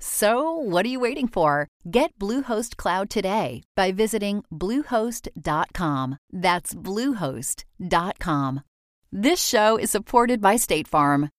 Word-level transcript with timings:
So, 0.00 0.52
what 0.52 0.86
are 0.86 0.88
you 0.88 1.00
waiting 1.00 1.28
for? 1.28 1.68
Get 1.90 2.16
Bluehost 2.18 2.76
Cloud 2.76 3.10
today 3.10 3.62
by 3.74 3.92
visiting 3.92 4.44
Bluehost.com. 4.52 6.18
That's 6.32 6.74
Bluehost.com. 6.74 8.60
This 9.10 9.42
show 9.44 9.78
is 9.78 9.90
supported 9.90 10.40
by 10.40 10.56
State 10.56 10.86
Farm. 10.86 11.30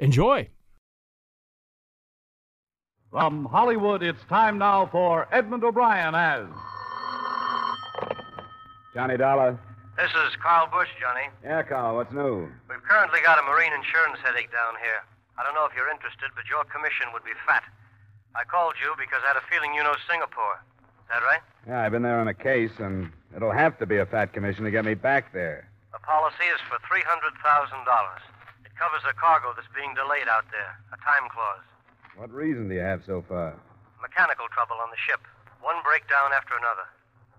Enjoy! 0.00 0.48
From 3.10 3.44
Hollywood, 3.44 4.02
it's 4.02 4.24
time 4.30 4.56
now 4.56 4.88
for 4.88 5.28
Edmund 5.30 5.62
O'Brien 5.62 6.14
as. 6.14 6.48
Johnny 8.94 9.18
Dollar. 9.18 9.60
This 9.98 10.08
is 10.08 10.32
Carl 10.40 10.68
Bush, 10.72 10.88
Johnny. 10.98 11.28
Yeah, 11.44 11.62
Carl, 11.62 11.96
what's 11.96 12.12
new? 12.14 12.48
We've 12.70 12.82
currently 12.88 13.20
got 13.20 13.38
a 13.38 13.44
marine 13.44 13.76
insurance 13.76 14.16
headache 14.24 14.48
down 14.48 14.80
here. 14.80 15.04
I 15.36 15.44
don't 15.44 15.52
know 15.52 15.66
if 15.68 15.76
you're 15.76 15.90
interested, 15.92 16.32
but 16.34 16.48
your 16.48 16.64
commission 16.64 17.12
would 17.12 17.24
be 17.24 17.36
fat. 17.46 17.64
I 18.34 18.44
called 18.48 18.80
you 18.80 18.96
because 18.96 19.20
I 19.28 19.36
had 19.36 19.36
a 19.36 19.44
feeling 19.52 19.74
you 19.74 19.84
know 19.84 19.92
Singapore. 20.08 20.64
Is 21.04 21.12
that 21.12 21.20
right? 21.28 21.44
Yeah, 21.68 21.84
I've 21.84 21.92
been 21.92 22.02
there 22.02 22.20
on 22.20 22.28
a 22.28 22.34
case, 22.34 22.72
and 22.78 23.12
it'll 23.36 23.52
have 23.52 23.76
to 23.80 23.86
be 23.86 23.98
a 23.98 24.06
fat 24.06 24.32
commission 24.32 24.64
to 24.64 24.70
get 24.70 24.86
me 24.86 24.94
back 24.94 25.34
there. 25.34 25.68
The 25.92 26.00
policy 26.00 26.48
is 26.48 26.60
for 26.72 26.80
$300,000. 26.88 27.36
It 28.80 28.88
covers 28.88 29.04
a 29.10 29.12
cargo 29.12 29.52
that's 29.54 29.68
being 29.76 29.92
delayed 29.92 30.24
out 30.32 30.48
there, 30.50 30.72
a 30.88 30.96
time 31.04 31.28
clause. 31.28 31.60
What 32.16 32.32
reason 32.32 32.66
do 32.70 32.74
you 32.74 32.80
have 32.80 33.04
so 33.04 33.22
far? 33.28 33.52
Mechanical 34.00 34.48
trouble 34.48 34.76
on 34.80 34.88
the 34.88 34.96
ship. 34.96 35.20
One 35.60 35.76
breakdown 35.84 36.32
after 36.34 36.54
another. 36.56 36.88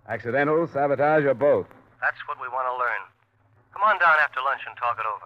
Accidental, 0.07 0.67
sabotage, 0.67 1.25
or 1.25 1.33
both? 1.33 1.65
That's 1.99 2.21
what 2.27 2.37
we 2.39 2.47
want 2.47 2.69
to 2.69 2.77
learn. 2.77 3.01
Come 3.73 3.81
on 3.81 3.97
down 3.97 4.17
after 4.21 4.39
lunch 4.45 4.61
and 4.69 4.77
talk 4.77 5.01
it 5.01 5.05
over. 5.09 5.25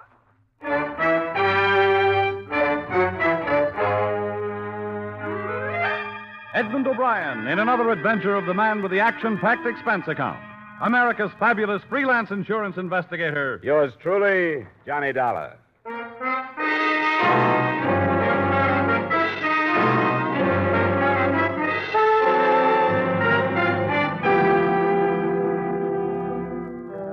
Edmund 6.53 6.87
O'Brien 6.87 7.47
in 7.47 7.59
another 7.59 7.91
adventure 7.91 8.35
of 8.35 8.45
the 8.45 8.53
man 8.53 8.81
with 8.81 8.91
the 8.91 9.01
action 9.01 9.37
packed 9.37 9.67
expense 9.67 10.07
account. 10.07 10.39
America's 10.81 11.31
fabulous 11.39 11.81
freelance 11.89 12.31
insurance 12.31 12.77
investigator. 12.77 13.59
Yours 13.61 13.91
truly, 14.01 14.65
Johnny 14.85 15.11
Dollar. 15.11 15.57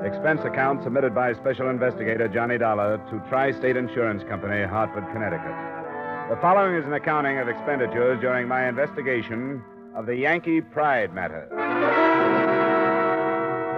Expense 0.05 0.45
account 0.45 0.83
submitted 0.83 1.15
by 1.15 1.35
Special 1.35 1.69
Investigator 1.69 2.27
Johnny 2.29 2.57
Dollar 2.57 2.97
to 3.11 3.23
Tri 3.29 3.53
State 3.53 3.77
Insurance 3.77 4.23
Company, 4.31 4.65
Hartford, 4.65 5.05
Connecticut. 5.13 5.55
The 6.31 6.39
following 6.41 6.75
is 6.77 6.87
an 6.87 6.95
accounting 6.95 7.37
of 7.39 7.49
expenditures 7.49 8.19
during 8.21 8.49
my 8.49 8.67
investigation 8.67 9.63
of 9.95 10.07
the 10.07 10.17
Yankee 10.17 10.63
Pride 10.63 11.13
matter. 11.13 11.45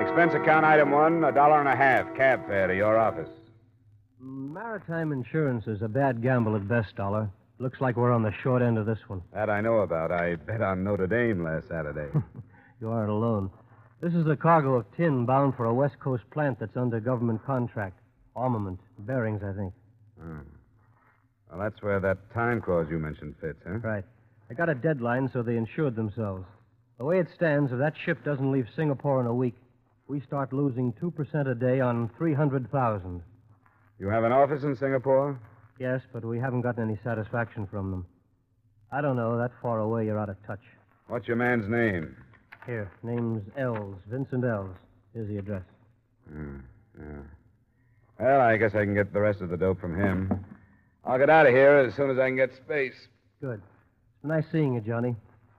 Expense 0.01 0.35
account 0.35 0.65
item 0.65 0.93
one, 0.93 1.25
a 1.25 1.33
dollar 1.33 1.59
and 1.59 1.69
a 1.69 1.75
half 1.75 2.15
cab 2.15 2.47
fare 2.47 2.69
to 2.69 2.77
your 2.77 2.99
office. 2.99 3.31
Maritime 4.25 5.13
insurance 5.13 5.67
is 5.67 5.83
a 5.83 5.89
bad 5.89 6.23
gamble 6.23 6.57
at 6.57 6.67
best, 6.67 6.97
Dollar. 6.97 7.29
Looks 7.59 7.83
like 7.83 7.97
we're 7.97 8.11
on 8.11 8.23
the 8.23 8.33
short 8.43 8.63
end 8.63 8.79
of 8.79 8.87
this 8.87 8.99
one. 9.07 9.23
That 9.35 9.51
I 9.51 9.61
know 9.61 9.81
about. 9.81 10.11
I 10.11 10.37
bet 10.37 10.63
on 10.63 10.83
Notre 10.83 11.07
Dame 11.07 11.45
last 11.45 11.69
Saturday. 11.69 12.09
You 12.81 12.91
aren't 12.91 13.09
alone. 13.09 13.51
This 14.03 14.13
is 14.13 14.27
a 14.27 14.37
cargo 14.37 14.75
of 14.75 14.85
tin 14.97 15.25
bound 15.25 15.55
for 15.55 15.65
a 15.65 15.73
West 15.73 15.99
Coast 16.01 16.25
plant 16.33 16.59
that's 16.59 16.77
under 16.77 17.01
government 17.01 17.43
contract. 17.47 17.99
Armament. 18.37 18.81
Bearings, 18.99 19.43
I 19.43 19.57
think. 19.57 19.73
Hmm. 20.21 20.41
well, 21.49 21.61
that's 21.61 21.81
where 21.81 22.01
that 22.01 22.19
time 22.35 22.61
clause 22.61 22.89
you 22.91 22.99
mentioned 22.99 23.37
fits, 23.41 23.61
huh? 23.65 23.79
Right. 23.79 24.05
They 24.49 24.55
got 24.55 24.69
a 24.69 24.75
deadline, 24.75 25.31
so 25.33 25.43
they 25.43 25.57
insured 25.57 25.97
themselves. 25.97 26.45
The 26.99 27.05
way 27.05 27.21
it 27.21 27.29
stands, 27.35 27.73
if 27.73 27.79
that 27.79 27.95
ship 28.05 28.23
doesn't 28.25 28.53
leave 28.53 28.67
Singapore 28.77 29.21
in 29.21 29.27
a 29.27 29.35
week, 29.35 29.55
we 30.09 30.21
start 30.21 30.53
losing 30.53 30.93
2% 30.95 31.49
a 31.49 31.55
day 31.55 31.81
on 31.81 32.11
300,000. 32.19 33.23
You 33.99 34.09
have 34.09 34.25
an 34.25 34.33
office 34.33 34.63
in 34.65 34.75
Singapore? 34.77 35.39
Yes, 35.79 36.01
but 36.13 36.25
we 36.25 36.39
haven't 36.39 36.63
gotten 36.63 36.85
any 36.85 36.99
satisfaction 37.03 37.67
from 37.67 37.91
them. 37.91 38.07
I 38.93 39.01
don't 39.01 39.17
know. 39.17 39.37
That 39.39 39.51
far 39.63 39.81
away, 39.81 40.07
you're 40.07 40.19
out 40.19 40.29
of 40.29 40.37
touch. 40.47 40.61
What's 41.09 41.27
your 41.27 41.37
man's 41.37 41.69
name? 41.69 42.17
Here, 42.67 42.91
name's 43.03 43.43
Ells, 43.57 43.97
Vincent 44.09 44.45
Ells. 44.45 44.77
Here's 45.13 45.29
the 45.29 45.39
address. 45.39 45.63
Hmm, 46.29 46.57
yeah. 46.99 47.21
Well, 48.19 48.41
I 48.41 48.57
guess 48.57 48.75
I 48.75 48.85
can 48.85 48.95
get 48.95 49.13
the 49.13 49.21
rest 49.21 49.41
of 49.41 49.49
the 49.51 49.57
dope 49.57 49.81
from 49.81 49.99
him. 50.01 50.45
I'll 51.05 51.19
get 51.19 51.29
out 51.29 51.47
of 51.47 51.53
here 51.53 51.79
as 51.79 51.95
soon 51.95 52.11
as 52.11 52.19
I 52.19 52.29
can 52.29 52.37
get 52.37 52.55
space. 52.55 52.95
Good. 53.41 53.61
It's 53.61 54.25
nice 54.25 54.45
seeing 54.51 54.75
you, 54.75 54.81
Johnny. 54.81 55.15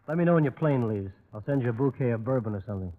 Let 0.08 0.18
me 0.18 0.24
know 0.24 0.34
when 0.34 0.44
your 0.44 0.52
plane 0.52 0.88
leaves. 0.88 1.12
I'll 1.34 1.44
send 1.46 1.62
you 1.62 1.70
a 1.70 1.74
bouquet 1.74 2.12
of 2.12 2.24
bourbon 2.24 2.56
or 2.56 2.64
something. 2.66 2.92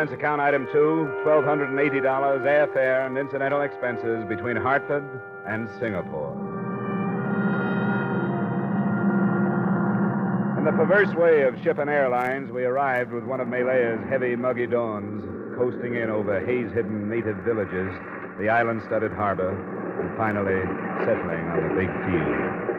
Expense 0.00 0.18
account 0.18 0.40
item 0.40 0.66
two, 0.72 1.12
$1,280 1.26 2.00
airfare 2.40 3.06
and 3.06 3.18
incidental 3.18 3.60
expenses 3.60 4.24
between 4.30 4.56
Hartford 4.56 5.04
and 5.46 5.68
Singapore. 5.78 6.32
In 10.56 10.64
the 10.64 10.72
perverse 10.72 11.14
way 11.14 11.42
of 11.42 11.62
ship 11.62 11.76
and 11.76 11.90
airlines, 11.90 12.50
we 12.50 12.64
arrived 12.64 13.12
with 13.12 13.24
one 13.24 13.40
of 13.40 13.48
Malaya's 13.48 14.00
heavy, 14.08 14.36
muggy 14.36 14.66
dawns, 14.66 15.22
coasting 15.58 15.96
in 15.96 16.08
over 16.08 16.40
haze 16.46 16.72
hidden 16.72 17.10
native 17.10 17.36
villages, 17.44 17.92
the 18.38 18.48
island 18.48 18.80
studded 18.86 19.12
harbor, 19.12 19.52
and 20.00 20.16
finally 20.16 20.62
settling 21.04 21.44
on 21.44 21.68
the 21.68 21.74
big 21.76 21.92
field. 22.08 22.70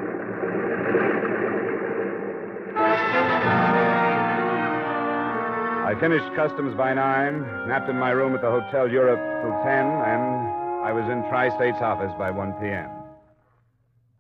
I 5.92 6.00
finished 6.00 6.34
customs 6.38 6.74
by 6.78 6.94
nine, 6.94 7.42
napped 7.68 7.90
in 7.90 7.98
my 8.00 8.12
room 8.12 8.34
at 8.34 8.42
the 8.42 8.50
Hotel 8.50 8.90
Europe 8.90 9.20
till 9.44 9.52
ten, 9.68 9.84
and 9.86 10.24
I 10.88 10.94
was 10.94 11.04
in 11.12 11.20
Tri 11.28 11.54
State's 11.58 11.82
office 11.82 12.14
by 12.18 12.32
1 12.32 12.54
p.m. 12.62 12.90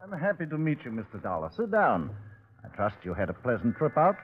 I'm 0.03 0.12
happy 0.12 0.45
to 0.47 0.57
meet 0.57 0.79
you, 0.83 0.91
Mr. 0.91 1.23
Dollar. 1.23 1.50
Sit 1.56 1.71
down. 1.71 2.09
I 2.65 2.75
trust 2.75 2.97
you 3.06 3.13
had 3.13 3.29
a 3.29 3.33
pleasant 3.33 3.77
trip 3.77 3.97
out. 3.97 4.18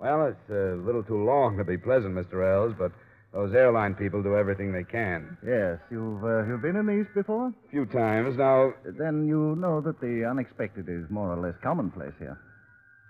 Well, 0.00 0.26
it's 0.26 0.50
a 0.50 0.74
little 0.84 1.04
too 1.04 1.22
long 1.22 1.56
to 1.56 1.62
be 1.62 1.78
pleasant, 1.78 2.16
Mr. 2.16 2.42
Ells, 2.52 2.74
but 2.76 2.90
those 3.32 3.54
airline 3.54 3.94
people 3.94 4.20
do 4.20 4.34
everything 4.36 4.72
they 4.72 4.82
can. 4.82 5.38
Yes, 5.46 5.78
you've 5.88 6.24
uh, 6.24 6.44
you've 6.46 6.62
been 6.62 6.74
in 6.74 6.86
the 6.86 6.98
East 7.00 7.14
before? 7.14 7.46
A 7.46 7.70
few 7.70 7.86
times. 7.86 8.36
Now, 8.36 8.72
Then 8.84 9.28
you 9.28 9.54
know 9.54 9.80
that 9.82 10.00
the 10.00 10.26
unexpected 10.28 10.88
is 10.88 11.08
more 11.10 11.32
or 11.32 11.38
less 11.40 11.54
commonplace 11.62 12.14
here. 12.18 12.40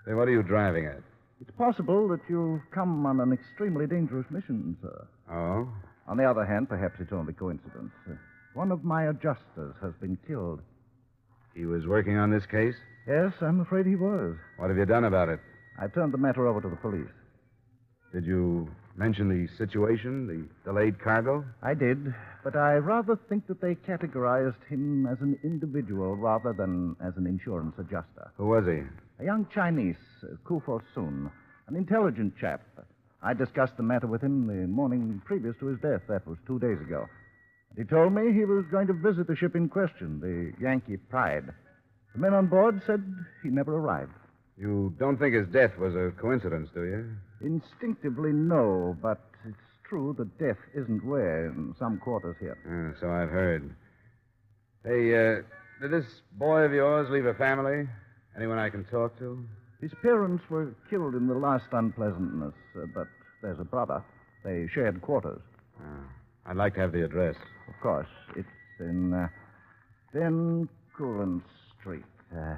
say, 0.05 0.13
what 0.13 0.27
are 0.27 0.31
you 0.31 0.43
driving 0.43 0.85
at? 0.85 1.01
It's 1.41 1.51
possible 1.57 2.07
that 2.09 2.19
you've 2.27 2.61
come 2.71 3.05
on 3.05 3.19
an 3.21 3.31
extremely 3.31 3.87
dangerous 3.87 4.25
mission, 4.29 4.77
sir. 4.81 5.07
Oh? 5.31 5.69
On 6.07 6.17
the 6.17 6.29
other 6.29 6.45
hand, 6.45 6.67
perhaps 6.67 6.95
it's 6.99 7.13
only 7.13 7.33
coincidence. 7.33 7.91
Uh, 8.09 8.13
one 8.53 8.71
of 8.71 8.83
my 8.83 9.05
adjusters 9.05 9.73
has 9.81 9.93
been 10.01 10.17
killed. 10.27 10.59
He 11.55 11.65
was 11.65 11.87
working 11.87 12.17
on 12.17 12.29
this 12.29 12.45
case? 12.45 12.75
Yes, 13.07 13.31
I'm 13.41 13.61
afraid 13.61 13.85
he 13.85 13.95
was. 13.95 14.35
What 14.57 14.69
have 14.69 14.77
you 14.77 14.85
done 14.85 15.05
about 15.05 15.29
it? 15.29 15.39
I've 15.79 15.93
turned 15.93 16.13
the 16.13 16.17
matter 16.17 16.45
over 16.45 16.59
to 16.61 16.69
the 16.69 16.75
police. 16.75 17.07
Did 18.11 18.25
you 18.25 18.67
mention 18.97 19.29
the 19.29 19.47
situation, 19.55 20.27
the 20.27 20.69
delayed 20.69 20.99
cargo? 20.99 21.45
I 21.61 21.73
did, 21.73 22.13
but 22.43 22.55
I 22.55 22.75
rather 22.75 23.17
think 23.29 23.47
that 23.47 23.61
they 23.61 23.75
categorized 23.75 24.61
him 24.67 25.05
as 25.05 25.21
an 25.21 25.39
individual 25.43 26.15
rather 26.15 26.51
than 26.53 26.95
as 26.99 27.13
an 27.17 27.27
insurance 27.27 27.75
adjuster. 27.77 28.31
Who 28.37 28.47
was 28.47 28.65
he? 28.65 28.81
A 29.19 29.25
young 29.25 29.47
Chinese, 29.53 29.97
uh, 30.23 30.35
Kufo 30.45 30.81
Sun, 30.95 31.29
an 31.67 31.75
intelligent 31.75 32.37
chap. 32.39 32.61
I 33.21 33.33
discussed 33.33 33.75
the 33.75 33.83
matter 33.83 34.07
with 34.07 34.21
him 34.23 34.47
the 34.47 34.65
morning 34.67 35.21
previous 35.25 35.57
to 35.59 35.67
his 35.67 35.79
death. 35.81 36.01
That 36.07 36.25
was 36.25 36.37
two 36.47 36.57
days 36.59 36.79
ago. 36.79 37.05
He 37.75 37.83
told 37.83 38.13
me 38.13 38.31
he 38.31 38.45
was 38.45 38.65
going 38.71 38.87
to 38.87 38.93
visit 38.93 39.27
the 39.27 39.35
ship 39.35 39.55
in 39.55 39.67
question, 39.67 40.21
the 40.21 40.53
Yankee 40.61 40.97
Pride. 40.97 41.45
The 42.13 42.19
men 42.19 42.33
on 42.33 42.47
board 42.47 42.81
said 42.87 43.03
he 43.43 43.49
never 43.49 43.75
arrived. 43.75 44.13
You 44.57 44.93
don't 44.97 45.17
think 45.17 45.35
his 45.35 45.47
death 45.47 45.77
was 45.77 45.95
a 45.95 46.11
coincidence, 46.19 46.69
do 46.73 46.83
you? 46.83 47.05
Instinctively, 47.41 48.31
no, 48.31 48.97
but 49.01 49.19
it's 49.45 49.57
true 49.87 50.15
that 50.17 50.37
death 50.39 50.57
isn't 50.73 51.03
rare 51.03 51.47
in 51.47 51.75
some 51.77 51.99
quarters 51.99 52.37
here. 52.39 52.57
Ah, 52.65 52.97
so 52.99 53.11
I've 53.11 53.29
heard. 53.29 53.75
Hey, 54.83 55.13
uh, 55.13 55.41
did 55.81 55.91
this 55.91 56.21
boy 56.37 56.61
of 56.61 56.71
yours 56.71 57.09
leave 57.09 57.25
a 57.25 57.33
family? 57.33 57.87
Anyone 58.39 58.57
I 58.57 58.69
can 58.69 58.85
talk 58.85 59.19
to? 59.19 59.43
His 59.81 59.91
parents 60.01 60.45
were 60.49 60.73
killed 60.89 61.13
in 61.13 61.27
the 61.27 61.33
last 61.33 61.65
unpleasantness, 61.73 62.53
uh, 62.73 62.85
but 62.95 63.07
there's 63.41 63.59
a 63.59 63.65
brother. 63.65 64.01
They 64.45 64.69
shared 64.73 65.01
quarters. 65.01 65.41
Ah, 65.81 66.05
I'd 66.45 66.55
like 66.55 66.73
to 66.75 66.79
have 66.79 66.93
the 66.93 67.03
address. 67.03 67.35
Of 67.67 67.73
course, 67.83 68.07
it's 68.37 68.47
in 68.79 69.13
uh, 69.13 69.27
Van 70.13 70.69
Coolen 70.97 71.43
Street. 71.77 72.05
Uh, 72.33 72.55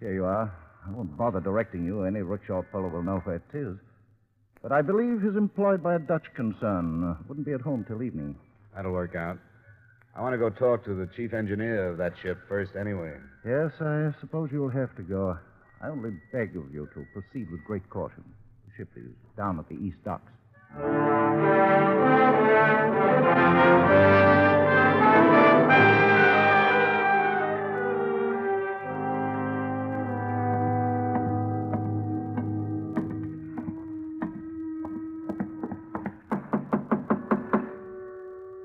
here 0.00 0.14
you 0.14 0.24
are. 0.24 0.52
I 0.84 0.90
won't 0.90 1.16
bother 1.16 1.38
directing 1.38 1.84
you. 1.84 2.02
Any 2.02 2.22
rickshaw 2.22 2.62
fellow 2.72 2.88
will 2.88 3.04
know 3.04 3.18
where 3.18 3.36
it 3.36 3.56
is. 3.56 3.76
But 4.62 4.72
I 4.72 4.82
believe 4.82 5.22
he's 5.22 5.36
employed 5.36 5.80
by 5.80 5.94
a 5.94 6.00
Dutch 6.00 6.26
concern. 6.34 7.04
Uh, 7.04 7.14
wouldn't 7.28 7.46
be 7.46 7.52
at 7.52 7.60
home 7.60 7.84
till 7.86 8.02
evening. 8.02 8.34
That'll 8.74 8.90
work 8.90 9.14
out. 9.14 9.38
I 10.16 10.22
want 10.22 10.32
to 10.32 10.38
go 10.38 10.48
talk 10.48 10.82
to 10.86 10.94
the 10.94 11.06
chief 11.14 11.34
engineer 11.34 11.90
of 11.90 11.98
that 11.98 12.14
ship 12.22 12.38
first, 12.48 12.72
anyway. 12.74 13.12
Yes, 13.44 13.70
I 13.80 14.14
suppose 14.18 14.48
you'll 14.50 14.70
have 14.70 14.96
to 14.96 15.02
go. 15.02 15.36
I 15.82 15.88
only 15.88 16.12
beg 16.32 16.56
of 16.56 16.72
you 16.72 16.88
to 16.94 17.06
proceed 17.12 17.50
with 17.50 17.62
great 17.66 17.86
caution. 17.90 18.24
The 18.66 18.72
ship 18.78 18.88
is 18.96 19.12
down 19.36 19.58
at 19.58 19.68
the 19.68 19.74
east 19.74 19.98
docks. 20.06 20.32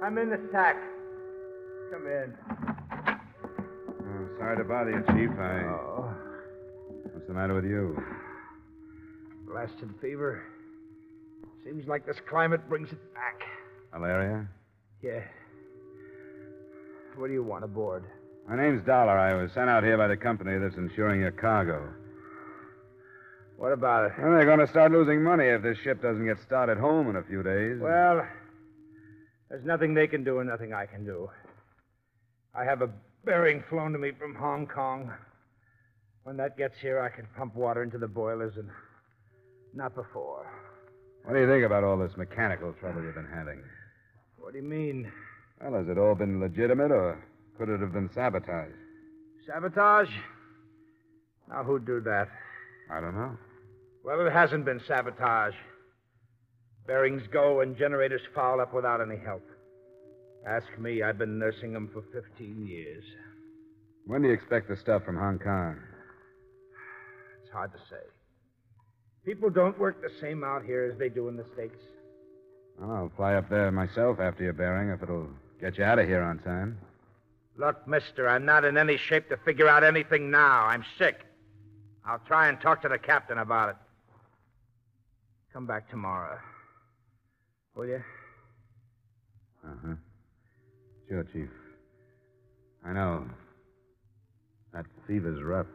I'm 0.01 0.17
in 0.17 0.29
the 0.29 0.39
sack. 0.53 0.77
Come 1.91 2.07
in. 2.07 2.33
Oh, 4.01 4.27
sorry 4.39 4.57
to 4.57 4.63
bother 4.63 4.91
you, 4.91 5.03
Chief. 5.09 5.37
I. 5.37 5.63
Oh, 5.65 6.13
What's 7.13 7.27
the 7.27 7.33
matter 7.33 7.53
with 7.53 7.65
you? 7.65 8.01
blasted 9.45 9.89
fever. 9.99 10.41
Seems 11.65 11.85
like 11.87 12.05
this 12.05 12.15
climate 12.29 12.61
brings 12.69 12.89
it 12.91 13.13
back. 13.13 13.41
Malaria? 13.93 14.47
Yeah. 15.03 15.19
What 17.17 17.27
do 17.27 17.33
you 17.33 17.43
want 17.43 17.65
aboard? 17.65 18.05
My 18.47 18.55
name's 18.55 18.85
Dollar. 18.85 19.17
I 19.17 19.33
was 19.35 19.51
sent 19.51 19.69
out 19.69 19.83
here 19.83 19.97
by 19.97 20.07
the 20.07 20.15
company 20.15 20.57
that's 20.57 20.77
insuring 20.77 21.19
your 21.19 21.31
cargo. 21.31 21.89
What 23.57 23.73
about 23.73 24.05
it? 24.05 24.13
Well, 24.17 24.31
they're 24.31 24.45
going 24.45 24.59
to 24.59 24.67
start 24.67 24.93
losing 24.93 25.21
money 25.21 25.45
if 25.47 25.61
this 25.61 25.77
ship 25.79 26.01
doesn't 26.01 26.25
get 26.25 26.37
started 26.39 26.77
home 26.77 27.09
in 27.09 27.17
a 27.17 27.23
few 27.23 27.43
days. 27.43 27.77
Well, 27.79 28.25
there's 29.49 29.65
nothing 29.65 29.93
they 29.93 30.07
can 30.07 30.23
do 30.23 30.39
and 30.39 30.49
nothing 30.49 30.73
I 30.73 30.85
can 30.85 31.03
do. 31.03 31.29
I 32.53 32.65
have 32.65 32.81
a 32.81 32.89
bearing 33.23 33.63
flown 33.69 33.93
to 33.93 33.99
me 33.99 34.11
from 34.17 34.35
Hong 34.35 34.67
Kong. 34.67 35.11
When 36.23 36.37
that 36.37 36.57
gets 36.57 36.75
here, 36.79 36.99
I 36.99 37.09
can 37.09 37.27
pump 37.37 37.55
water 37.55 37.81
into 37.81 37.97
the 37.97 38.07
boilers 38.07 38.57
and 38.57 38.69
not 39.73 39.95
before. 39.95 40.45
What 41.23 41.33
do 41.33 41.39
you 41.39 41.47
think 41.47 41.65
about 41.65 41.83
all 41.83 41.97
this 41.97 42.17
mechanical 42.17 42.73
trouble 42.73 43.03
you've 43.03 43.15
been 43.15 43.25
having? 43.33 43.61
What 44.37 44.51
do 44.51 44.57
you 44.59 44.65
mean? 44.65 45.11
Well, 45.61 45.79
has 45.79 45.87
it 45.87 45.97
all 45.97 46.15
been 46.15 46.41
legitimate, 46.41 46.91
or 46.91 47.23
could 47.57 47.69
it 47.69 47.79
have 47.79 47.93
been 47.93 48.09
sabotage? 48.13 48.71
Sabotage? 49.47 50.09
Now, 51.47 51.63
who'd 51.63 51.85
do 51.85 52.01
that? 52.01 52.27
I 52.91 52.99
don't 52.99 53.15
know. 53.15 53.37
Well, 54.03 54.25
it 54.25 54.33
hasn't 54.33 54.65
been 54.65 54.81
sabotage. 54.87 55.53
Bearings 56.87 57.23
go 57.31 57.61
and 57.61 57.77
generators 57.77 58.21
foul 58.33 58.59
up 58.59 58.73
without 58.73 58.99
any 58.99 59.17
help. 59.17 59.43
Ask 60.45 60.65
me, 60.79 61.03
I've 61.03 61.17
been 61.17 61.37
nursing 61.37 61.73
them 61.73 61.89
for 61.93 62.01
15 62.13 62.65
years. 62.65 63.03
When 64.05 64.23
do 64.23 64.29
you 64.29 64.33
expect 64.33 64.67
the 64.67 64.75
stuff 64.75 65.03
from 65.03 65.17
Hong 65.17 65.37
Kong? 65.37 65.77
It's 67.43 67.51
hard 67.51 67.71
to 67.73 67.79
say. 67.89 68.01
People 69.23 69.51
don't 69.51 69.77
work 69.77 70.01
the 70.01 70.09
same 70.19 70.43
out 70.43 70.63
here 70.65 70.89
as 70.91 70.97
they 70.97 71.09
do 71.09 71.27
in 71.27 71.37
the 71.37 71.45
States. 71.53 71.77
Well, 72.79 72.91
I'll 72.91 73.11
fly 73.15 73.35
up 73.35 73.49
there 73.49 73.71
myself 73.71 74.19
after 74.19 74.43
your 74.43 74.53
bearing 74.53 74.89
if 74.89 75.03
it'll 75.03 75.29
get 75.59 75.77
you 75.77 75.83
out 75.83 75.99
of 75.99 76.07
here 76.07 76.23
on 76.23 76.39
time. 76.39 76.79
Look, 77.57 77.87
mister, 77.87 78.27
I'm 78.27 78.45
not 78.45 78.65
in 78.65 78.77
any 78.77 78.97
shape 78.97 79.29
to 79.29 79.37
figure 79.37 79.67
out 79.67 79.83
anything 79.83 80.31
now. 80.31 80.65
I'm 80.65 80.83
sick. 80.97 81.19
I'll 82.03 82.21
try 82.25 82.49
and 82.49 82.59
talk 82.59 82.81
to 82.81 82.89
the 82.89 82.97
captain 82.97 83.37
about 83.37 83.69
it. 83.69 83.75
Come 85.53 85.67
back 85.67 85.89
tomorrow. 85.89 86.39
Will 87.75 87.85
you? 87.85 88.01
Sure, 91.11 91.25
Chief. 91.33 91.49
I 92.85 92.93
know. 92.93 93.25
That 94.71 94.85
fever's 95.05 95.43
rough. 95.43 95.65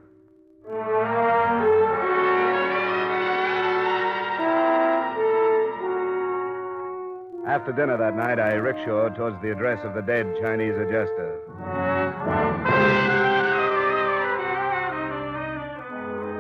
After 7.47 7.73
dinner 7.77 7.99
that 7.99 8.17
night, 8.17 8.41
I 8.41 8.55
rickshawed 8.55 9.15
towards 9.15 9.37
the 9.43 9.53
address 9.53 9.85
of 9.85 9.93
the 9.93 10.01
dead 10.01 10.27
Chinese 10.41 10.73
adjuster. 10.73 11.39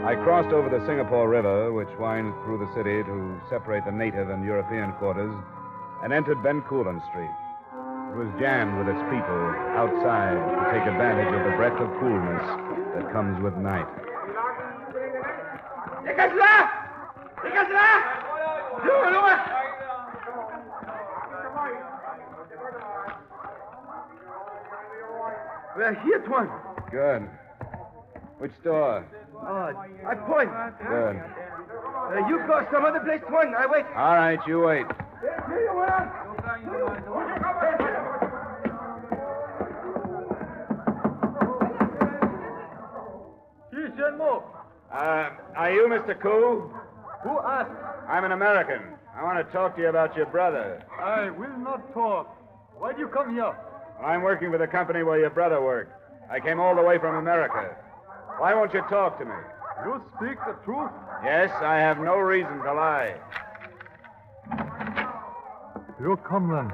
I 0.06 0.14
crossed 0.24 0.54
over 0.54 0.70
the 0.70 0.82
Singapore 0.86 1.28
River, 1.28 1.70
which 1.70 1.90
winds 1.98 2.34
through 2.46 2.64
the 2.64 2.74
city 2.74 3.02
to 3.02 3.40
separate 3.50 3.84
the 3.84 3.92
native 3.92 4.30
and 4.30 4.42
European 4.42 4.92
quarters, 4.92 5.34
and 6.02 6.14
entered 6.14 6.42
Bencoolen 6.42 7.02
Street. 7.10 7.28
Was 8.16 8.32
jammed 8.40 8.78
with 8.78 8.88
its 8.88 9.04
people 9.12 9.44
outside 9.76 10.40
to 10.40 10.72
take 10.72 10.88
advantage 10.88 11.28
of 11.36 11.44
the 11.44 11.54
breath 11.60 11.76
of 11.76 11.84
coolness 12.00 12.48
that 12.96 13.12
comes 13.12 13.36
with 13.44 13.52
night. 13.60 13.84
We're 25.76 25.94
here, 26.02 26.24
Tuan. 26.24 26.48
Good. 26.90 27.28
Which 28.38 28.52
store? 28.62 29.04
Oh, 29.34 29.72
I 30.08 30.14
point. 30.14 30.48
Good. 30.88 31.20
Uh, 31.20 32.26
you 32.28 32.40
go 32.46 32.66
some 32.72 32.86
other 32.86 33.00
place, 33.00 33.20
Tuan. 33.28 33.54
I 33.54 33.66
wait. 33.66 33.84
All 33.94 34.14
right, 34.14 34.40
you 34.46 34.60
wait. 34.60 34.86
Uh, 44.92 45.30
are 45.56 45.72
you 45.72 45.88
Mr. 45.88 46.20
Koo? 46.20 46.70
Who 47.22 47.38
asked? 47.40 47.70
I'm 48.08 48.24
an 48.24 48.32
American. 48.32 48.82
I 49.16 49.22
want 49.22 49.44
to 49.44 49.52
talk 49.52 49.76
to 49.76 49.82
you 49.82 49.88
about 49.88 50.16
your 50.16 50.26
brother. 50.26 50.84
I 51.00 51.30
will 51.30 51.56
not 51.58 51.92
talk. 51.94 52.26
Why 52.78 52.92
do 52.92 53.00
you 53.00 53.08
come 53.08 53.34
here? 53.34 53.56
I'm 54.02 54.22
working 54.22 54.50
for 54.50 54.58
the 54.58 54.66
company 54.66 55.02
where 55.02 55.18
your 55.18 55.30
brother 55.30 55.60
worked. 55.62 55.92
I 56.30 56.40
came 56.40 56.60
all 56.60 56.74
the 56.74 56.82
way 56.82 56.98
from 56.98 57.16
America. 57.16 57.76
Why 58.38 58.54
won't 58.54 58.74
you 58.74 58.82
talk 58.90 59.18
to 59.18 59.24
me? 59.24 59.32
You 59.84 60.02
speak 60.16 60.38
the 60.46 60.56
truth? 60.64 60.90
Yes, 61.24 61.50
I 61.62 61.76
have 61.76 61.98
no 61.98 62.16
reason 62.18 62.58
to 62.58 62.72
lie. 62.74 63.14
You 66.00 66.18
come 66.28 66.50
then. 66.50 66.72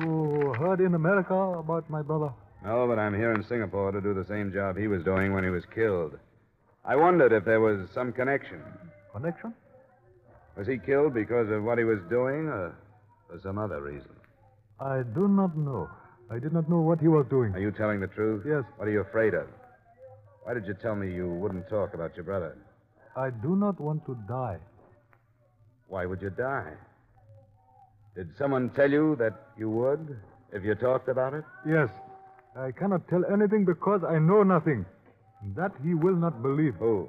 You 0.00 0.54
heard 0.58 0.80
in 0.80 0.94
America 0.94 1.34
about 1.34 1.88
my 1.90 2.02
brother? 2.02 2.32
No, 2.68 2.86
but 2.86 2.98
I'm 2.98 3.14
here 3.14 3.32
in 3.32 3.42
Singapore 3.44 3.92
to 3.92 4.00
do 4.02 4.12
the 4.12 4.26
same 4.26 4.52
job 4.52 4.76
he 4.76 4.88
was 4.88 5.02
doing 5.02 5.32
when 5.32 5.42
he 5.42 5.48
was 5.48 5.64
killed. 5.74 6.18
I 6.84 6.96
wondered 6.96 7.32
if 7.32 7.46
there 7.46 7.62
was 7.62 7.88
some 7.94 8.12
connection. 8.12 8.60
Connection? 9.10 9.54
Was 10.54 10.66
he 10.66 10.76
killed 10.76 11.14
because 11.14 11.48
of 11.50 11.64
what 11.64 11.78
he 11.78 11.84
was 11.84 11.98
doing 12.10 12.46
or 12.46 12.76
for 13.26 13.40
some 13.40 13.56
other 13.56 13.80
reason? 13.80 14.10
I 14.78 15.00
do 15.14 15.28
not 15.28 15.56
know. 15.56 15.88
I 16.30 16.38
did 16.38 16.52
not 16.52 16.68
know 16.68 16.80
what 16.80 17.00
he 17.00 17.08
was 17.08 17.24
doing. 17.30 17.54
Are 17.54 17.58
you 17.58 17.70
telling 17.70 18.00
the 18.00 18.06
truth? 18.06 18.44
Yes. 18.46 18.64
What 18.76 18.86
are 18.86 18.90
you 18.90 19.00
afraid 19.00 19.32
of? 19.32 19.48
Why 20.42 20.52
did 20.52 20.66
you 20.66 20.74
tell 20.74 20.94
me 20.94 21.10
you 21.10 21.26
wouldn't 21.26 21.70
talk 21.70 21.94
about 21.94 22.16
your 22.16 22.24
brother? 22.24 22.54
I 23.16 23.30
do 23.30 23.56
not 23.56 23.80
want 23.80 24.04
to 24.04 24.14
die. 24.28 24.58
Why 25.86 26.04
would 26.04 26.20
you 26.20 26.28
die? 26.28 26.74
Did 28.14 28.28
someone 28.36 28.68
tell 28.76 28.90
you 28.90 29.16
that 29.16 29.32
you 29.56 29.70
would 29.70 30.18
if 30.52 30.64
you 30.64 30.74
talked 30.74 31.08
about 31.08 31.32
it? 31.32 31.44
Yes. 31.66 31.88
I 32.56 32.72
cannot 32.72 33.08
tell 33.08 33.24
anything 33.32 33.64
because 33.64 34.02
I 34.08 34.18
know 34.18 34.42
nothing. 34.42 34.84
That 35.56 35.72
he 35.84 35.94
will 35.94 36.16
not 36.16 36.42
believe. 36.42 36.74
Who? 36.76 37.08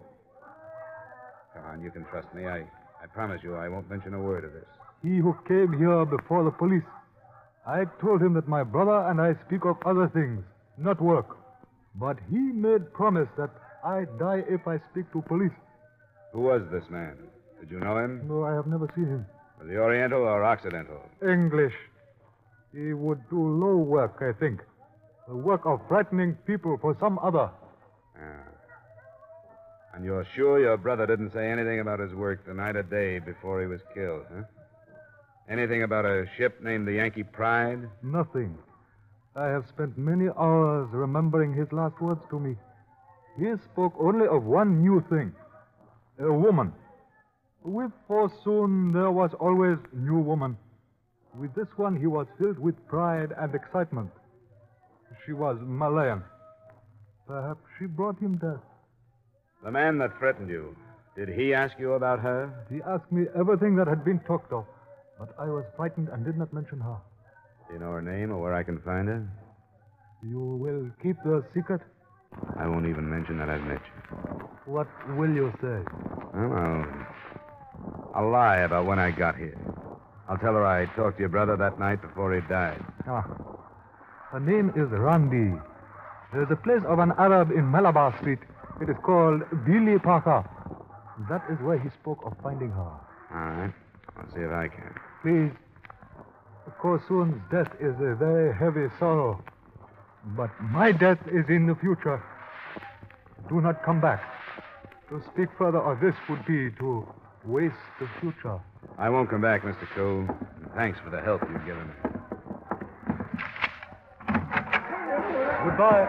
Come 1.56 1.66
on, 1.66 1.82
you 1.82 1.90
can 1.92 2.06
trust 2.06 2.28
me. 2.36 2.46
I, 2.46 2.60
I 3.02 3.08
promise 3.14 3.42
you 3.44 3.56
I 3.56 3.68
won't 3.68 3.90
mention 3.90 4.14
a 4.14 4.22
word 4.22 4.44
of 4.46 4.54
this. 4.54 4.66
He 5.02 5.18
who 5.18 5.36
came 5.48 5.78
here 5.78 6.06
before 6.06 6.44
the 6.44 6.52
police. 6.52 6.84
I 7.66 7.86
told 8.02 8.22
him 8.22 8.34
that 8.34 8.48
my 8.48 8.64
brother 8.64 9.10
and 9.10 9.20
I 9.20 9.34
speak 9.48 9.66
of 9.66 9.78
other 9.86 10.10
things, 10.14 10.44
not 10.78 11.02
work. 11.02 11.38
But 11.96 12.18
he 12.30 12.38
made 12.38 12.94
promise 12.94 13.28
that 13.38 13.50
I 13.84 14.06
die 14.20 14.44
if 14.48 14.68
I 14.68 14.80
speak 14.92 15.12
to 15.14 15.22
police. 15.22 15.52
Who 16.34 16.42
was 16.42 16.62
this 16.72 16.84
man? 16.90 17.18
Did 17.60 17.72
you 17.72 17.80
know 17.80 17.98
him? 17.98 18.28
No, 18.28 18.44
I 18.44 18.54
have 18.54 18.68
never 18.68 18.88
seen 18.96 19.06
him. 19.08 19.26
Was 19.60 19.70
he 19.70 19.76
Oriental 19.76 20.22
or 20.22 20.44
Occidental? 20.44 21.02
English. 21.22 21.74
He 22.74 22.94
would 22.94 23.20
do 23.30 23.40
low 23.40 23.78
work, 23.78 24.22
I 24.22 24.38
think. 24.40 24.62
The 25.30 25.36
work 25.36 25.62
of 25.68 25.80
frightening 25.88 26.34
people 26.48 26.80
for 26.82 26.98
some 27.00 27.20
other. 27.20 27.52
Ah. 28.18 28.50
And 29.94 30.04
you're 30.04 30.26
sure 30.36 30.60
your 30.60 30.76
brother 30.76 31.06
didn't 31.06 31.34
say 31.34 31.52
anything 31.52 31.82
about 31.82 32.00
his 32.00 32.14
work 32.16 32.48
the 32.48 32.54
night 32.56 32.76
or 32.76 32.82
day 32.82 33.20
before 33.20 33.62
he 33.62 33.68
was 33.68 33.80
killed, 33.94 34.24
huh? 34.34 34.42
Anything 35.48 35.84
about 35.84 36.06
a 36.06 36.26
ship 36.36 36.64
named 36.64 36.88
the 36.88 36.94
Yankee 36.94 37.24
Pride? 37.24 37.88
Nothing. 38.02 38.58
I 39.36 39.46
have 39.46 39.66
spent 39.70 40.00
many 40.00 40.30
hours 40.30 40.90
remembering 40.92 41.54
his 41.54 41.72
last 41.72 42.02
words 42.02 42.22
to 42.32 42.40
me. 42.40 42.56
He 43.38 43.54
spoke 43.72 43.94
only 44.00 44.26
of 44.26 44.44
one 44.44 44.82
new 44.82 45.04
thing 45.12 45.34
a 46.20 46.34
woman. 46.34 46.74
With 47.64 47.92
Forsoon, 48.08 48.92
there 48.92 49.12
was 49.12 49.32
always 49.40 49.78
new 49.94 50.20
woman. 50.20 50.58
With 51.38 51.54
this 51.54 51.68
one, 51.78 51.96
he 51.96 52.08
was 52.08 52.26
filled 52.40 52.58
with 52.58 52.76
pride 52.88 53.32
and 53.38 53.54
excitement. 53.54 54.10
She 55.26 55.34
was 55.34 55.58
Malayan. 55.62 56.24
Perhaps 57.28 57.62
she 57.78 57.86
brought 57.86 58.20
him 58.20 58.38
death. 58.38 58.64
The 59.64 59.72
man 59.72 59.98
that 60.00 60.18
threatened 60.18 60.50
you, 60.50 60.76
did 61.16 61.30
he 61.30 61.54
ask 61.54 61.78
you 61.78 61.94
about 61.94 62.20
her? 62.20 62.66
He 62.72 62.82
asked 62.88 63.12
me 63.12 63.26
everything 63.38 63.76
that 63.76 63.88
had 63.88 64.06
been 64.06 64.20
talked 64.22 64.52
of, 64.54 64.66
but 65.20 65.30
I 65.38 65.46
was 65.46 65.66
frightened 65.76 66.10
and 66.10 66.26
did 66.26 66.38
not 66.38 66.54
mention 66.54 66.80
her. 66.80 66.98
Do 67.68 67.74
you 67.74 67.80
know 67.80 67.92
her 67.92 68.02
name 68.02 68.32
or 68.32 68.42
where 68.42 68.54
I 68.54 68.64
can 68.64 68.80
find 68.82 69.08
her? 69.08 69.28
You 70.24 70.40
will 70.40 70.90
keep 71.04 71.18
the 71.24 71.44
secret? 71.54 71.82
I 72.58 72.68
won't 72.68 72.88
even 72.88 73.10
mention 73.10 73.38
that 73.40 73.50
I've 73.50 73.64
met 73.64 73.82
you. 73.82 74.50
What 74.66 74.88
will 75.18 75.34
you 75.34 75.52
say? 75.62 75.84
Well, 76.34 76.54
I'll, 76.54 77.08
I'll 78.16 78.30
lie 78.32 78.58
about 78.58 78.86
when 78.86 79.00
I 79.00 79.12
got 79.12 79.36
here. 79.36 79.58
I'll 80.28 80.38
tell 80.38 80.54
her 80.54 80.66
I 80.66 80.86
talked 80.96 81.18
to 81.18 81.22
your 81.22 81.30
brother 81.30 81.58
that 81.58 81.80
night 81.80 82.02
before 82.02 82.34
he 82.34 82.42
died. 82.48 82.84
Ah. 83.08 83.26
Her 84.32 84.40
name 84.40 84.70
is 84.76 84.90
Randi. 84.92 85.58
Uh, 85.58 85.62
There's 86.34 86.52
a 86.52 86.56
place 86.56 86.82
of 86.88 87.00
an 87.00 87.14
Arab 87.18 87.52
in 87.52 87.70
Malabar 87.70 88.16
Street. 88.20 88.40
It 88.82 88.90
is 88.90 88.96
called 89.04 89.42
Billy 89.66 89.98
Parker. 90.00 90.48
That 91.30 91.44
is 91.52 91.60
where 91.62 91.80
he 91.80 91.90
spoke 92.02 92.20
of 92.26 92.34
finding 92.44 92.70
her. 92.72 92.80
All 92.82 93.00
right. 93.32 93.74
I'll 94.18 94.30
see 94.34 94.42
if 94.42 94.52
I 94.52 94.68
can. 94.68 94.94
Please. 95.24 95.52
Korsoon's 96.82 97.42
death 97.52 97.72
is 97.80 97.96
a 98.00 98.16
very 98.16 98.56
heavy 98.56 98.88
sorrow. 99.00 99.44
But 100.38 100.52
my 100.62 100.92
death 100.92 101.20
is 101.28 101.46
in 101.50 101.66
the 101.66 101.76
future. 101.76 102.22
Do 103.50 103.62
not 103.62 103.84
come 103.84 104.00
back. 104.00 104.22
To 105.10 105.22
speak 105.34 105.50
further 105.58 105.80
of 105.80 106.00
this 106.00 106.14
would 106.30 106.46
be 106.46 106.70
to 106.80 107.08
waste 107.46 107.74
the 108.00 108.08
future. 108.22 108.60
I 109.00 109.10
won't 109.10 109.30
come 109.30 109.42
back, 109.42 109.64
Mr. 109.64 109.88
Cole. 109.96 110.28
Thanks 110.76 111.00
for 111.04 111.10
the 111.10 111.20
help 111.20 111.42
you've 111.50 111.66
given 111.66 111.88
me. 111.88 112.09
Goodbye. 115.70 116.08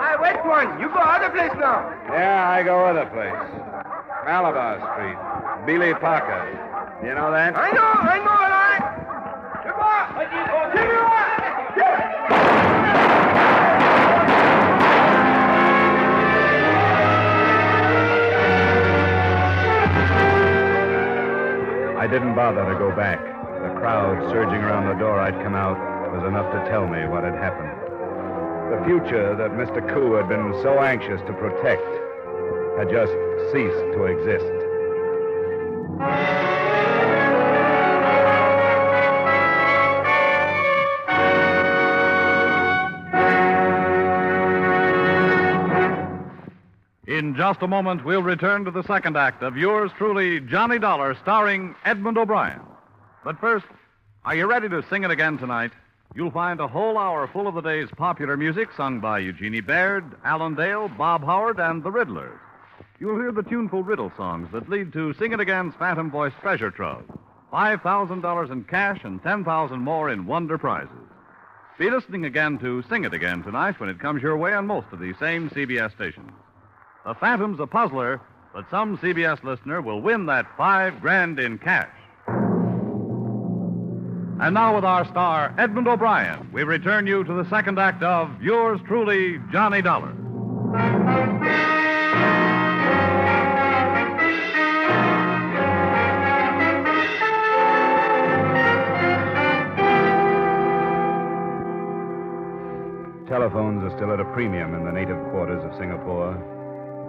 I 0.00 0.16
wait 0.22 0.40
one. 0.46 0.80
You 0.80 0.88
go 0.88 0.96
other 0.96 1.28
place 1.28 1.52
now. 1.60 1.84
Yeah, 2.08 2.48
I 2.48 2.62
go 2.62 2.86
other 2.86 3.04
place. 3.12 3.36
Malabar 4.24 4.80
Street. 4.96 5.18
Billy 5.66 5.92
Parker. 6.00 6.48
You 7.04 7.14
know 7.14 7.30
that? 7.30 7.54
I 7.58 7.70
know, 7.72 7.92
I 7.92 8.18
know, 8.24 8.53
didn't 22.14 22.36
bother 22.36 22.62
to 22.72 22.78
go 22.78 22.94
back. 22.94 23.18
The 23.18 23.74
crowd 23.74 24.30
surging 24.30 24.62
around 24.62 24.86
the 24.86 24.94
door 25.02 25.18
I'd 25.18 25.34
come 25.42 25.56
out 25.56 25.74
was 26.14 26.22
enough 26.22 26.46
to 26.52 26.70
tell 26.70 26.86
me 26.86 27.08
what 27.10 27.24
had 27.24 27.34
happened. 27.34 27.74
The 28.70 28.78
future 28.86 29.34
that 29.34 29.50
Mr. 29.58 29.82
Koo 29.92 30.14
had 30.14 30.28
been 30.28 30.54
so 30.62 30.78
anxious 30.78 31.20
to 31.26 31.32
protect 31.32 31.82
had 32.78 32.86
just 32.86 33.10
ceased 33.50 33.98
to 33.98 34.04
exist. 34.06 34.63
Just 47.44 47.60
a 47.60 47.68
moment, 47.68 48.02
we'll 48.06 48.22
return 48.22 48.64
to 48.64 48.70
the 48.70 48.82
second 48.84 49.18
act 49.18 49.42
of 49.42 49.54
yours 49.54 49.90
truly, 49.98 50.40
Johnny 50.40 50.78
Dollar, 50.78 51.14
starring 51.20 51.74
Edmund 51.84 52.16
O'Brien. 52.16 52.62
But 53.22 53.38
first, 53.38 53.66
are 54.24 54.34
you 54.34 54.46
ready 54.46 54.66
to 54.70 54.82
sing 54.88 55.04
it 55.04 55.10
again 55.10 55.36
tonight? 55.36 55.72
You'll 56.14 56.30
find 56.30 56.58
a 56.58 56.66
whole 56.66 56.96
hour 56.96 57.28
full 57.30 57.46
of 57.46 57.54
the 57.54 57.60
day's 57.60 57.90
popular 57.98 58.38
music 58.38 58.70
sung 58.74 58.98
by 58.98 59.18
Eugenie 59.18 59.60
Baird, 59.60 60.16
Alan 60.24 60.54
Dale, 60.54 60.88
Bob 60.88 61.22
Howard, 61.22 61.60
and 61.60 61.82
the 61.82 61.90
Riddlers. 61.90 62.38
You'll 62.98 63.20
hear 63.20 63.30
the 63.30 63.42
tuneful 63.42 63.82
riddle 63.82 64.10
songs 64.16 64.48
that 64.52 64.70
lead 64.70 64.94
to 64.94 65.12
Sing 65.12 65.32
It 65.32 65.40
Again's 65.40 65.74
Phantom 65.78 66.10
Voice 66.10 66.32
Treasure 66.40 66.70
Trove. 66.70 67.04
$5,000 67.52 68.52
in 68.52 68.64
cash 68.64 69.00
and 69.04 69.22
10000 69.22 69.78
more 69.80 70.08
in 70.08 70.24
wonder 70.24 70.56
prizes. 70.56 70.88
Be 71.78 71.90
listening 71.90 72.24
again 72.24 72.56
to 72.60 72.82
Sing 72.88 73.04
It 73.04 73.12
Again 73.12 73.42
tonight 73.42 73.78
when 73.80 73.90
it 73.90 74.00
comes 74.00 74.22
your 74.22 74.38
way 74.38 74.54
on 74.54 74.66
most 74.66 74.86
of 74.92 74.98
these 74.98 75.18
same 75.18 75.50
CBS 75.50 75.92
stations. 75.92 76.32
The 77.04 77.12
Phantom's 77.12 77.60
a 77.60 77.66
puzzler, 77.66 78.18
but 78.54 78.64
some 78.70 78.96
CBS 78.96 79.44
listener 79.44 79.82
will 79.82 80.00
win 80.00 80.24
that 80.24 80.46
five 80.56 81.02
grand 81.02 81.38
in 81.38 81.58
cash. 81.58 81.90
And 84.40 84.54
now, 84.54 84.74
with 84.74 84.86
our 84.86 85.04
star, 85.10 85.54
Edmund 85.58 85.86
O'Brien, 85.86 86.48
we 86.50 86.62
return 86.62 87.06
you 87.06 87.22
to 87.22 87.34
the 87.34 87.48
second 87.50 87.78
act 87.78 88.02
of 88.02 88.30
yours 88.40 88.80
truly, 88.86 89.38
Johnny 89.52 89.82
Dollar. 89.82 90.14
Telephones 103.28 103.84
are 103.84 103.94
still 103.94 104.10
at 104.10 104.20
a 104.20 104.24
premium 104.32 104.74
in 104.74 104.86
the 104.86 104.92
native 104.92 105.22
quarters 105.30 105.62
of 105.62 105.78
Singapore. 105.78 106.53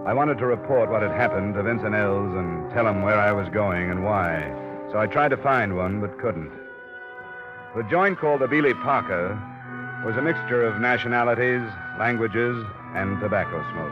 I 0.05 0.13
wanted 0.13 0.37
to 0.37 0.45
report 0.45 0.91
what 0.91 1.01
had 1.01 1.11
happened 1.11 1.55
to 1.55 1.63
Vincent 1.63 1.95
Ells 1.95 2.31
and 2.35 2.71
tell 2.73 2.87
him 2.87 3.01
where 3.01 3.19
I 3.19 3.31
was 3.31 3.49
going 3.49 3.89
and 3.89 4.03
why. 4.03 4.53
So 4.91 4.99
I 4.99 5.07
tried 5.07 5.29
to 5.29 5.37
find 5.37 5.75
one, 5.75 5.99
but 5.99 6.19
couldn't. 6.19 6.51
The 7.75 7.81
joint 7.89 8.19
called 8.19 8.41
the 8.41 8.47
Beely 8.47 8.79
Parker 8.83 9.33
was 10.05 10.15
a 10.15 10.21
mixture 10.21 10.63
of 10.63 10.79
nationalities, 10.79 11.67
languages, 11.97 12.63
and 12.93 13.19
tobacco 13.19 13.65
smoke. 13.73 13.91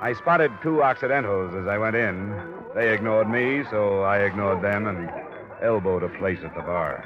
I 0.00 0.14
spotted 0.14 0.52
two 0.62 0.82
Occidentals 0.82 1.54
as 1.54 1.68
I 1.68 1.76
went 1.76 1.96
in. 1.96 2.34
They 2.74 2.94
ignored 2.94 3.28
me, 3.28 3.64
so 3.70 4.00
I 4.00 4.20
ignored 4.20 4.62
them 4.62 4.86
and 4.86 5.10
elbowed 5.62 6.02
a 6.02 6.08
place 6.18 6.38
at 6.42 6.54
the 6.54 6.62
bar. 6.62 7.04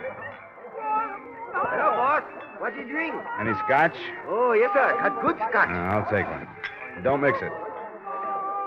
Hello, 1.52 1.90
boss. 1.96 2.22
What 2.60 2.74
do 2.74 2.80
you 2.80 2.86
drink? 2.86 3.16
Any 3.40 3.54
scotch? 3.64 3.96
Oh, 4.28 4.52
yes, 4.52 4.70
sir. 4.72 4.96
Got 5.02 5.20
good 5.20 5.36
scotch. 5.50 5.68
No, 5.70 5.74
I'll 5.74 6.08
take 6.08 6.30
one. 6.30 6.46
Don't 7.02 7.20
mix 7.20 7.42
it. 7.42 7.50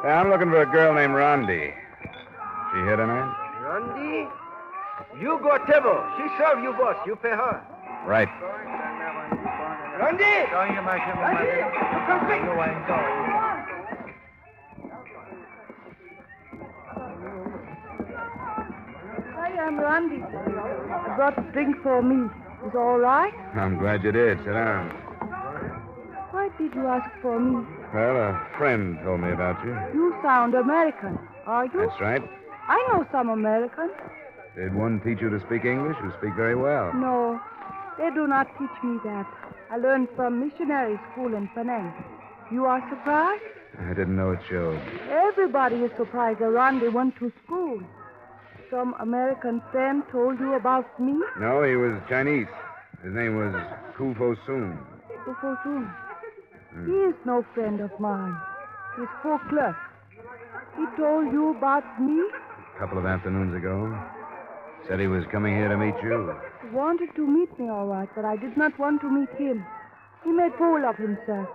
Yeah, 0.04 0.22
I'm 0.22 0.30
looking 0.30 0.50
for 0.50 0.62
a 0.62 0.66
girl 0.66 0.94
named 0.94 1.14
Rondi. 1.14 1.74
She 2.72 2.78
here 2.86 2.96
tonight? 2.96 3.34
Rondi? 3.62 4.30
You 5.20 5.40
go 5.42 5.58
table. 5.66 6.04
She 6.18 6.28
serve 6.38 6.62
you, 6.62 6.74
boss. 6.74 6.98
You 7.06 7.16
pay 7.16 7.30
her. 7.30 7.64
Right. 8.06 8.30
Rondi! 9.98 10.46
Rondi, 10.54 10.78
come 11.06 12.26
quick. 12.28 12.38
I 19.36 19.50
am 19.60 19.80
Randy. 19.80 20.22
I 20.22 21.16
brought 21.16 21.38
a 21.40 21.42
drink 21.52 21.76
for 21.82 22.04
me. 22.04 22.30
Is 22.68 22.76
all 22.76 23.00
right? 23.00 23.34
I'm 23.56 23.80
glad 23.80 24.04
you 24.04 24.12
did. 24.12 24.38
Sit 24.40 24.54
down. 24.54 25.07
Why 26.48 26.58
did 26.58 26.76
you 26.76 26.88
ask 26.88 27.10
for 27.22 27.40
me? 27.40 27.66
Well, 27.94 28.16
a 28.16 28.48
friend 28.58 28.98
told 29.04 29.20
me 29.20 29.32
about 29.32 29.62
you. 29.66 29.74
You 29.94 30.16
sound 30.24 30.54
American. 30.56 31.20
Are 31.46 31.66
you? 31.66 31.88
That's 31.90 32.00
right. 32.00 32.22
I 32.70 32.88
know 32.88 33.06
some 33.12 33.28
Americans. 33.30 33.92
Did 34.56 34.74
one 34.74 35.02
teach 35.02 35.20
you 35.20 35.30
to 35.30 35.42
speak 35.46 35.66
English? 35.66 35.98
You 36.02 36.14
speak 36.18 36.36
very 36.36 36.56
well. 36.56 36.94
No, 36.94 37.40
they 37.98 38.10
do 38.12 38.28
not 38.28 38.48
teach 38.58 38.72
me 38.82 38.98
that. 39.04 39.28
I 39.70 39.76
learned 39.76 40.08
from 40.16 40.40
missionary 40.40 40.98
school 41.12 41.36
in 41.36 41.50
Penang. 41.50 41.94
You 42.50 42.64
are 42.66 42.82
surprised? 42.90 43.44
I 43.82 43.90
didn't 43.90 44.16
know 44.16 44.32
it 44.32 44.40
showed. 44.50 44.80
Everybody 45.10 45.76
is 45.84 45.92
surprised 45.98 46.40
around 46.40 46.82
they 46.82 46.90
went 46.90 47.18
to 47.20 47.30
school. 47.44 47.82
Some 48.72 48.96
American 49.02 49.62
friend 49.72 50.02
told 50.14 50.40
you 50.40 50.54
about 50.54 50.98
me? 50.98 51.20
No, 51.42 51.64
he 51.64 51.76
was 51.76 52.02
Chinese. 52.08 52.48
His 53.04 53.14
name 53.14 53.36
was 53.36 53.54
Ku 53.98 54.14
Kufo 54.14 54.38
Soon. 54.46 54.80
Before 55.26 55.60
soon. 55.62 55.92
He 56.86 56.92
is 56.92 57.16
no 57.26 57.46
friend 57.54 57.82
of 57.82 57.92
mine. 58.00 58.36
He's 58.98 59.08
clerk. 59.22 59.76
He 60.76 60.86
told 60.98 61.32
you 61.32 61.56
about 61.58 61.84
me? 62.02 62.22
A 62.76 62.80
couple 62.80 62.98
of 62.98 63.06
afternoons 63.06 63.56
ago. 63.56 63.98
Said 64.88 65.00
he 65.00 65.08
was 65.08 65.24
coming 65.32 65.56
here 65.56 65.70
to 65.70 65.78
meet 65.78 65.96
you. 66.04 66.34
He 66.62 66.70
wanted 66.70 67.10
to 67.16 67.28
meet 67.28 67.58
me, 67.60 67.70
all 67.70 67.88
right, 67.88 68.10
but 68.16 68.26
I 68.26 68.38
did 68.38 68.56
not 68.58 68.78
want 68.80 69.02
to 69.02 69.10
meet 69.10 69.30
him. 69.38 69.66
He 70.24 70.32
made 70.32 70.54
fool 70.58 70.86
of 70.86 70.96
himself. 70.96 71.48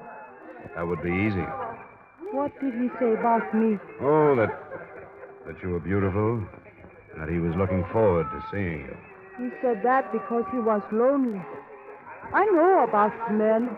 That 0.74 0.86
would 0.86 1.02
be 1.02 1.10
easy. 1.10 1.46
What 2.32 2.52
did 2.60 2.74
he 2.74 2.88
say 2.98 3.12
about 3.12 3.54
me? 3.54 3.78
Oh, 4.00 4.34
that 4.36 4.50
that 5.46 5.56
you 5.62 5.70
were 5.70 5.80
beautiful. 5.80 6.42
That 7.18 7.28
he 7.28 7.38
was 7.38 7.54
looking 7.56 7.84
forward 7.92 8.26
to 8.32 8.44
seeing 8.50 8.86
you. 8.86 8.96
He 9.38 9.50
said 9.60 9.82
that 9.82 10.12
because 10.12 10.44
he 10.52 10.58
was 10.58 10.82
lonely. 10.92 11.42
I 12.32 12.44
know 12.46 12.84
about 12.88 13.12
men. 13.32 13.68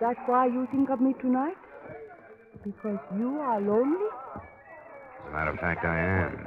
That's 0.00 0.18
why 0.26 0.46
you 0.46 0.66
think 0.70 0.90
of 0.90 1.00
me 1.00 1.14
tonight? 1.20 1.56
Because 2.64 2.98
you 3.16 3.38
are 3.40 3.60
lonely? 3.60 4.06
As 4.36 5.28
a 5.28 5.32
matter 5.32 5.50
of 5.50 5.58
fact, 5.58 5.84
I 5.84 5.98
am. 5.98 6.46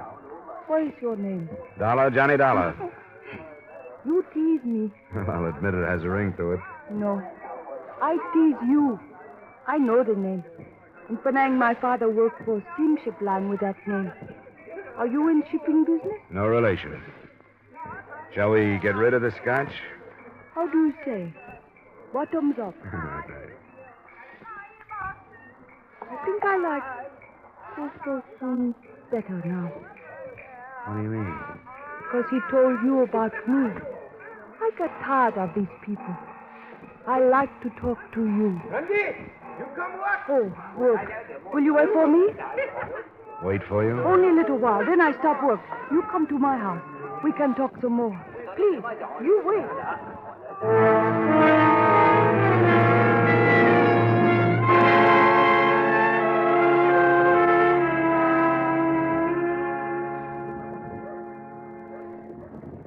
What 0.68 0.84
is 0.84 0.94
your 1.02 1.16
name? 1.16 1.50
Dollar, 1.78 2.10
Johnny 2.12 2.38
Dollar. 2.38 2.76
You 4.04 4.26
tease 4.34 4.64
me. 4.64 4.90
I'll 5.30 5.46
admit 5.46 5.76
it 5.76 5.88
has 5.88 6.04
a 6.04 6.10
ring 6.10 6.34
to 6.38 6.54
it. 6.54 6.60
No. 6.90 7.22
I 8.02 8.14
tease 8.34 8.68
you. 8.68 9.00
I 9.68 9.78
know 9.78 10.04
the 10.04 10.16
name. 10.16 10.44
In 11.08 11.18
Penang, 11.18 11.56
my 11.60 11.76
father 11.76 12.10
worked 12.10 12.44
for 12.44 12.58
a 12.58 12.64
steamship 12.74 13.14
line 13.22 13.48
with 13.48 13.60
that 13.60 13.76
name. 13.88 14.12
Are 14.98 15.06
you 15.06 15.30
in 15.30 15.44
shipping 15.52 15.86
business? 15.86 16.18
No 16.32 16.48
relation. 16.48 17.00
Shall 18.34 18.50
we 18.50 18.80
get 18.80 18.96
rid 18.96 19.14
of 19.14 19.22
the 19.22 19.32
scotch? 19.40 19.72
How 20.56 20.68
do 20.68 20.88
you 20.88 20.94
say? 21.06 21.34
Bottoms 22.14 22.56
up. 22.60 22.76
I 26.02 26.26
think 26.26 26.44
I 26.44 26.58
like 26.58 26.84
Coco 27.76 28.22
Soon 28.40 28.76
better 29.10 29.42
now. 29.46 29.72
What 30.86 30.96
do 30.98 31.04
you 31.04 31.10
mean? 31.10 31.38
Because 32.04 32.26
he 32.30 32.40
told 32.52 32.84
you 32.84 33.04
about 33.04 33.32
me. 33.48 33.72
I 34.60 34.72
got 34.78 34.92
tired 35.06 35.38
of 35.38 35.56
these 35.56 35.72
people. 35.86 36.16
I 37.08 37.20
like 37.24 37.62
to 37.64 37.70
talk 37.80 37.98
to 38.14 38.22
you. 38.22 38.62
Randy, 38.70 39.16
you 39.58 39.66
come 39.76 39.94
work. 39.94 40.20
Oh, 40.28 40.52
work. 40.78 41.10
Will 41.54 41.64
you 41.64 41.76
wait 41.76 41.90
for 41.94 42.08
me? 42.08 42.34
Wait 43.42 43.62
for 43.70 43.84
you? 43.84 44.04
Only 44.04 44.30
a 44.30 44.34
little 44.34 44.58
while. 44.58 44.86
Then 44.86 45.00
I 45.00 45.14
stop 45.14 45.42
work. 45.44 45.62
You 45.92 46.04
come 46.12 46.28
to 46.28 46.38
my 46.38 46.58
house. 46.58 46.84
We 47.24 47.32
can 47.32 47.56
talk 47.56 47.80
some 47.82 47.94
more. 47.94 48.20
Please, 48.56 48.84
you 49.24 49.42
wait. 49.46 49.66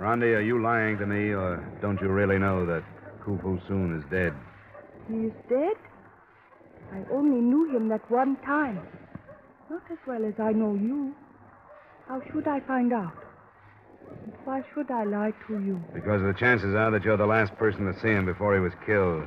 Rondi, 0.05 0.37
are 0.37 0.43
you 0.43 0.61
lying 0.61 0.99
to 0.99 1.07
me, 1.07 1.33
or 1.33 1.67
don't 1.81 1.99
you 1.99 2.09
really 2.09 2.39
know 2.39 2.67
that 2.67 2.85
Kufu 3.25 3.59
Soon 3.67 3.99
is 3.99 4.05
dead? 4.11 4.35
He 5.09 5.29
is 5.29 5.33
dead? 5.49 5.79
I 6.93 7.11
only 7.11 7.41
knew 7.41 7.75
him 7.75 7.89
that 7.89 8.11
one 8.11 8.37
time. 8.45 8.87
Not 9.71 9.81
as 9.91 9.97
well 10.07 10.23
as 10.27 10.35
I 10.39 10.53
know 10.53 10.75
you. 10.75 11.15
How 12.07 12.21
should 12.31 12.47
I 12.47 12.61
find 12.61 12.93
out? 12.93 13.15
Why 14.45 14.63
should 14.75 14.91
I 14.91 15.05
lie 15.05 15.33
to 15.47 15.55
you? 15.55 15.83
Because 15.95 16.21
the 16.21 16.35
chances 16.39 16.75
are 16.75 16.91
that 16.91 17.03
you're 17.03 17.17
the 17.17 17.25
last 17.25 17.57
person 17.57 17.91
to 17.91 17.99
see 17.99 18.09
him 18.09 18.27
before 18.27 18.53
he 18.53 18.61
was 18.61 18.75
killed. 18.85 19.25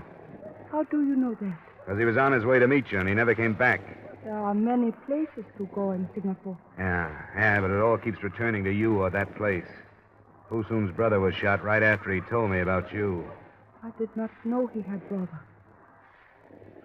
How 0.72 0.84
do 0.84 1.04
you 1.04 1.16
know 1.16 1.34
that? 1.42 1.58
Because 1.86 1.98
he 1.98 2.06
was 2.06 2.18
on 2.18 2.34
his 2.34 2.46
way 2.46 2.60
to 2.60 2.68
meet 2.68 2.92
you, 2.92 3.00
and 3.00 3.10
he 3.10 3.16
never 3.16 3.34
came 3.34 3.56
back. 3.56 3.82
There 4.24 4.38
are 4.38 4.54
many 4.54 4.92
places 5.08 5.46
to 5.58 5.68
go 5.74 5.90
in 5.94 6.08
Singapore. 6.14 6.56
Yeah, 6.78 7.10
yeah, 7.36 7.62
but 7.62 7.72
it 7.72 7.82
all 7.82 7.98
keeps 7.98 8.22
returning 8.22 8.64
to 8.66 8.72
you 8.72 9.02
or 9.02 9.10
that 9.10 9.36
place. 9.38 9.66
Husum's 10.50 10.96
brother 10.96 11.20
was 11.20 11.36
shot 11.36 11.64
right 11.64 11.84
after 11.84 12.14
he 12.14 12.22
told 12.22 12.52
me 12.52 12.60
about 12.60 12.94
you. 12.94 13.26
I 13.84 13.92
did 13.98 14.10
not 14.16 14.32
know 14.46 14.68
he 14.68 14.82
had 14.82 15.08
brother. 15.10 15.42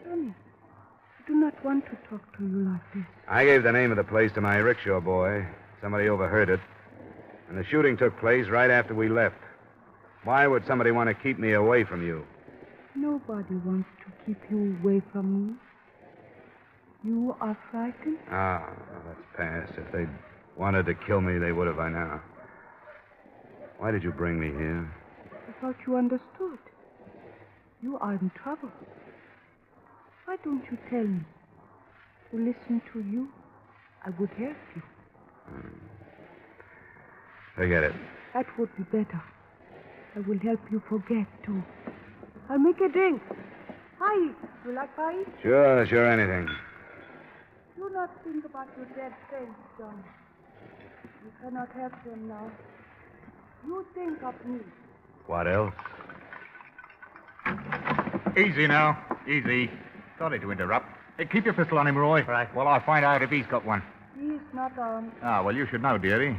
Johnny, 0.05 0.35
I 0.35 1.27
do 1.27 1.35
not 1.35 1.65
want 1.65 1.85
to 1.87 1.97
talk 2.09 2.37
to 2.39 2.43
you 2.43 2.69
like 2.71 2.95
this. 2.95 3.05
I 3.29 3.45
gave 3.45 3.63
the 3.63 3.73
name 3.73 3.91
of 3.91 3.97
the 3.97 4.05
place 4.05 4.33
to 4.33 4.41
my 4.41 4.57
rickshaw 4.57 5.01
boy. 5.01 5.47
Somebody 5.81 6.09
overheard 6.09 6.49
it. 6.49 6.61
And 7.49 7.57
the 7.57 7.65
shooting 7.65 7.97
took 7.97 8.19
place 8.19 8.49
right 8.49 8.71
after 8.71 8.95
we 8.95 9.09
left. 9.09 9.37
Why 10.25 10.47
would 10.47 10.67
somebody 10.67 10.91
want 10.91 11.09
to 11.09 11.15
keep 11.15 11.39
me 11.39 11.53
away 11.53 11.85
from 11.85 12.05
you? 12.05 12.25
Nobody 12.95 13.55
wants 13.55 13.89
to 14.05 14.13
keep 14.27 14.39
you 14.51 14.77
away 14.83 15.03
from 15.13 15.49
me. 15.49 15.55
You 17.05 17.37
are 17.41 17.57
frightened? 17.71 18.19
Ah, 18.31 18.71
well, 18.91 19.03
that's 19.07 19.37
past. 19.37 19.73
If 19.77 19.93
they'd 19.93 20.09
wanted 20.57 20.87
to 20.87 20.95
kill 20.95 21.21
me, 21.21 21.39
they 21.39 21.53
would 21.53 21.67
have 21.67 21.77
by 21.77 21.91
now. 21.91 22.21
Why 23.83 23.91
did 23.91 24.05
you 24.05 24.13
bring 24.13 24.39
me 24.39 24.47
here? 24.47 24.89
I 25.33 25.61
thought 25.61 25.75
you 25.85 25.97
understood. 25.97 26.61
You 27.83 27.99
are 27.99 28.13
in 28.13 28.31
trouble. 28.41 28.71
Why 30.25 30.37
don't 30.45 30.63
you 30.71 30.79
tell 30.89 31.03
me? 31.03 31.19
To 32.31 32.37
listen 32.37 32.81
to 32.93 33.01
you, 33.01 33.29
I 34.07 34.11
would 34.21 34.31
help 34.39 34.57
you. 34.77 34.83
Hmm. 35.49 35.69
Forget 37.57 37.83
it. 37.83 37.93
That 38.35 38.47
would 38.57 38.71
be 38.77 38.85
better. 38.85 39.21
I 40.15 40.21
will 40.21 40.39
help 40.39 40.61
you 40.71 40.81
forget, 40.89 41.27
too. 41.45 41.61
I'll 42.49 42.61
make 42.61 42.81
a 42.81 42.89
drink. 42.89 43.21
Hi. 43.99 44.33
Do 44.63 44.71
you 44.71 44.77
like 44.77 44.95
pie? 44.95 45.25
Sure, 45.43 45.85
sure, 45.89 46.07
anything. 46.07 46.49
Do 47.77 47.91
not 47.93 48.11
think 48.23 48.45
about 48.45 48.69
your 48.77 48.87
dead 48.95 49.13
friends, 49.29 49.57
John. 49.77 50.05
You 51.25 51.33
cannot 51.43 51.73
help 51.73 51.95
them 52.05 52.29
now. 52.29 52.49
You 53.67 53.87
think 53.95 54.23
of 54.23 54.35
me. 54.45 54.61
What 55.27 55.47
else? 55.47 55.75
Easy 58.37 58.67
now. 58.67 58.99
Easy. 59.27 59.71
Sorry 60.19 60.41
to 60.41 60.51
interrupt. 60.51 60.87
Hey, 61.19 61.27
keep 61.27 61.45
your 61.45 61.55
pistol 61.55 61.79
on 61.79 61.87
him, 61.87 61.97
Roy. 61.97 62.23
Right. 62.23 62.53
While 62.55 62.69
I 62.69 62.79
find 62.81 63.05
out 63.05 63.23
if 63.23 63.31
he's 63.31 63.47
got 63.47 63.65
one. 63.65 63.83
He's 64.19 64.41
not 64.53 64.77
on. 64.79 65.13
Ah, 65.23 65.43
well, 65.43 65.55
you 65.55 65.67
should 65.67 65.83
know, 65.83 65.99
dearie. 65.99 66.39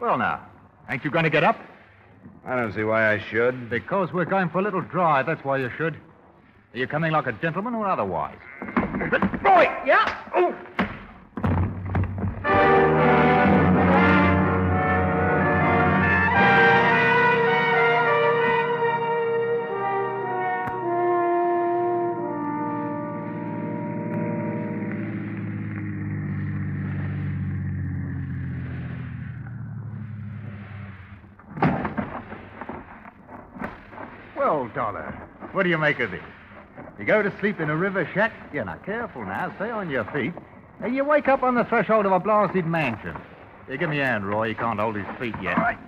Well, 0.00 0.18
now, 0.18 0.46
ain't 0.90 1.04
you 1.04 1.10
going 1.10 1.24
to 1.24 1.30
get 1.30 1.44
up? 1.44 1.58
I 2.46 2.56
don't 2.56 2.74
see 2.74 2.84
why 2.84 3.12
I 3.12 3.18
should. 3.30 3.70
Because 3.70 4.12
we're 4.12 4.24
going 4.24 4.48
for 4.50 4.58
a 4.58 4.62
little 4.62 4.80
drive, 4.80 5.26
that's 5.26 5.44
why 5.44 5.58
you 5.58 5.70
should. 5.76 5.94
Are 5.94 6.78
you 6.78 6.86
coming 6.86 7.12
like 7.12 7.26
a 7.26 7.32
gentleman 7.32 7.74
or 7.74 7.86
otherwise? 7.86 8.38
Boy, 9.42 9.70
yeah? 9.86 10.18
Oh. 10.34 10.54
What 35.54 35.62
do 35.62 35.70
you 35.70 35.78
make 35.78 36.00
of 36.00 36.10
this? 36.10 36.22
You 36.98 37.04
go 37.04 37.22
to 37.22 37.32
sleep 37.40 37.60
in 37.60 37.70
a 37.70 37.76
river 37.76 38.08
shack. 38.12 38.32
You're 38.52 38.64
not 38.64 38.84
careful 38.84 39.24
now. 39.24 39.52
Stay 39.56 39.70
on 39.70 39.88
your 39.88 40.04
feet. 40.06 40.34
And 40.80 40.94
you 40.94 41.04
wake 41.04 41.28
up 41.28 41.42
on 41.42 41.54
the 41.54 41.64
threshold 41.64 42.04
of 42.04 42.12
a 42.12 42.20
blasted 42.20 42.66
mansion. 42.66 43.16
Here, 43.66 43.76
give 43.76 43.88
me 43.88 44.00
a 44.00 44.04
hand, 44.04 44.26
Roy. 44.28 44.48
He 44.48 44.54
can't 44.54 44.78
hold 44.78 44.96
his 44.96 45.06
feet 45.18 45.34
yet. 45.40 45.56
All 45.56 45.64
right. 45.64 45.78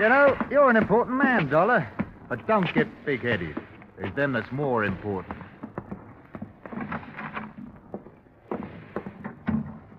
You 0.00 0.08
know, 0.08 0.36
you're 0.50 0.68
an 0.68 0.76
important 0.76 1.16
man, 1.16 1.48
Dollar. 1.48 1.88
But 2.28 2.46
don't 2.46 2.72
get 2.74 2.88
big-headed. 3.04 3.56
There's 3.98 4.14
them 4.14 4.32
that's 4.32 4.50
more 4.50 4.84
important. 4.84 5.36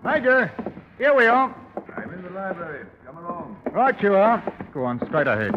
Major, 0.04 0.52
here 0.98 1.14
we 1.14 1.26
are. 1.26 1.56
I'm 1.96 2.14
in 2.14 2.22
the 2.24 2.30
library. 2.30 2.86
Come 3.06 3.18
along. 3.18 3.58
Right 3.72 4.02
you 4.02 4.16
are. 4.16 4.42
Go 4.74 4.86
on, 4.86 5.00
straight 5.08 5.28
ahead. 5.28 5.54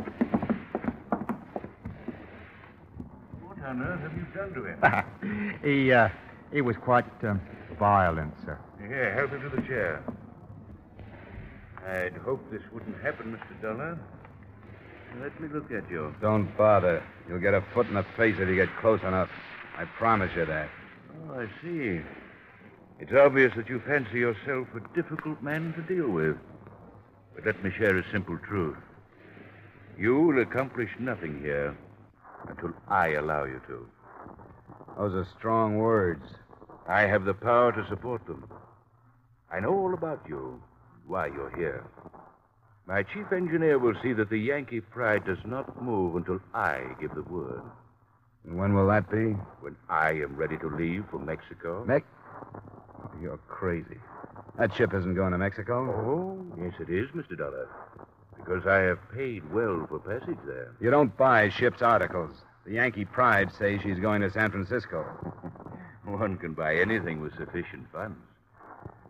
What 3.42 3.58
on 3.70 3.82
earth 3.82 4.00
have 4.00 4.16
you 4.16 4.26
done 4.34 4.52
to 4.52 4.64
him? 4.66 5.60
he, 5.64 5.92
uh, 5.92 6.08
he 6.52 6.60
was 6.60 6.76
quite 6.76 7.06
um, 7.22 7.40
violent, 7.78 8.34
sir. 8.44 8.58
Here, 8.80 9.14
help 9.14 9.30
him 9.30 9.48
to 9.48 9.56
the 9.56 9.62
chair. 9.62 10.02
I'd 11.86 12.16
hoped 12.16 12.50
this 12.50 12.62
wouldn't 12.72 13.00
happen, 13.00 13.38
Mr. 13.38 13.62
Dollar. 13.62 13.98
Let 15.20 15.40
me 15.40 15.48
look 15.48 15.70
at 15.70 15.88
you. 15.88 16.14
Don't 16.20 16.56
bother. 16.56 17.02
You'll 17.28 17.40
get 17.40 17.54
a 17.54 17.62
foot 17.72 17.86
in 17.86 17.94
the 17.94 18.04
face 18.16 18.36
if 18.38 18.48
you 18.48 18.56
get 18.56 18.68
close 18.80 19.00
enough. 19.02 19.30
I 19.78 19.84
promise 19.84 20.30
you 20.36 20.46
that. 20.46 20.68
Oh, 21.28 21.40
I 21.40 21.46
see. 21.62 22.00
It's 22.98 23.12
obvious 23.12 23.52
that 23.56 23.68
you 23.68 23.80
fancy 23.86 24.18
yourself 24.18 24.66
a 24.74 24.94
difficult 25.00 25.42
man 25.42 25.72
to 25.74 25.82
deal 25.82 26.10
with. 26.10 26.36
But 27.34 27.46
let 27.46 27.62
me 27.62 27.70
share 27.76 27.96
a 27.96 28.04
simple 28.10 28.38
truth. 28.38 28.76
You'll 29.96 30.40
accomplish 30.42 30.90
nothing 30.98 31.40
here 31.40 31.76
until 32.48 32.72
I 32.88 33.10
allow 33.10 33.44
you 33.44 33.60
to. 33.68 33.88
Those 34.98 35.14
are 35.14 35.28
strong 35.38 35.78
words. 35.78 36.24
I 36.88 37.02
have 37.02 37.24
the 37.24 37.34
power 37.34 37.72
to 37.72 37.86
support 37.88 38.26
them. 38.26 38.50
I 39.52 39.60
know 39.60 39.72
all 39.72 39.94
about 39.94 40.22
you, 40.28 40.62
why 41.06 41.26
you're 41.26 41.54
here. 41.56 41.84
My 42.86 43.02
chief 43.02 43.32
engineer 43.32 43.78
will 43.78 43.94
see 44.02 44.12
that 44.14 44.30
the 44.30 44.38
Yankee 44.38 44.80
pride 44.80 45.24
does 45.24 45.38
not 45.44 45.82
move 45.82 46.16
until 46.16 46.40
I 46.54 46.82
give 47.00 47.14
the 47.14 47.22
word. 47.22 47.62
And 48.44 48.58
when 48.58 48.74
will 48.74 48.88
that 48.88 49.10
be? 49.10 49.36
When 49.60 49.76
I 49.88 50.10
am 50.12 50.36
ready 50.36 50.56
to 50.58 50.68
leave 50.68 51.04
for 51.10 51.18
Mexico. 51.18 51.84
Mex? 51.84 52.06
Oh, 52.54 53.10
you're 53.20 53.38
crazy. 53.48 53.98
That 54.58 54.74
ship 54.74 54.92
isn't 54.94 55.14
going 55.14 55.32
to 55.32 55.38
Mexico. 55.38 55.88
Oh, 55.88 56.60
yes, 56.60 56.72
it 56.80 56.90
is, 56.90 57.08
Mr. 57.10 57.36
Dollar. 57.36 57.68
Because 58.44 58.66
I 58.66 58.78
have 58.78 58.98
paid 59.12 59.50
well 59.52 59.86
for 59.88 59.98
passage 59.98 60.38
there. 60.46 60.74
You 60.80 60.90
don't 60.90 61.16
buy 61.16 61.50
ship's 61.50 61.82
articles. 61.82 62.34
The 62.64 62.72
Yankee 62.72 63.04
Pride 63.04 63.50
says 63.58 63.80
she's 63.82 63.98
going 63.98 64.22
to 64.22 64.30
San 64.30 64.50
Francisco. 64.50 65.02
One 66.04 66.36
can 66.36 66.54
buy 66.54 66.76
anything 66.76 67.20
with 67.20 67.36
sufficient 67.36 67.86
funds. 67.92 68.18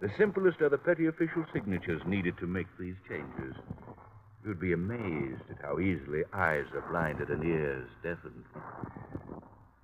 The 0.01 0.11
simplest 0.17 0.61
are 0.63 0.69
the 0.69 0.79
petty 0.79 1.07
official 1.07 1.45
signatures 1.53 2.03
needed 2.07 2.37
to 2.39 2.47
make 2.47 2.67
these 2.79 2.97
changes. 3.09 3.55
You'd 4.45 4.61
be 4.61 4.73
amazed 4.73 5.43
at 5.51 5.63
how 5.63 5.79
easily 5.79 6.23
eyes 6.33 6.65
are 6.75 6.85
blinded 6.91 7.29
and 7.29 7.45
ears 7.45 7.89
deafened. 8.03 8.45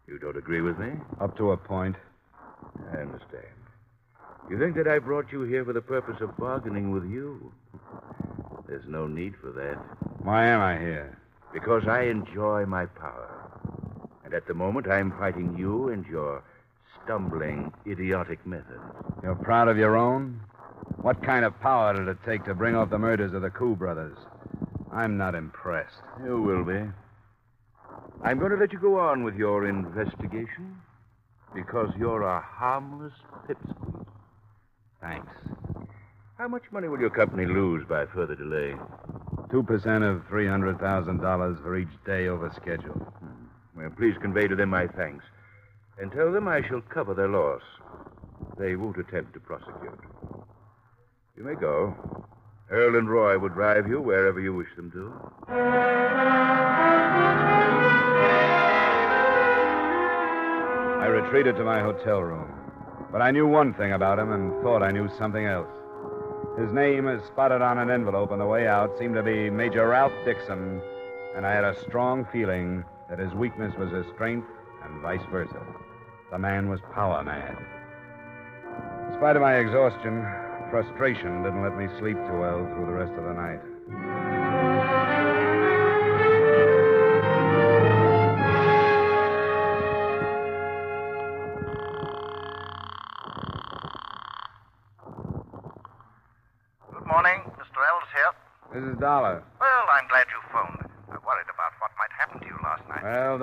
You 0.09 0.19
don't 0.19 0.37
agree 0.37 0.63
with 0.63 0.79
me? 0.79 0.93
Up 1.21 1.37
to 1.37 1.53
a 1.53 1.57
point. 1.57 1.97
I 2.93 2.99
understand. 2.99 3.45
You 4.49 4.59
think 4.59 4.77
that 4.77 4.89
I 4.89 4.99
brought 5.01 5.33
you 5.33 5.43
here 5.43 5.65
for 5.65 5.73
the 5.73 5.83
purpose 5.83 6.21
of 6.21 6.37
bargaining 6.39 6.93
with 6.93 7.05
you? 7.05 7.53
There's 8.69 8.87
no 8.89 9.07
need 9.07 9.35
for 9.41 9.53
that. 9.53 9.77
Why 10.23 10.47
am 10.47 10.61
I 10.61 10.79
here? 10.79 11.19
Because 11.53 11.87
I 11.87 12.03
enjoy 12.03 12.67
my 12.67 12.87
power. 12.87 13.33
And 14.25 14.35
at 14.35 14.47
the 14.47 14.55
moment, 14.55 14.89
I'm 14.89 15.13
fighting 15.13 15.57
you 15.57 15.89
and 15.91 16.05
your 16.07 16.43
stumbling, 17.05 17.73
idiotic 17.87 18.45
methods. 18.45 18.83
You're 19.23 19.37
proud 19.37 19.69
of 19.69 19.79
your 19.79 19.97
own? 19.97 20.41
What 21.01 21.23
kind 21.23 21.45
of 21.45 21.59
power 21.61 21.95
did 21.95 22.09
it 22.09 22.19
take 22.27 22.45
to 22.47 22.55
bring 22.55 22.75
off 22.75 22.91
the 22.91 22.99
murders 22.99 23.33
of 23.33 23.43
the 23.43 23.51
Koo 23.51 23.77
brothers? 23.77 24.19
I'm 24.93 25.17
not 25.17 25.35
impressed. 25.35 26.03
You 26.25 26.43
will 26.43 26.65
be. 26.65 26.91
I'm 28.25 28.39
going 28.39 28.51
to 28.51 28.57
let 28.57 28.73
you 28.73 28.81
go 28.81 28.99
on 28.99 29.23
with 29.23 29.37
your 29.37 29.69
investigation 29.69 30.81
because 31.55 31.91
you're 31.97 32.23
a 32.23 32.41
harmless 32.41 33.13
pipsqueak. 33.49 34.07
Thanks. 35.01 35.33
How 36.39 36.49
much 36.49 36.65
money 36.71 36.87
will 36.89 37.01
your 37.01 37.09
company 37.09 37.47
lose 37.47 37.87
by 37.89 38.05
further 38.05 38.35
delay? 38.35 38.75
Two 39.51 39.63
percent 39.63 40.05
of 40.05 40.21
$300,000 40.29 41.63
for 41.63 41.77
each 41.79 41.89
day 42.05 42.29
over 42.29 42.53
schedule. 42.55 42.93
Hmm. 42.93 43.47
Well, 43.75 43.91
please 43.97 44.15
convey 44.21 44.47
to 44.47 44.55
them 44.55 44.69
my 44.69 44.87
thanks. 44.87 45.25
And 45.99 46.13
tell 46.13 46.31
them 46.31 46.47
I 46.47 46.61
shall 46.69 46.83
cover 46.83 47.15
their 47.15 47.29
loss. 47.29 47.63
They 48.59 48.77
won't 48.77 48.99
attempt 48.99 49.33
to 49.33 49.41
prosecute. 49.41 49.99
You 51.39 51.45
may 51.45 51.55
go. 51.55 51.97
Earl 52.71 52.99
and 52.99 53.09
Roy 53.09 53.39
will 53.39 53.49
drive 53.49 53.89
you 53.89 54.03
wherever 54.03 54.39
you 54.39 54.53
wish 54.55 54.69
them 54.77 54.91
to. 54.91 55.15
I 61.01 61.07
retreated 61.07 61.57
to 61.57 61.65
my 61.65 61.81
hotel 61.81 62.21
room. 62.23 62.53
But 63.11 63.23
I 63.23 63.31
knew 63.31 63.47
one 63.47 63.73
thing 63.73 63.93
about 63.93 64.19
him 64.19 64.33
and 64.33 64.53
thought 64.63 64.83
I 64.83 64.91
knew 64.91 65.09
something 65.17 65.47
else. 65.47 65.69
His 66.57 66.73
name, 66.73 67.07
as 67.07 67.23
spotted 67.25 67.61
on 67.61 67.77
an 67.77 67.91
envelope 67.91 68.31
on 68.31 68.39
the 68.39 68.47
way 68.47 68.67
out, 68.67 68.99
seemed 68.99 69.15
to 69.17 69.23
be 69.23 69.51
Major 69.51 69.89
Ralph 69.89 70.13
Dixon, 70.25 70.81
and 71.37 71.47
I 71.47 71.53
had 71.53 71.65
a 71.65 71.79
strong 71.87 72.25
feeling 72.33 72.83
that 73.11 73.19
his 73.19 73.35
weakness 73.35 73.75
was 73.79 73.91
his 73.93 74.07
strength 74.15 74.49
and 74.83 75.03
vice 75.03 75.21
versa. 75.31 75.61
The 76.31 76.39
man 76.39 76.71
was 76.71 76.81
power 76.95 77.23
mad. 77.23 77.59
In 79.07 79.19
spite 79.19 79.37
of 79.37 79.43
my 79.43 79.57
exhaustion, 79.57 80.25
frustration 80.71 81.43
didn't 81.43 81.63
let 81.63 81.77
me 81.77 81.89
sleep 81.99 82.17
too 82.17 82.39
well 82.39 82.65
through 82.73 82.87
the 82.87 82.93
rest 82.93 83.13
of 83.13 83.25
the 83.25 83.35
night. 83.35 83.76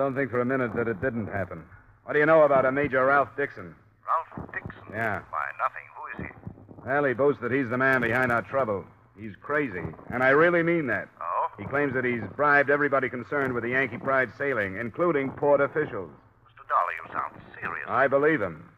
Don't 0.04 0.14
think 0.14 0.30
for 0.30 0.40
a 0.40 0.44
minute 0.44 0.74
that 0.74 0.86
it 0.86 1.00
didn't 1.00 1.28
happen. 1.28 1.64
What 2.04 2.12
do 2.12 2.18
you 2.18 2.26
know 2.26 2.42
about 2.42 2.66
a 2.66 2.72
Major 2.72 3.06
Ralph 3.06 3.30
Dixon? 3.38 3.74
Ralph 4.06 4.52
Dixon? 4.52 4.82
Yeah. 4.92 5.22
Why, 5.30 5.46
nothing. 5.58 5.82
Who 5.96 6.22
is 6.22 6.28
he? 6.28 6.86
Well, 6.86 7.04
he 7.04 7.14
boasts 7.14 7.40
that 7.40 7.50
he's 7.50 7.70
the 7.70 7.78
man 7.78 8.02
behind 8.02 8.30
our 8.30 8.42
trouble. 8.42 8.84
He's 9.18 9.32
crazy, 9.40 9.80
and 10.12 10.22
I 10.22 10.28
really 10.30 10.62
mean 10.62 10.88
that. 10.88 11.08
Oh? 11.22 11.46
He 11.58 11.64
claims 11.64 11.94
that 11.94 12.04
he's 12.04 12.20
bribed 12.36 12.68
everybody 12.68 13.08
concerned 13.08 13.54
with 13.54 13.62
the 13.62 13.70
Yankee 13.70 13.96
Pride 13.96 14.28
sailing, 14.36 14.76
including 14.76 15.30
port 15.30 15.62
officials. 15.62 16.10
Mr. 16.44 16.68
Dolly, 16.68 16.94
you 17.00 17.12
sound 17.14 17.34
serious. 17.58 17.86
I 17.88 18.06
believe 18.06 18.42
him. 18.42 18.68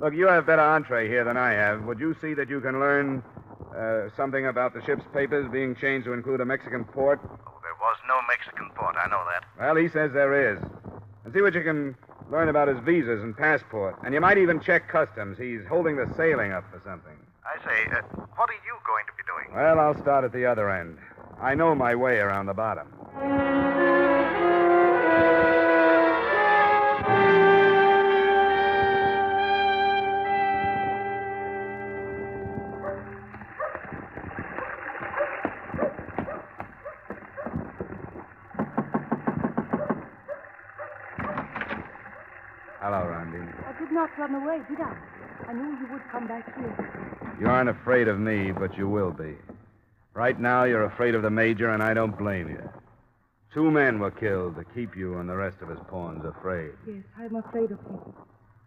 Look, 0.00 0.14
you 0.14 0.26
have 0.26 0.44
better 0.46 0.62
entree 0.62 1.06
here 1.06 1.22
than 1.22 1.36
I 1.36 1.52
have. 1.52 1.84
Would 1.84 2.00
you 2.00 2.16
see 2.20 2.34
that 2.34 2.48
you 2.48 2.60
can 2.60 2.80
learn 2.80 3.22
uh, 3.76 4.08
something 4.16 4.46
about 4.46 4.74
the 4.74 4.84
ship's 4.84 5.04
papers 5.12 5.48
being 5.52 5.76
changed 5.76 6.06
to 6.06 6.14
include 6.14 6.40
a 6.40 6.44
Mexican 6.44 6.84
port? 6.84 7.20
Oh, 7.22 7.60
there 7.62 7.78
was 7.78 7.96
no 8.08 8.18
Mexican 8.38 8.70
port. 8.74 8.96
I 8.96 9.08
know 9.08 9.22
that. 9.32 9.44
Well, 9.58 9.76
he 9.76 9.88
says 9.88 10.12
there 10.12 10.52
is. 10.52 10.58
And 11.24 11.34
see 11.34 11.40
what 11.40 11.54
you 11.54 11.62
can 11.62 11.96
learn 12.30 12.48
about 12.48 12.68
his 12.68 12.78
visas 12.84 13.22
and 13.22 13.36
passport. 13.36 13.96
And 14.04 14.14
you 14.14 14.20
might 14.20 14.38
even 14.38 14.60
check 14.60 14.88
customs. 14.88 15.38
He's 15.38 15.60
holding 15.68 15.96
the 15.96 16.12
sailing 16.16 16.52
up 16.52 16.64
for 16.70 16.80
something. 16.84 17.16
I 17.44 17.56
say, 17.64 17.96
uh, 17.96 18.02
what 18.36 18.50
are 18.50 18.60
you 18.64 18.76
going 18.86 19.04
to 19.06 19.12
be 19.16 19.22
doing? 19.26 19.56
Well, 19.56 19.80
I'll 19.80 20.00
start 20.00 20.24
at 20.24 20.32
the 20.32 20.46
other 20.46 20.70
end. 20.70 20.98
I 21.40 21.54
know 21.54 21.74
my 21.74 21.94
way 21.94 22.18
around 22.18 22.46
the 22.46 22.54
bottom. 22.54 22.88
Run 44.18 44.34
away, 44.34 44.60
did 44.68 44.80
I? 44.80 44.96
I 45.48 45.52
knew 45.52 45.78
you 45.78 45.92
would 45.92 46.02
come 46.10 46.26
back 46.26 46.44
here. 46.56 47.36
You 47.40 47.46
aren't 47.46 47.70
afraid 47.70 48.08
of 48.08 48.18
me, 48.18 48.52
but 48.52 48.76
you 48.76 48.88
will 48.88 49.12
be. 49.12 49.36
Right 50.14 50.38
now, 50.38 50.64
you're 50.64 50.84
afraid 50.84 51.14
of 51.14 51.22
the 51.22 51.30
Major, 51.30 51.70
and 51.70 51.82
I 51.82 51.94
don't 51.94 52.18
blame 52.18 52.48
you. 52.48 52.68
Two 53.54 53.70
men 53.70 53.98
were 53.98 54.10
killed 54.10 54.56
to 54.56 54.64
keep 54.74 54.96
you 54.96 55.18
and 55.18 55.28
the 55.28 55.36
rest 55.36 55.56
of 55.62 55.70
us 55.70 55.78
pawns 55.88 56.24
afraid. 56.24 56.72
Yes, 56.86 57.02
I'm 57.18 57.36
afraid 57.36 57.70
of 57.70 57.80
him. 57.80 58.12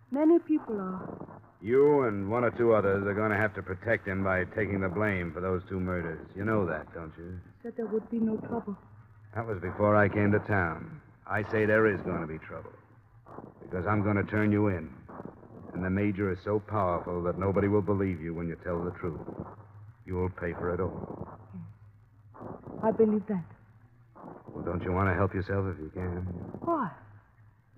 Many 0.09 0.39
people 0.39 0.79
are. 0.79 1.39
You 1.61 2.03
and 2.03 2.29
one 2.31 2.43
or 2.43 2.51
two 2.51 2.73
others 2.73 3.05
are 3.05 3.13
going 3.13 3.29
to 3.29 3.37
have 3.37 3.53
to 3.55 3.61
protect 3.61 4.07
him 4.07 4.23
by 4.23 4.45
taking 4.45 4.81
the 4.81 4.89
blame 4.89 5.31
for 5.31 5.39
those 5.39 5.61
two 5.69 5.79
murders. 5.79 6.25
You 6.35 6.45
know 6.45 6.65
that, 6.65 6.91
don't 6.93 7.13
you? 7.17 7.39
I 7.59 7.63
Said 7.63 7.73
there 7.77 7.85
would 7.85 8.09
be 8.09 8.17
no 8.17 8.37
trouble. 8.37 8.75
That 9.35 9.45
was 9.45 9.59
before 9.59 9.95
I 9.95 10.09
came 10.09 10.31
to 10.31 10.39
town. 10.39 10.99
I 11.27 11.43
say 11.51 11.65
there 11.65 11.85
is 11.85 12.01
going 12.01 12.21
to 12.21 12.27
be 12.27 12.39
trouble. 12.39 12.73
Because 13.61 13.85
I'm 13.85 14.01
going 14.03 14.17
to 14.17 14.23
turn 14.23 14.51
you 14.51 14.67
in. 14.67 14.89
And 15.73 15.83
the 15.83 15.89
Major 15.89 16.31
is 16.31 16.39
so 16.43 16.59
powerful 16.59 17.23
that 17.23 17.39
nobody 17.39 17.67
will 17.67 17.81
believe 17.81 18.21
you 18.21 18.33
when 18.33 18.47
you 18.47 18.57
tell 18.63 18.83
the 18.83 18.91
truth. 18.91 19.21
You'll 20.05 20.29
pay 20.29 20.53
for 20.53 20.73
it 20.73 20.79
all. 20.79 21.39
I 22.83 22.91
believe 22.91 23.25
that. 23.27 23.43
Well, 24.47 24.65
don't 24.65 24.83
you 24.83 24.91
want 24.91 25.09
to 25.09 25.15
help 25.15 25.33
yourself 25.33 25.65
if 25.73 25.79
you 25.79 25.91
can? 25.93 26.27
Why? 26.61 26.89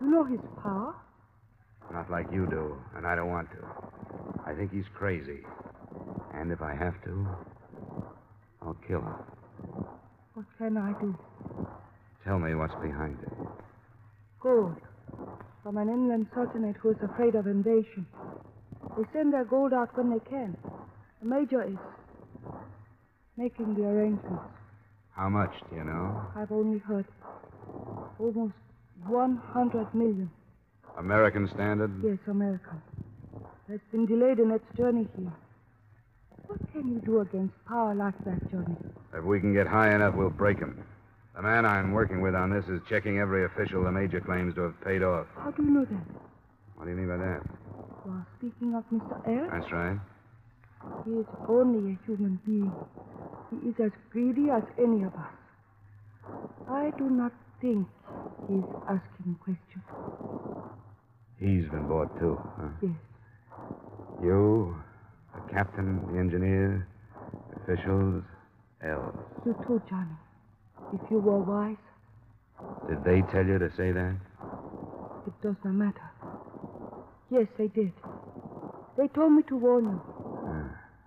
You 0.02 0.10
know 0.10 0.24
his 0.24 0.40
power. 0.62 0.96
Not 1.92 2.10
like 2.10 2.26
you 2.32 2.48
do, 2.48 2.76
and 2.96 3.06
I 3.06 3.16
don't 3.16 3.30
want 3.30 3.50
to. 3.52 3.58
I 4.46 4.54
think 4.56 4.72
he's 4.72 4.88
crazy. 4.96 5.42
And 6.34 6.52
if 6.52 6.62
I 6.62 6.74
have 6.74 7.02
to, 7.04 7.28
I'll 8.62 8.78
kill 8.88 9.02
him. 9.02 9.16
What 10.34 10.46
can 10.58 10.78
I 10.78 10.94
do? 11.00 11.16
Tell 12.26 12.40
me 12.40 12.56
what's 12.56 12.74
behind 12.76 13.18
it. 13.22 13.34
Gold. 14.40 14.76
From 15.64 15.78
an 15.78 15.88
inland 15.88 16.28
sultanate 16.36 16.76
who 16.76 16.90
is 16.92 16.98
afraid 17.02 17.36
of 17.36 17.48
invasion. 17.48 18.06
They 18.98 19.04
send 19.14 19.32
their 19.34 19.46
gold 19.46 19.72
out 19.72 19.96
when 19.98 20.10
they 20.10 20.20
can. 20.30 20.58
The 21.22 21.26
major 21.28 21.64
is 21.64 21.78
making 23.38 23.76
the 23.76 23.86
arrangements. 23.86 24.44
How 25.16 25.30
much, 25.30 25.54
do 25.70 25.78
you 25.78 25.86
know? 25.86 26.22
I've 26.36 26.52
only 26.52 26.80
heard 26.80 27.06
almost 28.20 28.54
100 29.08 29.96
million. 29.96 30.30
American 30.98 31.48
standard? 31.54 31.92
Yes, 32.04 32.18
American. 32.28 32.82
Has 33.70 33.80
been 33.92 34.06
delayed 34.06 34.40
in 34.40 34.52
its 34.52 34.66
journey 34.78 35.08
here. 35.18 35.32
What 36.48 36.60
can 36.74 36.90
you 36.90 37.00
do 37.00 37.22
against 37.22 37.54
power 37.66 37.96
like 37.96 38.18
that, 38.26 38.52
Johnny? 38.52 38.76
If 39.14 39.24
we 39.24 39.40
can 39.40 39.54
get 39.54 39.68
high 39.68 39.96
enough, 39.96 40.14
we'll 40.16 40.30
break 40.30 40.60
him. 40.60 40.84
The 41.36 41.42
man 41.42 41.66
I'm 41.66 41.92
working 41.94 42.22
with 42.22 42.36
on 42.36 42.52
this 42.52 42.66
is 42.70 42.80
checking 42.88 43.18
every 43.18 43.46
official 43.46 43.84
the 43.84 43.92
Major 43.92 44.22
claims 44.22 44.54
to 44.56 44.62
have 44.62 44.82
paid 44.82 45.02
off. 45.02 45.26
How 45.36 45.50
do 45.52 45.64
you 45.64 45.70
know 45.72 45.86
that? 45.86 46.04
What 46.76 46.86
do 46.86 46.92
you 46.92 46.98
mean 46.98 47.08
by 47.08 47.18
that? 47.18 47.42
You 48.06 48.12
are 48.12 48.28
speaking 48.38 48.76
of 48.76 48.84
Mr. 48.94 49.18
Ellis? 49.28 49.50
That's 49.52 49.72
right. 49.72 49.98
He 51.06 51.12
is 51.12 51.26
only 51.50 51.94
a 51.94 52.06
human 52.06 52.40
being. 52.46 52.72
He 53.50 53.70
is 53.70 53.76
as 53.84 53.92
greedy 54.12 54.50
as 54.52 54.64
any 54.78 55.04
of 55.04 55.14
us. 55.16 55.34
I 56.70 56.92
do 56.98 57.10
not 57.10 57.32
think 57.62 57.88
he 58.48 58.56
is 58.56 58.66
asking 58.88 59.36
questions. 59.44 59.84
He's 61.40 61.68
been 61.72 61.88
bought, 61.88 62.14
too, 62.20 62.40
huh? 62.58 62.68
Yes. 62.82 62.92
You, 64.22 64.76
the 65.34 65.54
captain, 65.54 66.00
the 66.14 66.20
engineer, 66.20 66.88
officials, 67.64 68.24
Els. 68.86 69.16
You 69.46 69.56
too, 69.66 69.82
Johnny. 69.90 70.16
If 70.92 71.02
you 71.10 71.20
were 71.20 71.40
wise, 71.40 71.78
Did 72.90 73.04
they 73.04 73.22
tell 73.32 73.46
you 73.46 73.58
to 73.60 73.70
say 73.76 73.92
that? 73.92 74.16
it 75.28 75.34
does 75.42 75.56
not 75.64 75.74
matter. 75.74 76.10
Yes, 77.30 77.48
they 77.58 77.68
did. 77.68 77.92
They 78.98 79.08
told 79.10 79.32
me 79.34 79.44
to 79.44 79.56
warn 79.58 79.86
you. 79.86 80.02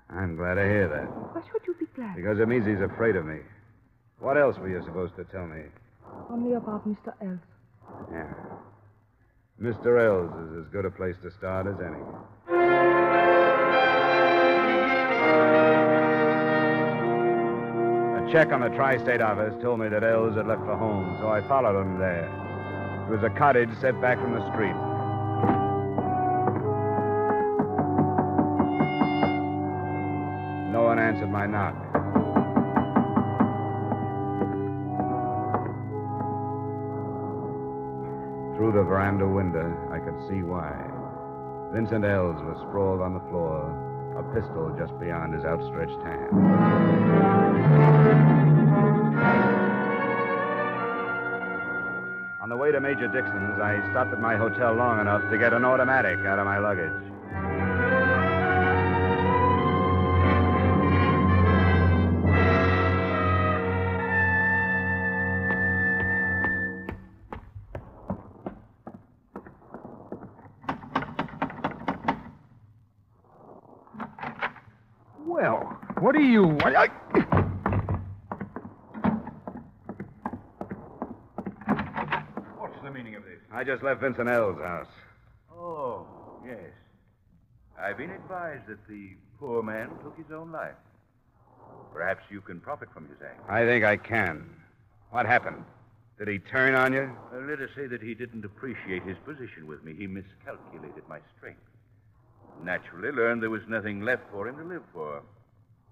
I'm 0.08 0.36
glad 0.36 0.54
to 0.54 0.62
hear 0.62 0.88
that. 0.88 1.06
Why 1.34 1.42
should 1.52 1.66
you 1.66 1.74
be 1.78 1.86
glad? 1.94 2.16
Because 2.16 2.38
it 2.40 2.48
means 2.48 2.66
he's 2.66 2.80
afraid 2.80 3.16
of 3.16 3.26
me. 3.26 3.38
What 4.20 4.36
else 4.38 4.56
were 4.58 4.68
you 4.68 4.82
supposed 4.84 5.14
to 5.16 5.24
tell 5.24 5.46
me? 5.46 5.62
Only 6.30 6.54
about 6.54 6.88
Mr. 6.88 7.12
Els. 7.20 7.38
Yeah. 8.10 8.32
Mr. 9.60 9.98
Els 10.00 10.30
is 10.50 10.64
as 10.64 10.72
good 10.72 10.84
a 10.86 10.90
place 10.90 11.16
to 11.22 11.30
start 11.32 11.66
as 11.66 11.76
any. 11.80 12.02
A 18.26 18.32
check 18.32 18.50
on 18.50 18.60
the 18.60 18.70
tri 18.70 18.98
state 18.98 19.20
office 19.20 19.54
told 19.62 19.78
me 19.78 19.88
that 19.88 20.02
Els 20.02 20.34
had 20.34 20.48
left 20.48 20.62
for 20.62 20.76
home, 20.76 21.16
so 21.20 21.28
I 21.28 21.46
followed 21.46 21.80
him 21.80 21.96
there. 21.98 22.26
It 23.06 23.10
was 23.10 23.22
a 23.22 23.30
cottage 23.30 23.70
set 23.80 24.00
back 24.00 24.18
from 24.18 24.32
the 24.32 24.42
street. 24.52 24.74
No 30.72 30.82
one 30.82 30.98
answered 30.98 31.30
my 31.30 31.46
knock. 31.46 31.76
Through 38.56 38.72
the 38.72 38.82
veranda 38.82 39.28
window, 39.28 39.72
I 39.92 40.00
could 40.00 40.18
see 40.28 40.42
why. 40.42 40.74
Vincent 41.72 42.04
Ells 42.04 42.42
was 42.42 42.56
sprawled 42.68 43.00
on 43.00 43.14
the 43.14 43.20
floor, 43.30 43.70
a 44.18 44.22
pistol 44.34 44.74
just 44.76 44.98
beyond 44.98 45.32
his 45.32 45.44
outstretched 45.44 46.02
hand. 46.02 47.85
On 52.46 52.50
the 52.50 52.56
way 52.56 52.70
to 52.70 52.80
Major 52.80 53.08
Dixon's, 53.08 53.60
I 53.60 53.80
stopped 53.90 54.12
at 54.12 54.20
my 54.20 54.36
hotel 54.36 54.72
long 54.72 55.00
enough 55.00 55.28
to 55.32 55.36
get 55.36 55.52
an 55.52 55.64
automatic 55.64 56.20
out 56.20 56.38
of 56.38 56.44
my 56.44 56.58
luggage. 56.58 56.92
Well, 75.26 75.80
what 75.98 76.14
do 76.14 76.22
you. 76.22 76.56
What's 82.58 82.82
the 82.82 82.90
meaning 82.90 83.14
of 83.16 83.24
this? 83.24 83.40
I 83.52 83.55
just 83.66 83.82
left 83.82 84.00
Vincent 84.00 84.28
Els' 84.28 84.58
house. 84.58 84.86
Oh, 85.52 86.06
yes. 86.46 86.72
I've 87.78 87.98
been 87.98 88.10
advised 88.10 88.66
that 88.68 88.86
the 88.88 89.10
poor 89.38 89.62
man 89.62 89.90
took 90.02 90.16
his 90.16 90.32
own 90.32 90.52
life. 90.52 90.76
Perhaps 91.92 92.24
you 92.30 92.40
can 92.40 92.60
profit 92.60 92.88
from 92.94 93.08
his 93.08 93.16
act. 93.22 93.40
I 93.50 93.64
think 93.64 93.84
I 93.84 93.96
can. 93.96 94.48
What 95.10 95.26
happened? 95.26 95.64
Did 96.18 96.28
he 96.28 96.38
turn 96.38 96.74
on 96.74 96.92
you? 96.92 97.10
Uh, 97.34 97.40
let 97.40 97.60
us 97.60 97.70
say 97.76 97.86
that 97.86 98.02
he 98.02 98.14
didn't 98.14 98.44
appreciate 98.44 99.02
his 99.02 99.16
position 99.24 99.66
with 99.66 99.84
me. 99.84 99.94
He 99.94 100.06
miscalculated 100.06 101.02
my 101.08 101.18
strength. 101.36 101.60
Naturally, 102.62 103.10
learned 103.10 103.42
there 103.42 103.50
was 103.50 103.62
nothing 103.68 104.00
left 104.00 104.22
for 104.30 104.48
him 104.48 104.56
to 104.56 104.64
live 104.64 104.82
for. 104.94 105.22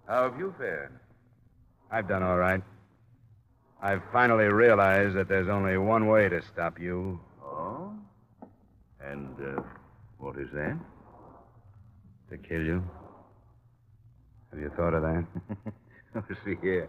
How 0.07 0.31
have 0.31 0.39
you 0.39 0.55
fared? 0.57 0.99
I've 1.91 2.09
done 2.09 2.23
all 2.23 2.39
right. 2.39 2.63
I've 3.83 4.03
finally 4.13 4.47
realized 4.47 5.15
that 5.15 5.29
there's 5.29 5.49
only 5.49 5.77
one 5.77 6.07
way 6.07 6.31
to 6.31 6.41
stop 6.43 6.81
you. 6.81 7.21
And 9.11 9.37
uh, 9.59 9.63
what 10.19 10.39
is 10.39 10.49
that? 10.53 10.77
To 12.31 12.39
kill 12.39 12.63
you. 12.63 12.83
Have 14.51 14.61
you 14.61 14.71
thought 14.77 14.95
of 14.95 15.03
that? 15.03 15.27
Oh, 16.17 16.23
See 16.45 16.55
here, 16.63 16.89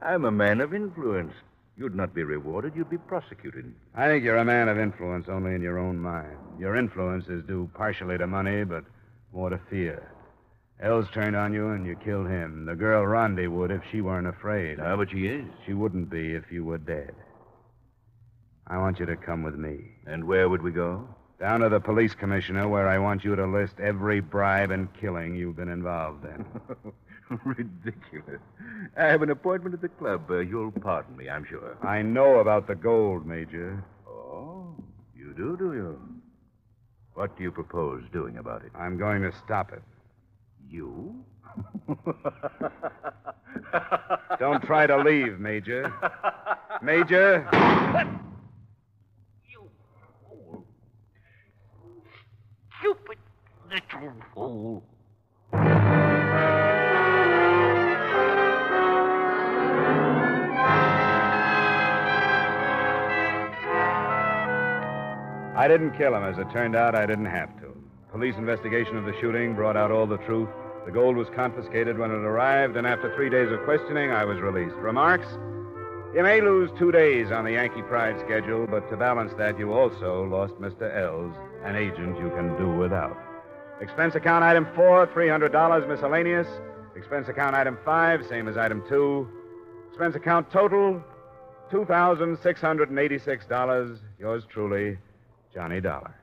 I'm 0.00 0.24
a 0.24 0.30
man 0.30 0.60
of 0.60 0.72
influence. 0.72 1.32
You'd 1.76 1.96
not 1.96 2.14
be 2.14 2.22
rewarded, 2.22 2.76
you'd 2.76 2.88
be 2.88 2.98
prosecuted. 2.98 3.74
I 3.96 4.06
think 4.06 4.22
you're 4.22 4.36
a 4.36 4.44
man 4.44 4.68
of 4.68 4.78
influence 4.78 5.26
only 5.28 5.56
in 5.56 5.60
your 5.60 5.76
own 5.76 5.98
mind. 5.98 6.36
Your 6.56 6.76
influence 6.76 7.26
is 7.26 7.42
due 7.46 7.68
partially 7.74 8.16
to 8.18 8.28
money, 8.28 8.62
but 8.62 8.84
more 9.32 9.50
to 9.50 9.58
fear. 9.68 10.12
Els 10.80 11.10
turned 11.12 11.34
on 11.34 11.52
you 11.52 11.70
and 11.70 11.84
you 11.84 11.96
killed 11.96 12.28
him. 12.28 12.64
The 12.64 12.76
girl 12.76 13.04
Rondi 13.04 13.48
would 13.50 13.72
if 13.72 13.82
she 13.90 14.00
weren't 14.00 14.28
afraid. 14.28 14.78
Ah, 14.80 14.96
but 14.96 15.10
she 15.10 15.26
is. 15.26 15.46
She 15.66 15.74
wouldn't 15.74 16.08
be 16.08 16.34
if 16.34 16.44
you 16.52 16.64
were 16.64 16.78
dead. 16.78 17.14
I 18.68 18.78
want 18.78 19.00
you 19.00 19.06
to 19.06 19.16
come 19.16 19.42
with 19.42 19.56
me. 19.56 19.96
And 20.06 20.24
where 20.28 20.48
would 20.48 20.62
we 20.62 20.70
go? 20.70 21.08
Down 21.40 21.60
to 21.60 21.70
the 21.70 21.80
police 21.80 22.14
commissioner, 22.14 22.68
where 22.68 22.86
I 22.86 22.98
want 22.98 23.24
you 23.24 23.34
to 23.34 23.46
list 23.46 23.80
every 23.80 24.20
bribe 24.20 24.70
and 24.70 24.92
killing 24.92 25.34
you've 25.34 25.56
been 25.56 25.70
involved 25.70 26.26
in. 26.26 26.44
Ridiculous. 27.44 28.42
I 28.94 29.04
have 29.06 29.22
an 29.22 29.30
appointment 29.30 29.74
at 29.74 29.80
the 29.80 29.88
club. 29.88 30.30
Uh, 30.30 30.40
you'll 30.40 30.70
pardon 30.70 31.16
me, 31.16 31.30
I'm 31.30 31.46
sure. 31.46 31.78
I 31.82 32.02
know 32.02 32.40
about 32.40 32.66
the 32.66 32.74
gold, 32.74 33.24
Major. 33.24 33.82
Oh, 34.06 34.74
you 35.16 35.32
do, 35.34 35.56
do 35.56 35.72
you? 35.72 35.98
What 37.14 37.38
do 37.38 37.42
you 37.42 37.50
propose 37.50 38.02
doing 38.12 38.36
about 38.36 38.62
it? 38.62 38.72
I'm 38.78 38.98
going 38.98 39.22
to 39.22 39.32
stop 39.32 39.72
it. 39.72 39.82
You? 40.68 41.24
Don't 44.38 44.62
try 44.62 44.86
to 44.86 44.98
leave, 44.98 45.40
Major. 45.40 45.90
Major? 46.82 47.48
fool. 54.34 54.82
I 65.60 65.68
didn't 65.68 65.96
kill 65.98 66.14
him. 66.14 66.24
As 66.24 66.38
it 66.38 66.50
turned 66.52 66.74
out, 66.74 66.94
I 66.94 67.04
didn't 67.04 67.26
have 67.26 67.54
to. 67.60 67.76
Police 68.10 68.36
investigation 68.36 68.96
of 68.96 69.04
the 69.04 69.14
shooting 69.20 69.54
brought 69.54 69.76
out 69.76 69.90
all 69.90 70.06
the 70.06 70.16
truth. 70.18 70.48
The 70.86 70.90
gold 70.90 71.16
was 71.16 71.28
confiscated 71.36 71.98
when 71.98 72.10
it 72.10 72.14
arrived, 72.14 72.76
and 72.76 72.86
after 72.86 73.14
three 73.14 73.28
days 73.28 73.52
of 73.52 73.62
questioning, 73.64 74.10
I 74.10 74.24
was 74.24 74.40
released. 74.40 74.74
Remarks? 74.76 75.26
You 76.14 76.22
may 76.22 76.40
lose 76.40 76.70
two 76.78 76.90
days 76.90 77.30
on 77.30 77.44
the 77.44 77.52
Yankee 77.52 77.82
Pride 77.82 78.18
schedule, 78.20 78.66
but 78.66 78.88
to 78.90 78.96
balance 78.96 79.32
that, 79.36 79.58
you 79.58 79.72
also 79.72 80.24
lost 80.24 80.54
Mr. 80.54 80.92
Els, 80.96 81.34
an 81.62 81.76
agent 81.76 82.18
you 82.18 82.30
can 82.30 82.56
do 82.56 82.70
without. 82.70 83.29
Expense 83.80 84.14
account 84.14 84.44
item 84.44 84.68
four, 84.74 85.06
$300 85.06 85.88
miscellaneous. 85.88 86.46
Expense 86.94 87.28
account 87.28 87.56
item 87.56 87.78
five, 87.82 88.20
same 88.28 88.46
as 88.46 88.58
item 88.58 88.82
two. 88.86 89.26
Expense 89.88 90.14
account 90.16 90.50
total, 90.52 91.02
$2,686. 91.72 93.98
Yours 94.18 94.44
truly, 94.52 94.98
Johnny 95.54 95.80
Dollar. 95.80 96.14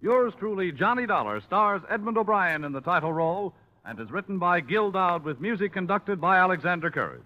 Yours 0.00 0.32
truly, 0.38 0.72
Johnny 0.72 1.06
Dollar, 1.06 1.42
stars 1.42 1.82
Edmond 1.90 2.16
O'Brien 2.16 2.64
in 2.64 2.72
the 2.72 2.80
title 2.80 3.12
role 3.12 3.54
and 3.86 4.00
is 4.00 4.10
written 4.10 4.38
by 4.38 4.60
Gil 4.60 4.90
Doud 4.90 5.24
with 5.24 5.40
music 5.40 5.72
conducted 5.72 6.20
by 6.20 6.38
Alexander 6.38 6.90
Courage. 6.90 7.22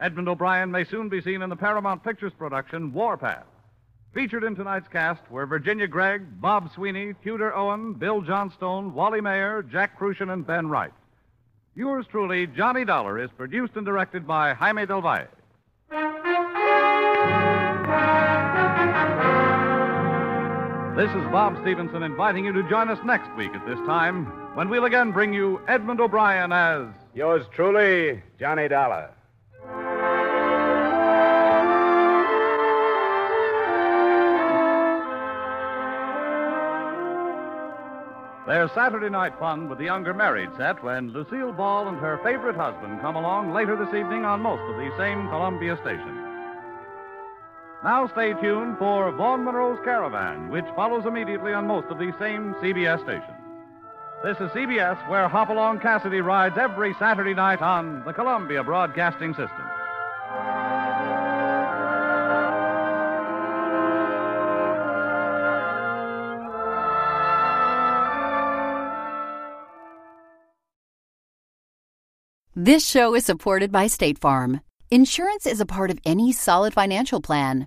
Edmond 0.00 0.28
O'Brien 0.28 0.70
may 0.70 0.84
soon 0.84 1.08
be 1.08 1.20
seen 1.20 1.42
in 1.42 1.50
the 1.50 1.56
Paramount 1.56 2.02
Pictures 2.02 2.32
production 2.36 2.92
Warpath. 2.92 3.46
Featured 4.12 4.44
in 4.44 4.56
tonight's 4.56 4.88
cast 4.88 5.22
were 5.30 5.46
Virginia 5.46 5.86
Gregg, 5.86 6.40
Bob 6.40 6.70
Sweeney, 6.74 7.14
Tudor 7.22 7.54
Owen, 7.54 7.94
Bill 7.94 8.20
Johnstone, 8.20 8.92
Wally 8.94 9.20
Maher, 9.20 9.62
Jack 9.62 9.98
Kruschen, 9.98 10.32
and 10.32 10.46
Ben 10.46 10.68
Wright. 10.68 10.92
Yours 11.74 12.04
truly, 12.10 12.46
Johnny 12.48 12.84
Dollar, 12.84 13.18
is 13.18 13.30
produced 13.30 13.76
and 13.76 13.86
directed 13.86 14.26
by 14.26 14.52
Jaime 14.54 14.84
Del 14.84 15.00
Valle. 15.00 15.28
This 20.96 21.10
is 21.10 21.30
Bob 21.32 21.56
Stevenson 21.62 22.02
inviting 22.02 22.44
you 22.44 22.52
to 22.52 22.68
join 22.68 22.90
us 22.90 22.98
next 23.04 23.34
week 23.36 23.54
at 23.54 23.64
this 23.66 23.78
time 23.86 24.41
when 24.54 24.68
we'll 24.68 24.84
again 24.84 25.12
bring 25.12 25.32
you 25.32 25.60
Edmond 25.66 26.00
O'Brien 26.00 26.52
as 26.52 26.86
Yours 27.14 27.44
truly, 27.54 28.22
Johnny 28.38 28.68
Dollar. 28.68 29.10
There's 38.46 38.72
Saturday 38.72 39.08
night 39.08 39.38
fun 39.38 39.68
with 39.68 39.78
the 39.78 39.84
younger 39.84 40.14
married 40.14 40.50
set 40.56 40.82
when 40.82 41.12
Lucille 41.12 41.52
Ball 41.52 41.88
and 41.88 41.98
her 41.98 42.18
favorite 42.24 42.56
husband 42.56 43.00
come 43.00 43.16
along 43.16 43.52
later 43.52 43.76
this 43.76 43.94
evening 43.94 44.24
on 44.24 44.40
most 44.40 44.62
of 44.62 44.78
these 44.78 44.92
same 44.96 45.28
Columbia 45.28 45.78
stations. 45.82 46.18
Now 47.84 48.08
stay 48.12 48.32
tuned 48.40 48.78
for 48.78 49.10
Vaughn 49.12 49.44
Monroe's 49.44 49.78
Caravan, 49.84 50.50
which 50.50 50.64
follows 50.76 51.04
immediately 51.04 51.52
on 51.52 51.66
most 51.66 51.88
of 51.88 51.98
these 51.98 52.14
same 52.18 52.54
CBS 52.54 53.02
stations. 53.02 53.41
This 54.22 54.36
is 54.36 54.50
CBS, 54.50 55.08
where 55.08 55.28
Hopalong 55.28 55.80
Cassidy 55.80 56.20
rides 56.20 56.56
every 56.56 56.94
Saturday 56.94 57.34
night 57.34 57.60
on 57.60 58.04
the 58.04 58.12
Columbia 58.12 58.62
Broadcasting 58.62 59.32
System. 59.32 59.66
This 72.54 72.86
show 72.86 73.16
is 73.16 73.24
supported 73.24 73.72
by 73.72 73.88
State 73.88 74.20
Farm. 74.20 74.60
Insurance 74.88 75.46
is 75.46 75.60
a 75.60 75.66
part 75.66 75.90
of 75.90 75.98
any 76.04 76.30
solid 76.30 76.72
financial 76.72 77.20
plan. 77.20 77.66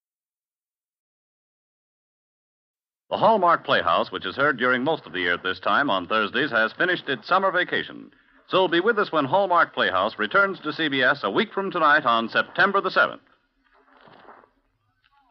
The 3.11 3.17
Hallmark 3.17 3.65
Playhouse, 3.65 4.09
which 4.09 4.25
is 4.25 4.37
heard 4.37 4.55
during 4.55 4.85
most 4.85 5.05
of 5.05 5.11
the 5.11 5.19
year 5.19 5.33
at 5.33 5.43
this 5.43 5.59
time 5.59 5.89
on 5.89 6.07
Thursdays, 6.07 6.49
has 6.49 6.71
finished 6.71 7.09
its 7.09 7.27
summer 7.27 7.51
vacation. 7.51 8.09
So 8.47 8.69
be 8.69 8.79
with 8.79 8.97
us 8.97 9.11
when 9.11 9.25
Hallmark 9.25 9.73
Playhouse 9.73 10.17
returns 10.17 10.61
to 10.61 10.69
CBS 10.69 11.21
a 11.21 11.29
week 11.29 11.51
from 11.53 11.71
tonight 11.71 12.05
on 12.05 12.29
September 12.29 12.79
the 12.79 12.89
7th. 12.89 13.19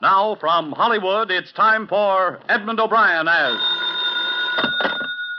Now, 0.03 0.37
from 0.39 0.73
Hollywood, 0.73 1.31
it's 1.31 1.53
time 1.53 1.87
for 1.87 2.39
Edmond 2.51 2.81
O'Brien 2.81 3.27
as. 3.27 3.57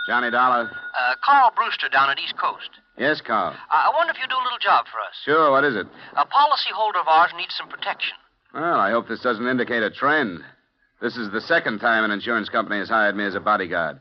Johnny 0.07 0.31
Dollar. 0.31 0.71
Uh, 0.71 1.15
Carl 1.23 1.51
Brewster 1.55 1.89
down 1.89 2.09
at 2.09 2.17
East 2.19 2.37
Coast. 2.37 2.71
Yes, 2.97 3.21
Carl. 3.21 3.55
I 3.69 3.89
I 3.91 3.95
wonder 3.95 4.13
if 4.13 4.17
you 4.19 4.27
do 4.27 4.35
a 4.35 4.43
little 4.43 4.59
job 4.59 4.85
for 4.91 4.97
us. 4.99 5.13
Sure, 5.25 5.51
what 5.51 5.63
is 5.63 5.75
it? 5.75 5.85
A 6.13 6.25
policyholder 6.25 7.01
of 7.01 7.07
ours 7.07 7.31
needs 7.37 7.55
some 7.55 7.69
protection. 7.69 8.15
Well, 8.51 8.79
I 8.79 8.89
hope 8.89 9.07
this 9.07 9.21
doesn't 9.21 9.47
indicate 9.47 9.83
a 9.83 9.91
trend. 9.91 10.41
This 11.01 11.17
is 11.17 11.31
the 11.31 11.41
second 11.41 11.79
time 11.79 12.05
an 12.05 12.11
insurance 12.11 12.47
company 12.47 12.77
has 12.77 12.89
hired 12.89 13.17
me 13.17 13.25
as 13.25 13.33
a 13.33 13.39
bodyguard. 13.41 13.99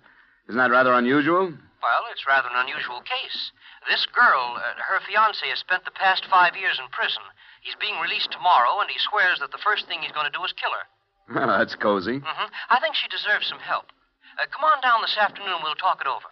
Isn't 0.48 0.60
that 0.60 0.70
rather 0.70 0.92
unusual? 0.92 1.48
Well, 1.48 2.02
it's 2.12 2.28
rather 2.28 2.48
an 2.52 2.60
unusual 2.60 3.00
case. 3.00 3.52
This 3.88 4.04
girl, 4.12 4.60
uh, 4.60 4.76
her 4.84 5.00
fiance, 5.08 5.48
has 5.48 5.58
spent 5.58 5.88
the 5.88 5.96
past 5.96 6.28
five 6.28 6.52
years 6.54 6.76
in 6.76 6.84
prison. 6.92 7.24
He's 7.62 7.80
being 7.80 7.96
released 8.04 8.30
tomorrow, 8.30 8.84
and 8.84 8.90
he 8.90 9.00
swears 9.00 9.40
that 9.40 9.50
the 9.50 9.64
first 9.64 9.88
thing 9.88 10.04
he's 10.04 10.12
going 10.12 10.28
to 10.28 10.36
do 10.36 10.44
is 10.44 10.52
kill 10.52 10.76
her. 10.76 10.84
Well, 11.32 11.58
that's 11.58 11.74
cozy. 11.74 12.20
Mm-hmm. 12.20 12.48
I 12.68 12.80
think 12.80 12.94
she 12.96 13.08
deserves 13.08 13.48
some 13.48 13.64
help. 13.64 13.88
Uh, 14.36 14.44
come 14.52 14.68
on 14.68 14.82
down 14.84 15.00
this 15.00 15.16
afternoon, 15.16 15.64
we'll 15.64 15.80
talk 15.80 16.04
it 16.04 16.08
over. 16.10 16.28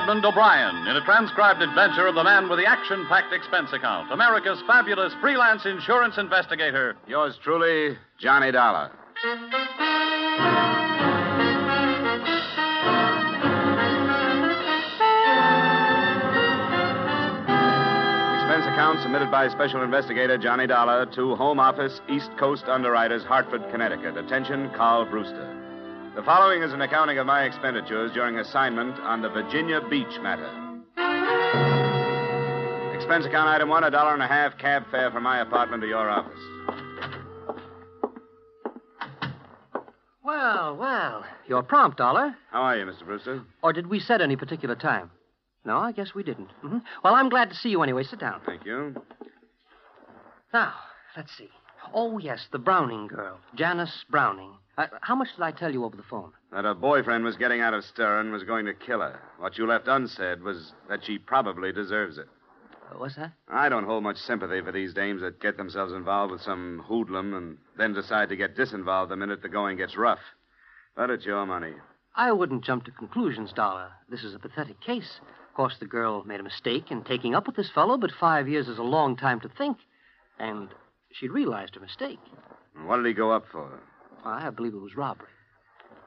Edmond 0.00 0.24
O'Brien 0.24 0.86
in 0.86 0.96
a 0.96 1.04
transcribed 1.04 1.60
adventure 1.60 2.06
of 2.06 2.14
the 2.14 2.24
man 2.24 2.48
with 2.48 2.58
the 2.58 2.64
action 2.64 3.04
packed 3.08 3.34
expense 3.34 3.70
account, 3.74 4.10
America's 4.10 4.58
fabulous 4.66 5.12
freelance 5.20 5.66
insurance 5.66 6.16
investigator. 6.16 6.96
Yours 7.06 7.38
truly, 7.44 7.98
Johnny 8.18 8.50
Dollar. 8.50 8.90
Expense 18.40 18.64
account 18.72 19.02
submitted 19.02 19.30
by 19.30 19.48
Special 19.50 19.82
Investigator 19.82 20.38
Johnny 20.38 20.66
Dollar 20.66 21.04
to 21.14 21.36
Home 21.36 21.60
Office, 21.60 22.00
East 22.08 22.30
Coast 22.38 22.64
Underwriters, 22.68 23.22
Hartford, 23.24 23.62
Connecticut. 23.70 24.16
Attention, 24.16 24.70
Carl 24.74 25.04
Brewster. 25.04 25.59
The 26.20 26.26
following 26.26 26.62
is 26.62 26.74
an 26.74 26.82
accounting 26.82 27.16
of 27.16 27.24
my 27.26 27.44
expenditures 27.44 28.12
during 28.12 28.36
assignment 28.36 29.00
on 29.00 29.22
the 29.22 29.30
Virginia 29.30 29.80
Beach 29.88 30.20
matter. 30.20 30.44
Expense 32.94 33.24
account 33.24 33.48
item 33.48 33.70
one, 33.70 33.84
a 33.84 33.90
dollar 33.90 34.12
and 34.12 34.22
a 34.22 34.26
half 34.26 34.58
cab 34.58 34.82
fare 34.90 35.10
from 35.10 35.22
my 35.22 35.40
apartment 35.40 35.80
to 35.82 35.88
your 35.88 36.10
office. 36.10 36.38
Well, 40.22 40.76
well. 40.76 41.24
You're 41.48 41.62
prompt, 41.62 41.96
Dollar. 41.96 42.36
How 42.50 42.60
are 42.60 42.76
you, 42.76 42.84
Mr. 42.84 43.06
Brewster? 43.06 43.42
Or 43.62 43.72
did 43.72 43.86
we 43.86 43.98
set 43.98 44.20
any 44.20 44.36
particular 44.36 44.74
time? 44.74 45.10
No, 45.64 45.78
I 45.78 45.92
guess 45.92 46.14
we 46.14 46.22
didn't. 46.22 46.50
hmm 46.60 46.80
Well, 47.02 47.14
I'm 47.14 47.30
glad 47.30 47.48
to 47.48 47.56
see 47.56 47.70
you 47.70 47.82
anyway. 47.82 48.02
Sit 48.04 48.20
down. 48.20 48.42
Thank 48.44 48.66
you. 48.66 48.94
Now, 50.52 50.74
let's 51.16 51.34
see. 51.38 51.48
Oh, 51.94 52.18
yes, 52.18 52.46
the 52.52 52.58
Browning 52.58 53.06
girl, 53.06 53.38
Janice 53.54 54.04
Browning. 54.10 54.52
Uh, 54.80 54.86
how 55.02 55.14
much 55.14 55.28
did 55.36 55.42
I 55.42 55.50
tell 55.50 55.70
you 55.70 55.84
over 55.84 55.96
the 55.96 56.02
phone? 56.02 56.32
That 56.52 56.64
her 56.64 56.72
boyfriend 56.72 57.22
was 57.22 57.36
getting 57.36 57.60
out 57.60 57.74
of 57.74 57.84
stir 57.84 58.18
and 58.20 58.32
was 58.32 58.44
going 58.44 58.64
to 58.64 58.72
kill 58.72 59.00
her. 59.00 59.20
What 59.38 59.58
you 59.58 59.66
left 59.66 59.88
unsaid 59.88 60.42
was 60.42 60.72
that 60.88 61.04
she 61.04 61.18
probably 61.18 61.70
deserves 61.70 62.16
it. 62.16 62.28
Uh, 62.90 62.96
what's 62.96 63.16
that? 63.16 63.32
I 63.46 63.68
don't 63.68 63.84
hold 63.84 64.04
much 64.04 64.16
sympathy 64.16 64.62
for 64.62 64.72
these 64.72 64.94
dames 64.94 65.20
that 65.20 65.38
get 65.38 65.58
themselves 65.58 65.92
involved 65.92 66.32
with 66.32 66.40
some 66.40 66.82
hoodlum 66.88 67.34
and 67.34 67.58
then 67.76 67.92
decide 67.92 68.30
to 68.30 68.36
get 68.36 68.56
disinvolved 68.56 69.10
the 69.10 69.16
minute 69.16 69.42
the 69.42 69.50
going 69.50 69.76
gets 69.76 69.98
rough. 69.98 70.18
But 70.96 71.10
it's 71.10 71.26
your 71.26 71.44
money. 71.44 71.74
I 72.16 72.32
wouldn't 72.32 72.64
jump 72.64 72.84
to 72.86 72.90
conclusions, 72.90 73.52
Dollar. 73.52 73.90
This 74.08 74.24
is 74.24 74.34
a 74.34 74.38
pathetic 74.38 74.80
case. 74.80 75.20
Of 75.50 75.54
course, 75.54 75.76
the 75.78 75.86
girl 75.86 76.24
made 76.24 76.40
a 76.40 76.44
mistake 76.44 76.90
in 76.90 77.04
taking 77.04 77.34
up 77.34 77.46
with 77.46 77.56
this 77.56 77.70
fellow, 77.70 77.98
but 77.98 78.12
five 78.18 78.48
years 78.48 78.66
is 78.66 78.78
a 78.78 78.82
long 78.82 79.14
time 79.14 79.40
to 79.40 79.48
think. 79.50 79.76
And 80.38 80.70
she'd 81.12 81.32
realized 81.32 81.74
her 81.74 81.82
mistake. 81.82 82.20
What 82.86 82.96
did 82.96 83.06
he 83.06 83.12
go 83.12 83.30
up 83.30 83.44
for? 83.52 83.80
I 84.24 84.50
believe 84.50 84.74
it 84.74 84.80
was 84.80 84.96
robbery. 84.96 85.28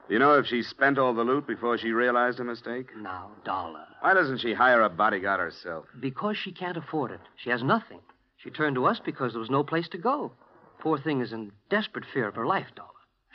Do 0.08 0.12
you 0.12 0.20
know 0.20 0.34
if 0.34 0.46
she 0.46 0.62
spent 0.62 0.98
all 0.98 1.14
the 1.14 1.24
loot 1.24 1.46
before 1.46 1.78
she 1.78 1.92
realized 1.92 2.38
her 2.38 2.44
mistake? 2.44 2.88
Now, 2.96 3.30
Dollar. 3.44 3.86
Why 4.00 4.12
doesn't 4.12 4.38
she 4.38 4.52
hire 4.52 4.82
a 4.82 4.90
bodyguard 4.90 5.40
herself? 5.40 5.86
Because 5.98 6.36
she 6.36 6.52
can't 6.52 6.76
afford 6.76 7.10
it. 7.10 7.20
She 7.36 7.48
has 7.50 7.62
nothing. 7.62 8.00
She 8.36 8.50
turned 8.50 8.76
to 8.76 8.84
us 8.84 9.00
because 9.02 9.32
there 9.32 9.40
was 9.40 9.48
no 9.50 9.64
place 9.64 9.88
to 9.88 9.98
go. 9.98 10.32
Poor 10.80 10.98
thing 10.98 11.22
is 11.22 11.32
in 11.32 11.52
desperate 11.70 12.04
fear 12.12 12.28
of 12.28 12.34
her 12.34 12.46
life, 12.46 12.66
Dollar. 12.76 12.90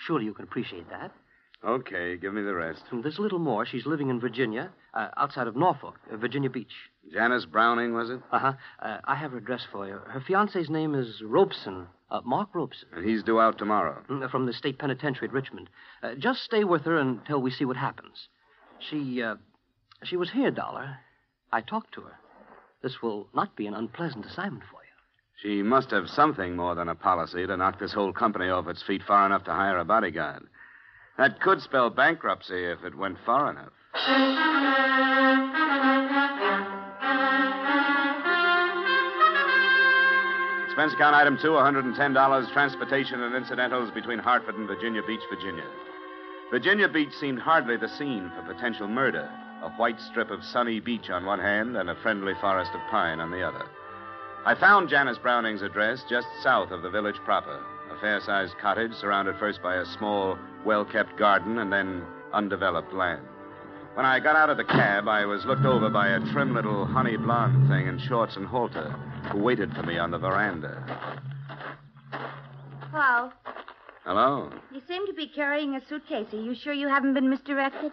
Surely 0.05 0.25
you 0.25 0.33
can 0.33 0.43
appreciate 0.43 0.87
that. 0.91 1.11
Okay, 1.63 2.15
give 2.15 2.33
me 2.33 2.41
the 2.41 2.53
rest. 2.53 2.83
And 2.91 3.03
there's 3.03 3.17
a 3.17 3.21
little 3.21 3.39
more. 3.39 3.65
She's 3.65 3.85
living 3.85 4.09
in 4.09 4.19
Virginia, 4.19 4.71
uh, 4.93 5.09
outside 5.17 5.45
of 5.47 5.57
Norfolk, 5.57 5.95
uh, 6.11 6.15
Virginia 6.15 6.49
Beach. 6.49 6.71
Janice 7.11 7.45
Browning, 7.45 7.93
was 7.93 8.09
it? 8.09 8.21
Uh-huh. 8.31 8.53
Uh, 8.81 8.97
I 9.03 9.15
have 9.15 9.31
her 9.31 9.39
address 9.39 9.65
for 9.69 9.85
you. 9.85 9.95
Her 10.07 10.21
fiance's 10.25 10.69
name 10.69 10.95
is 10.95 11.21
Robeson, 11.21 11.87
uh, 12.11 12.21
Mark 12.23 12.49
Robeson. 12.53 12.87
And 12.95 13.07
he's 13.07 13.23
due 13.23 13.41
out 13.41 13.57
tomorrow. 13.57 14.01
Mm, 14.09 14.31
From 14.31 14.45
the 14.45 14.53
state 14.53 14.79
penitentiary 14.79 15.27
at 15.27 15.33
Richmond. 15.33 15.69
Uh, 16.01 16.15
just 16.17 16.43
stay 16.43 16.63
with 16.63 16.83
her 16.85 16.97
until 16.97 17.41
we 17.41 17.51
see 17.51 17.65
what 17.65 17.77
happens. 17.77 18.29
She, 18.79 19.21
uh, 19.21 19.35
she 20.03 20.15
was 20.15 20.31
here, 20.31 20.51
Dollar. 20.51 20.97
I 21.51 21.59
talked 21.59 21.93
to 21.95 22.01
her. 22.01 22.13
This 22.81 23.01
will 23.01 23.27
not 23.35 23.57
be 23.57 23.67
an 23.67 23.73
unpleasant 23.73 24.25
assignment 24.25 24.63
for 24.71 24.77
you. 24.77 24.89
She 25.41 25.61
must 25.61 25.91
have 25.91 26.07
something 26.07 26.55
more 26.55 26.75
than 26.75 26.87
a 26.87 26.95
policy 26.95 27.45
to 27.45 27.57
knock 27.57 27.79
this 27.79 27.93
whole 27.93 28.13
company 28.13 28.47
off 28.47 28.67
its 28.67 28.81
feet 28.83 29.01
far 29.05 29.25
enough 29.25 29.43
to 29.45 29.53
hire 29.53 29.77
a 29.77 29.83
bodyguard. 29.85 30.43
That 31.19 31.41
could 31.41 31.61
spell 31.61 31.89
bankruptcy 31.89 32.63
if 32.63 32.81
it 32.85 32.95
went 32.95 33.17
far 33.25 33.51
enough. 33.51 33.73
Expense 40.63 40.93
account 40.93 41.15
item 41.15 41.37
two, 41.41 41.49
$110, 41.49 42.53
transportation 42.53 43.21
and 43.21 43.35
incidentals 43.35 43.91
between 43.91 44.19
Hartford 44.19 44.55
and 44.55 44.65
Virginia 44.65 45.01
Beach, 45.05 45.19
Virginia. 45.29 45.65
Virginia 46.51 46.87
Beach 46.87 47.11
seemed 47.19 47.39
hardly 47.39 47.75
the 47.75 47.89
scene 47.89 48.31
for 48.33 48.53
potential 48.53 48.87
murder. 48.87 49.29
A 49.61 49.71
white 49.71 49.99
strip 49.99 50.31
of 50.31 50.41
sunny 50.41 50.79
beach 50.79 51.09
on 51.09 51.25
one 51.25 51.41
hand 51.41 51.75
and 51.75 51.89
a 51.89 52.01
friendly 52.01 52.33
forest 52.39 52.71
of 52.73 52.79
pine 52.89 53.19
on 53.19 53.29
the 53.29 53.43
other. 53.43 53.65
I 54.45 54.55
found 54.55 54.87
Janice 54.87 55.17
Browning's 55.17 55.63
address 55.63 56.05
just 56.09 56.27
south 56.41 56.71
of 56.71 56.81
the 56.81 56.89
village 56.89 57.19
proper. 57.25 57.61
A 57.91 57.99
fair 57.99 58.21
sized 58.21 58.57
cottage 58.57 58.93
surrounded 58.93 59.35
first 59.37 59.61
by 59.61 59.75
a 59.75 59.85
small, 59.85 60.39
well 60.65 60.85
kept 60.85 61.17
garden 61.17 61.59
and 61.59 61.71
then 61.71 62.03
undeveloped 62.33 62.93
land. 62.93 63.21
When 63.95 64.05
I 64.05 64.19
got 64.19 64.35
out 64.35 64.49
of 64.49 64.57
the 64.57 64.63
cab, 64.63 65.07
I 65.07 65.25
was 65.25 65.43
looked 65.45 65.65
over 65.65 65.89
by 65.89 66.09
a 66.09 66.19
trim 66.31 66.53
little 66.53 66.85
honey 66.85 67.17
blonde 67.17 67.67
thing 67.69 67.87
in 67.87 67.99
shorts 67.99 68.35
and 68.35 68.45
halter 68.45 68.91
who 69.31 69.39
waited 69.39 69.73
for 69.73 69.83
me 69.83 69.97
on 69.97 70.11
the 70.11 70.17
veranda. 70.17 70.83
Paul, 72.91 73.33
Hello. 74.05 74.51
you 74.73 74.81
seem 74.87 75.05
to 75.07 75.13
be 75.13 75.27
carrying 75.27 75.75
a 75.75 75.81
suitcase. 75.87 76.27
Are 76.33 76.41
you 76.41 76.55
sure 76.55 76.73
you 76.73 76.87
haven't 76.87 77.13
been 77.13 77.29
misdirected? 77.29 77.91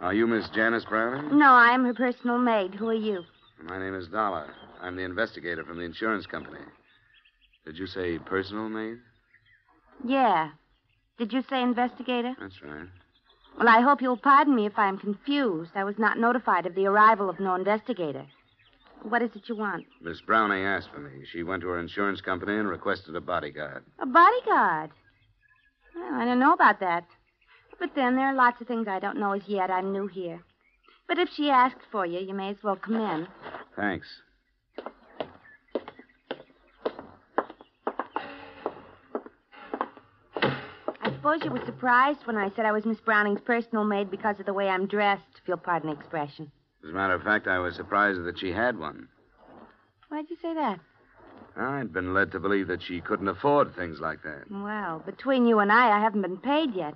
Are 0.00 0.14
you 0.14 0.26
Miss 0.26 0.48
Janice 0.50 0.84
Browning? 0.84 1.38
No, 1.38 1.50
I 1.52 1.70
am 1.72 1.84
her 1.84 1.94
personal 1.94 2.38
maid. 2.38 2.74
Who 2.74 2.88
are 2.88 2.94
you? 2.94 3.24
My 3.62 3.78
name 3.78 3.94
is 3.94 4.08
Dollar. 4.08 4.52
I'm 4.80 4.96
the 4.96 5.02
investigator 5.02 5.64
from 5.64 5.78
the 5.78 5.84
insurance 5.84 6.26
company. 6.26 6.60
Did 7.64 7.78
you 7.78 7.86
say 7.86 8.18
personal 8.18 8.68
maid? 8.68 8.98
Yeah. 10.04 10.50
Did 11.18 11.32
you 11.32 11.42
say 11.48 11.62
investigator? 11.62 12.34
That's 12.38 12.62
right. 12.62 12.88
Well, 13.58 13.68
I 13.68 13.80
hope 13.80 14.02
you'll 14.02 14.18
pardon 14.18 14.54
me 14.54 14.66
if 14.66 14.78
I'm 14.78 14.98
confused. 14.98 15.70
I 15.74 15.84
was 15.84 15.98
not 15.98 16.18
notified 16.18 16.66
of 16.66 16.74
the 16.74 16.86
arrival 16.86 17.30
of 17.30 17.40
no 17.40 17.54
investigator. 17.54 18.26
What 19.02 19.22
is 19.22 19.30
it 19.34 19.48
you 19.48 19.56
want? 19.56 19.86
Miss 20.02 20.20
Browning 20.20 20.64
asked 20.64 20.90
for 20.92 21.00
me. 21.00 21.24
She 21.32 21.42
went 21.42 21.62
to 21.62 21.68
her 21.68 21.78
insurance 21.78 22.20
company 22.20 22.56
and 22.56 22.68
requested 22.68 23.16
a 23.16 23.20
bodyguard. 23.20 23.84
A 23.98 24.06
bodyguard. 24.06 24.90
Well, 25.94 26.14
I 26.20 26.24
don't 26.24 26.38
know 26.38 26.52
about 26.52 26.80
that. 26.80 27.04
But 27.78 27.90
then 27.94 28.16
there 28.16 28.26
are 28.26 28.34
lots 28.34 28.60
of 28.60 28.66
things 28.66 28.88
I 28.88 28.98
don't 28.98 29.18
know 29.18 29.32
as 29.32 29.42
yet. 29.46 29.70
I'm 29.70 29.92
new 29.92 30.06
here. 30.06 30.40
But 31.08 31.18
if 31.18 31.28
she 31.34 31.50
asked 31.50 31.82
for 31.92 32.04
you, 32.04 32.18
you 32.20 32.34
may 32.34 32.50
as 32.50 32.56
well 32.62 32.76
come 32.76 32.96
in. 32.96 33.28
Thanks. 33.76 34.06
I 41.02 41.10
suppose 41.26 41.44
you 41.44 41.50
were 41.50 41.66
surprised 41.66 42.24
when 42.24 42.36
I 42.36 42.50
said 42.50 42.66
I 42.66 42.70
was 42.70 42.84
Miss 42.84 43.00
Browning's 43.00 43.40
personal 43.40 43.82
maid 43.82 44.12
because 44.12 44.38
of 44.38 44.46
the 44.46 44.52
way 44.52 44.68
I'm 44.68 44.86
dressed, 44.86 45.24
if 45.34 45.48
you'll 45.48 45.56
pardon 45.56 45.90
the 45.90 45.96
expression. 45.96 46.52
As 46.84 46.90
a 46.90 46.92
matter 46.92 47.14
of 47.14 47.24
fact, 47.24 47.48
I 47.48 47.58
was 47.58 47.74
surprised 47.74 48.22
that 48.24 48.38
she 48.38 48.52
had 48.52 48.78
one. 48.78 49.08
Why'd 50.08 50.30
you 50.30 50.36
say 50.40 50.54
that? 50.54 50.78
I'd 51.56 51.92
been 51.92 52.14
led 52.14 52.30
to 52.30 52.38
believe 52.38 52.68
that 52.68 52.80
she 52.80 53.00
couldn't 53.00 53.26
afford 53.26 53.74
things 53.74 53.98
like 53.98 54.22
that. 54.22 54.44
Well, 54.48 55.02
between 55.04 55.46
you 55.46 55.58
and 55.58 55.72
I, 55.72 55.96
I 55.96 56.00
haven't 56.00 56.22
been 56.22 56.36
paid 56.36 56.76
yet. 56.76 56.94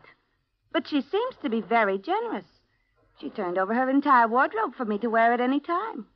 But 0.72 0.87
she 0.87 1.01
seems 1.01 1.35
to 1.43 1.51
be 1.51 1.61
very 1.61 1.99
generous. 1.99 2.45
She 3.20 3.31
turned 3.31 3.59
over 3.59 3.74
her 3.74 3.91
entire 3.91 4.28
wardrobe 4.28 4.76
for 4.76 4.85
me 4.85 4.99
to 4.99 5.11
wear 5.11 5.33
at 5.33 5.41
any 5.41 5.59
time. 5.59 6.07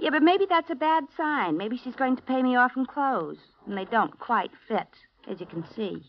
Yeah, 0.00 0.10
but 0.10 0.24
maybe 0.24 0.46
that's 0.48 0.70
a 0.70 0.74
bad 0.74 1.04
sign. 1.16 1.56
Maybe 1.56 1.76
she's 1.76 1.94
going 1.94 2.16
to 2.16 2.22
pay 2.22 2.42
me 2.42 2.56
off 2.56 2.76
in 2.76 2.84
clothes, 2.84 3.38
and 3.64 3.78
they 3.78 3.84
don't 3.84 4.18
quite 4.18 4.50
fit, 4.66 4.88
as 5.28 5.38
you 5.38 5.46
can 5.46 5.64
see. 5.76 6.02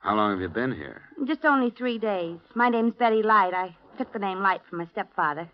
How 0.00 0.14
long 0.14 0.30
have 0.32 0.40
you 0.40 0.48
been 0.48 0.72
here? 0.72 1.02
Just 1.26 1.44
only 1.44 1.70
three 1.70 1.98
days. 1.98 2.38
My 2.54 2.68
name's 2.68 2.94
Betty 2.94 3.22
Light. 3.22 3.52
I 3.52 3.76
took 3.98 4.12
the 4.12 4.18
name 4.18 4.40
Light 4.40 4.60
from 4.68 4.78
my 4.78 4.86
stepfather. 4.92 5.48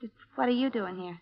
Just 0.00 0.14
what 0.34 0.48
are 0.48 0.52
you 0.52 0.70
doing 0.70 0.96
here? 0.96 1.20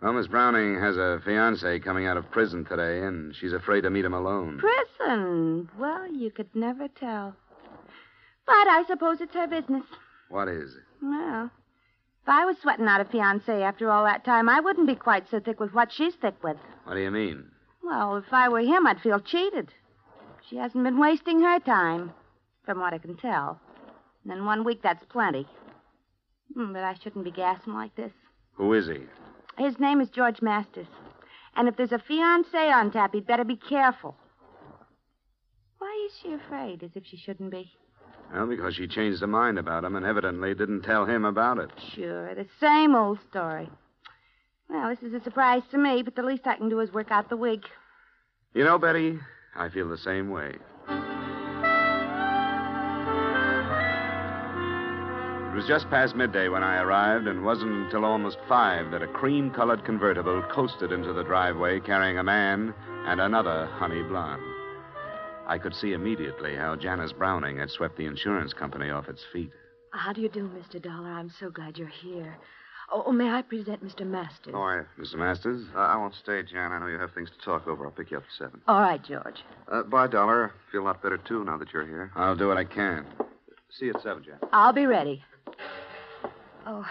Well, 0.00 0.14
Miss 0.14 0.28
Browning 0.28 0.80
has 0.80 0.96
a 0.96 1.20
fiance 1.24 1.80
coming 1.80 2.06
out 2.06 2.16
of 2.16 2.30
prison 2.30 2.64
today, 2.64 3.00
and 3.06 3.34
she's 3.36 3.52
afraid 3.52 3.82
to 3.82 3.90
meet 3.90 4.04
him 4.04 4.14
alone. 4.14 4.58
Prison. 4.58 5.68
Well, 5.78 6.10
you 6.10 6.30
could 6.30 6.54
never 6.54 6.88
tell. 6.88 7.34
But 8.46 8.68
I 8.68 8.84
suppose 8.88 9.20
it's 9.20 9.34
her 9.34 9.46
business. 9.46 9.84
What 10.30 10.48
is 10.48 10.70
it? 10.74 10.82
Well, 11.02 11.50
if 12.22 12.28
I 12.28 12.46
was 12.46 12.56
sweating 12.62 12.86
out 12.86 13.00
a 13.00 13.04
fiance 13.04 13.62
after 13.62 13.90
all 13.90 14.04
that 14.04 14.24
time, 14.24 14.48
I 14.48 14.60
wouldn't 14.60 14.86
be 14.86 14.94
quite 14.94 15.28
so 15.28 15.38
thick 15.40 15.60
with 15.60 15.74
what 15.74 15.92
she's 15.92 16.14
thick 16.14 16.42
with. 16.42 16.56
What 16.84 16.94
do 16.94 17.00
you 17.00 17.10
mean? 17.10 17.50
Well, 17.82 18.16
if 18.16 18.32
I 18.32 18.48
were 18.48 18.60
him, 18.60 18.86
I'd 18.86 19.00
feel 19.00 19.20
cheated. 19.20 19.74
She 20.50 20.56
hasn't 20.56 20.82
been 20.82 20.98
wasting 20.98 21.40
her 21.42 21.60
time, 21.60 22.12
from 22.64 22.80
what 22.80 22.92
I 22.92 22.98
can 22.98 23.16
tell. 23.16 23.60
And 24.24 24.32
in 24.32 24.44
one 24.44 24.64
week, 24.64 24.82
that's 24.82 25.04
plenty. 25.08 25.46
Hmm, 26.54 26.72
but 26.72 26.82
I 26.82 26.94
shouldn't 26.94 27.24
be 27.24 27.30
gassing 27.30 27.72
like 27.72 27.94
this. 27.94 28.10
Who 28.54 28.74
is 28.74 28.88
he? 28.88 28.98
His 29.56 29.78
name 29.78 30.00
is 30.00 30.10
George 30.10 30.42
Masters. 30.42 30.88
And 31.54 31.68
if 31.68 31.76
there's 31.76 31.92
a 31.92 32.00
fiance 32.00 32.58
on 32.58 32.90
tap, 32.90 33.14
he'd 33.14 33.28
better 33.28 33.44
be 33.44 33.54
careful. 33.54 34.16
Why 35.78 36.08
is 36.08 36.18
she 36.20 36.32
afraid, 36.32 36.82
as 36.82 36.90
if 36.96 37.04
she 37.06 37.16
shouldn't 37.16 37.52
be? 37.52 37.70
Well, 38.34 38.46
because 38.46 38.74
she 38.74 38.88
changed 38.88 39.20
her 39.20 39.28
mind 39.28 39.56
about 39.56 39.84
him 39.84 39.94
and 39.94 40.04
evidently 40.04 40.54
didn't 40.54 40.82
tell 40.82 41.04
him 41.04 41.24
about 41.24 41.58
it. 41.58 41.70
Sure, 41.94 42.34
the 42.34 42.46
same 42.58 42.96
old 42.96 43.20
story. 43.30 43.70
Well, 44.68 44.88
this 44.90 45.02
is 45.02 45.14
a 45.14 45.22
surprise 45.22 45.62
to 45.70 45.78
me, 45.78 46.02
but 46.02 46.16
the 46.16 46.22
least 46.22 46.46
I 46.46 46.56
can 46.56 46.68
do 46.68 46.80
is 46.80 46.92
work 46.92 47.12
out 47.12 47.28
the 47.28 47.36
wig. 47.36 47.64
You 48.54 48.64
know, 48.64 48.78
Betty, 48.78 49.18
I 49.54 49.68
feel 49.68 49.88
the 49.88 49.98
same 49.98 50.30
way. 50.30 50.56
It 55.50 55.56
was 55.56 55.66
just 55.66 55.90
past 55.90 56.14
midday 56.14 56.48
when 56.48 56.62
I 56.62 56.80
arrived, 56.80 57.26
and 57.26 57.44
wasn't 57.44 57.72
until 57.72 58.04
almost 58.04 58.38
five 58.48 58.90
that 58.92 59.02
a 59.02 59.08
cream 59.08 59.50
colored 59.50 59.84
convertible 59.84 60.42
coasted 60.50 60.92
into 60.92 61.12
the 61.12 61.24
driveway 61.24 61.80
carrying 61.80 62.18
a 62.18 62.22
man 62.22 62.72
and 63.06 63.20
another 63.20 63.66
honey 63.66 64.02
blonde. 64.02 64.42
I 65.46 65.58
could 65.58 65.74
see 65.74 65.92
immediately 65.92 66.54
how 66.54 66.76
Janice 66.76 67.12
Browning 67.12 67.58
had 67.58 67.70
swept 67.70 67.96
the 67.96 68.06
insurance 68.06 68.52
company 68.52 68.90
off 68.90 69.08
its 69.08 69.24
feet. 69.32 69.50
How 69.90 70.12
do 70.12 70.20
you 70.20 70.28
do, 70.28 70.48
Mr. 70.48 70.80
Dollar? 70.80 71.10
I'm 71.10 71.32
so 71.40 71.50
glad 71.50 71.76
you're 71.76 71.88
here. 71.88 72.38
Oh, 72.92 73.04
oh, 73.06 73.12
may 73.12 73.28
I 73.30 73.42
present 73.42 73.84
Mr. 73.86 74.04
Masters? 74.06 74.52
Oh, 74.54 74.62
I, 74.62 74.82
Mr. 74.98 75.14
Masters? 75.14 75.64
uh, 75.76 75.78
I 75.78 75.96
won't 75.96 76.14
stay, 76.14 76.42
Jan. 76.42 76.72
I 76.72 76.80
know 76.80 76.86
you 76.88 76.98
have 76.98 77.12
things 77.12 77.30
to 77.30 77.44
talk 77.44 77.68
over. 77.68 77.84
I'll 77.84 77.92
pick 77.92 78.10
you 78.10 78.16
up 78.16 78.24
at 78.24 78.36
seven. 78.36 78.60
All 78.66 78.80
right, 78.80 79.02
George. 79.02 79.36
Uh, 79.70 79.82
bye, 79.84 80.08
Dollar. 80.08 80.52
Feel 80.72 80.82
a 80.82 80.84
lot 80.84 81.02
better, 81.02 81.18
too, 81.18 81.44
now 81.44 81.56
that 81.58 81.72
you're 81.72 81.86
here. 81.86 82.10
I'll 82.16 82.34
do 82.36 82.48
what 82.48 82.56
I 82.56 82.64
can. 82.64 83.06
See 83.78 83.86
you 83.86 83.94
at 83.94 84.02
seven, 84.02 84.24
Jan. 84.24 84.38
I'll 84.52 84.72
be 84.72 84.86
ready. 84.86 85.22
Oh, 86.66 86.84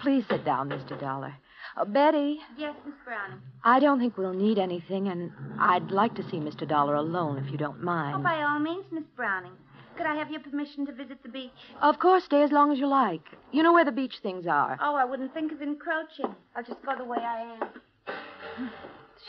please 0.00 0.24
sit 0.30 0.44
down, 0.44 0.68
Mr. 0.68 0.98
Dollar. 1.00 1.34
Uh, 1.76 1.84
Betty, 1.84 2.38
Yes, 2.58 2.74
Miss 2.84 2.94
Browning. 3.04 3.38
I 3.64 3.78
don't 3.80 3.98
think 3.98 4.16
we'll 4.16 4.32
need 4.32 4.58
anything, 4.58 5.08
and 5.08 5.30
I'd 5.58 5.90
like 5.90 6.14
to 6.16 6.22
see 6.30 6.36
Mr. 6.38 6.66
Dollar 6.68 6.94
alone 6.94 7.38
if 7.38 7.50
you 7.50 7.58
don't 7.58 7.82
mind. 7.82 8.16
Oh, 8.18 8.22
by 8.22 8.42
all 8.42 8.58
means, 8.58 8.84
Miss 8.90 9.04
Browning. 9.16 9.52
Could 10.00 10.06
I 10.06 10.14
have 10.14 10.30
your 10.30 10.40
permission 10.40 10.86
to 10.86 10.92
visit 10.92 11.22
the 11.22 11.28
beach? 11.28 11.50
Of 11.82 11.98
course, 11.98 12.24
stay 12.24 12.42
as 12.42 12.50
long 12.50 12.72
as 12.72 12.78
you 12.78 12.86
like. 12.86 13.20
You 13.52 13.62
know 13.62 13.74
where 13.74 13.84
the 13.84 13.92
beach 13.92 14.14
things 14.22 14.46
are. 14.46 14.78
Oh, 14.80 14.94
I 14.94 15.04
wouldn't 15.04 15.34
think 15.34 15.52
of 15.52 15.60
encroaching. 15.60 16.34
I'll 16.56 16.64
just 16.64 16.82
go 16.86 16.96
the 16.96 17.04
way 17.04 17.18
I 17.18 17.58
am. 17.60 17.68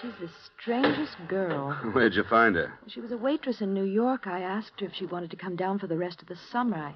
She's 0.01 0.13
the 0.21 0.29
strangest 0.61 1.17
girl. 1.27 1.73
Where'd 1.93 2.13
you 2.13 2.23
find 2.23 2.55
her? 2.55 2.71
She 2.87 3.01
was 3.01 3.11
a 3.11 3.17
waitress 3.17 3.59
in 3.59 3.73
New 3.73 3.83
York. 3.83 4.27
I 4.27 4.39
asked 4.39 4.79
her 4.79 4.85
if 4.85 4.93
she 4.93 5.05
wanted 5.05 5.29
to 5.31 5.35
come 5.35 5.57
down 5.57 5.77
for 5.77 5.87
the 5.87 5.97
rest 5.97 6.21
of 6.21 6.29
the 6.29 6.37
summer. 6.37 6.77
I 6.77 6.93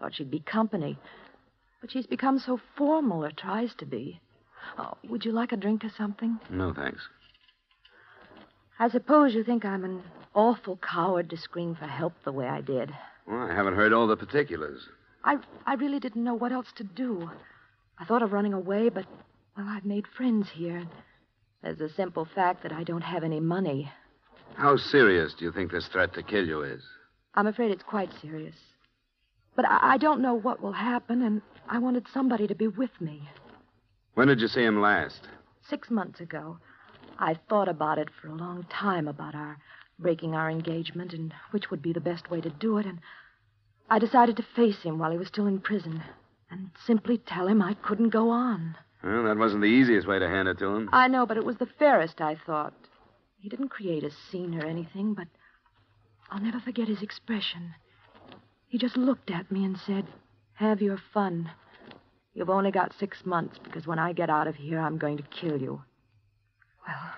thought 0.00 0.14
she'd 0.14 0.30
be 0.30 0.40
company. 0.40 0.96
But 1.82 1.90
she's 1.90 2.06
become 2.06 2.38
so 2.38 2.58
formal, 2.78 3.26
or 3.26 3.30
tries 3.30 3.74
to 3.74 3.84
be. 3.84 4.22
Oh, 4.78 4.94
would 5.06 5.26
you 5.26 5.32
like 5.32 5.52
a 5.52 5.58
drink 5.58 5.84
or 5.84 5.90
something? 5.98 6.40
No, 6.48 6.72
thanks. 6.72 7.06
I 8.78 8.88
suppose 8.88 9.34
you 9.34 9.44
think 9.44 9.66
I'm 9.66 9.84
an 9.84 10.02
awful 10.34 10.78
coward 10.78 11.28
to 11.28 11.36
scream 11.36 11.74
for 11.74 11.84
help 11.84 12.14
the 12.24 12.32
way 12.32 12.46
I 12.46 12.62
did. 12.62 12.90
Well, 13.28 13.42
I 13.42 13.54
haven't 13.54 13.74
heard 13.74 13.92
all 13.92 14.06
the 14.06 14.16
particulars. 14.16 14.80
I, 15.22 15.36
I 15.66 15.74
really 15.74 16.00
didn't 16.00 16.24
know 16.24 16.34
what 16.34 16.52
else 16.52 16.68
to 16.76 16.84
do. 16.84 17.30
I 17.98 18.04
thought 18.04 18.22
of 18.22 18.32
running 18.32 18.54
away, 18.54 18.88
but, 18.88 19.04
well, 19.56 19.66
I've 19.68 19.84
made 19.84 20.06
friends 20.06 20.48
here. 20.50 20.84
There's 21.62 21.78
the 21.78 21.90
simple 21.90 22.24
fact 22.24 22.62
that 22.62 22.72
I 22.72 22.84
don't 22.84 23.02
have 23.02 23.24
any 23.24 23.40
money. 23.40 23.92
How 24.54 24.76
serious 24.76 25.34
do 25.34 25.44
you 25.44 25.52
think 25.52 25.70
this 25.70 25.88
threat 25.88 26.14
to 26.14 26.22
kill 26.22 26.46
you 26.46 26.62
is? 26.62 26.82
I'm 27.34 27.46
afraid 27.46 27.70
it's 27.70 27.82
quite 27.82 28.10
serious. 28.22 28.54
But 29.54 29.66
I, 29.66 29.94
I 29.94 29.98
don't 29.98 30.22
know 30.22 30.34
what 30.34 30.62
will 30.62 30.72
happen, 30.72 31.22
and 31.22 31.42
I 31.68 31.78
wanted 31.78 32.06
somebody 32.14 32.46
to 32.46 32.54
be 32.54 32.68
with 32.68 32.98
me. 33.00 33.28
When 34.14 34.28
did 34.28 34.40
you 34.40 34.48
see 34.48 34.62
him 34.62 34.80
last? 34.80 35.20
Six 35.68 35.90
months 35.90 36.20
ago. 36.20 36.58
I 37.18 37.38
thought 37.48 37.68
about 37.68 37.98
it 37.98 38.08
for 38.22 38.28
a 38.28 38.34
long 38.34 38.64
time 38.70 39.06
about 39.06 39.34
our 39.34 39.58
breaking 39.98 40.34
our 40.34 40.50
engagement 40.50 41.12
and 41.12 41.32
which 41.50 41.70
would 41.70 41.82
be 41.82 41.92
the 41.92 42.00
best 42.00 42.30
way 42.30 42.40
to 42.40 42.50
do 42.50 42.78
it, 42.78 42.86
and 42.86 43.00
I 43.90 43.98
decided 43.98 44.36
to 44.36 44.42
face 44.54 44.82
him 44.82 44.98
while 44.98 45.10
he 45.10 45.18
was 45.18 45.28
still 45.28 45.46
in 45.46 45.60
prison 45.60 46.02
and 46.50 46.70
simply 46.86 47.18
tell 47.18 47.46
him 47.48 47.60
I 47.60 47.74
couldn't 47.74 48.10
go 48.10 48.30
on. 48.30 48.76
Well, 49.02 49.24
that 49.24 49.38
wasn't 49.38 49.62
the 49.62 49.68
easiest 49.68 50.06
way 50.06 50.18
to 50.18 50.28
hand 50.28 50.48
it 50.48 50.58
to 50.58 50.66
him. 50.66 50.88
I 50.92 51.08
know, 51.08 51.26
but 51.26 51.36
it 51.36 51.44
was 51.44 51.56
the 51.56 51.68
fairest, 51.78 52.20
I 52.20 52.34
thought. 52.34 52.74
He 53.40 53.48
didn't 53.48 53.68
create 53.68 54.02
a 54.02 54.10
scene 54.10 54.60
or 54.60 54.66
anything, 54.66 55.14
but 55.14 55.28
I'll 56.30 56.40
never 56.40 56.60
forget 56.60 56.88
his 56.88 57.02
expression. 57.02 57.74
He 58.66 58.76
just 58.78 58.96
looked 58.96 59.30
at 59.30 59.50
me 59.50 59.64
and 59.64 59.78
said, 59.78 60.06
Have 60.54 60.82
your 60.82 60.98
fun. 61.12 61.50
You've 62.34 62.50
only 62.50 62.70
got 62.70 62.92
six 62.98 63.24
months 63.24 63.58
because 63.62 63.86
when 63.86 63.98
I 63.98 64.12
get 64.12 64.30
out 64.30 64.46
of 64.46 64.56
here, 64.56 64.80
I'm 64.80 64.98
going 64.98 65.16
to 65.16 65.22
kill 65.22 65.60
you. 65.60 65.82
Well, 66.86 67.12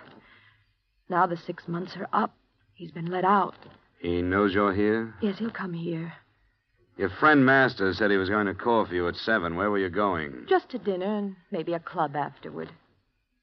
now 1.09 1.27
the 1.27 1.37
six 1.37 1.67
months 1.67 1.97
are 1.97 2.09
up. 2.13 2.35
He's 2.81 2.91
been 2.91 3.11
let 3.11 3.27
out. 3.27 3.57
He 3.99 4.23
knows 4.23 4.55
you're 4.55 4.73
here? 4.73 5.15
Yes, 5.21 5.39
he'll 5.39 5.51
come 5.51 5.75
here. 5.75 6.15
Your 6.97 7.11
friend 7.11 7.45
Master 7.45 7.93
said 7.93 8.11
he 8.11 8.17
was 8.17 8.31
going 8.31 8.47
to 8.47 8.55
call 8.55 8.87
for 8.87 8.95
you 8.95 9.07
at 9.07 9.17
seven. 9.17 9.55
Where 9.55 9.71
were 9.71 9.77
you 9.79 9.91
going? 9.91 10.47
Just 10.49 10.71
to 10.71 10.79
dinner 10.79 11.19
and 11.19 11.37
maybe 11.51 11.75
a 11.75 11.79
club 11.79 12.17
afterward. 12.17 12.71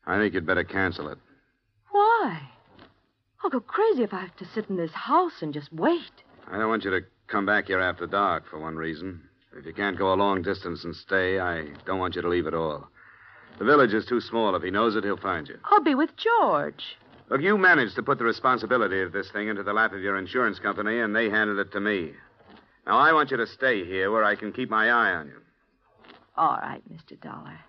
I 0.07 0.17
think 0.17 0.33
you'd 0.33 0.47
better 0.47 0.63
cancel 0.63 1.09
it. 1.09 1.19
Why? 1.91 2.49
I'll 3.43 3.51
go 3.51 3.59
crazy 3.59 4.01
if 4.01 4.11
I 4.11 4.21
have 4.21 4.35
to 4.38 4.45
sit 4.55 4.71
in 4.71 4.75
this 4.75 4.91
house 4.91 5.43
and 5.43 5.53
just 5.53 5.71
wait. 5.71 6.23
I 6.47 6.57
don't 6.57 6.69
want 6.69 6.83
you 6.83 6.89
to 6.89 7.01
come 7.27 7.45
back 7.45 7.67
here 7.67 7.79
after 7.79 8.07
dark, 8.07 8.49
for 8.49 8.59
one 8.59 8.75
reason. 8.75 9.21
If 9.55 9.67
you 9.67 9.73
can't 9.73 9.99
go 9.99 10.13
a 10.13 10.15
long 10.15 10.41
distance 10.41 10.83
and 10.83 10.95
stay, 10.95 11.39
I 11.39 11.65
don't 11.85 11.99
want 11.99 12.15
you 12.15 12.23
to 12.23 12.27
leave 12.27 12.47
at 12.47 12.55
all. 12.55 12.88
The 13.59 13.65
village 13.65 13.93
is 13.93 14.07
too 14.07 14.19
small. 14.19 14.55
If 14.55 14.63
he 14.63 14.71
knows 14.71 14.95
it, 14.95 15.03
he'll 15.03 15.15
find 15.15 15.47
you. 15.47 15.59
I'll 15.65 15.83
be 15.83 15.93
with 15.93 16.09
George. 16.17 16.97
Look, 17.30 17.41
you 17.41 17.57
managed 17.57 17.95
to 17.95 18.03
put 18.03 18.19
the 18.19 18.23
responsibility 18.23 19.01
of 19.01 19.11
this 19.11 19.30
thing 19.32 19.49
into 19.49 19.63
the 19.63 19.73
lap 19.73 19.93
of 19.93 20.01
your 20.01 20.17
insurance 20.17 20.59
company, 20.59 20.99
and 20.99 21.15
they 21.15 21.30
handed 21.30 21.59
it 21.59 21.71
to 21.73 21.80
me. 21.80 22.13
Now, 22.86 22.97
I 22.99 23.11
want 23.11 23.32
you 23.32 23.38
to 23.38 23.47
stay 23.47 23.84
here 23.84 24.11
where 24.11 24.23
I 24.23 24.36
can 24.36 24.53
keep 24.53 24.69
my 24.69 24.89
eye 24.89 25.13
on 25.13 25.28
you. 25.28 25.41
All 26.38 26.57
right, 26.61 26.82
Mr. 26.89 27.19
Dollar. 27.19 27.59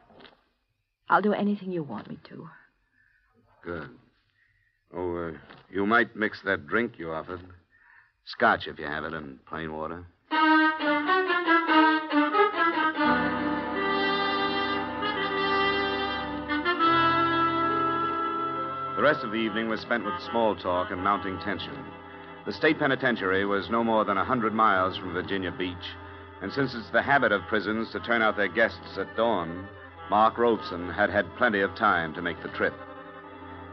I'll 1.08 1.22
do 1.22 1.32
anything 1.32 1.72
you 1.72 1.82
want 1.82 2.08
me 2.08 2.18
to. 2.28 2.48
Good. 3.64 3.90
Oh, 4.94 5.16
uh, 5.16 5.32
you 5.70 5.86
might 5.86 6.14
mix 6.14 6.40
that 6.44 6.66
drink 6.66 6.92
you 6.98 7.10
offered. 7.10 7.40
Scotch, 8.26 8.68
if 8.68 8.78
you 8.78 8.84
have 8.84 9.04
it, 9.04 9.12
and 9.12 9.44
plain 9.46 9.72
water. 9.72 10.06
The 18.98 19.04
rest 19.04 19.22
of 19.22 19.30
the 19.30 19.36
evening 19.36 19.68
was 19.68 19.80
spent 19.80 20.04
with 20.04 20.20
small 20.28 20.56
talk 20.56 20.90
and 20.90 21.00
mounting 21.00 21.38
tension. 21.38 21.84
The 22.46 22.52
state 22.52 22.80
penitentiary 22.80 23.44
was 23.44 23.70
no 23.70 23.84
more 23.84 24.04
than 24.04 24.18
a 24.18 24.24
hundred 24.24 24.52
miles 24.52 24.96
from 24.96 25.12
Virginia 25.12 25.52
Beach, 25.52 25.94
and 26.42 26.52
since 26.52 26.74
it's 26.74 26.90
the 26.90 27.00
habit 27.00 27.30
of 27.30 27.46
prisons 27.46 27.92
to 27.92 28.00
turn 28.00 28.22
out 28.22 28.36
their 28.36 28.48
guests 28.48 28.98
at 28.98 29.16
dawn, 29.16 29.68
Mark 30.10 30.36
Robeson 30.36 30.90
had 30.90 31.10
had 31.10 31.32
plenty 31.36 31.60
of 31.60 31.76
time 31.76 32.12
to 32.14 32.22
make 32.22 32.42
the 32.42 32.48
trip. 32.48 32.74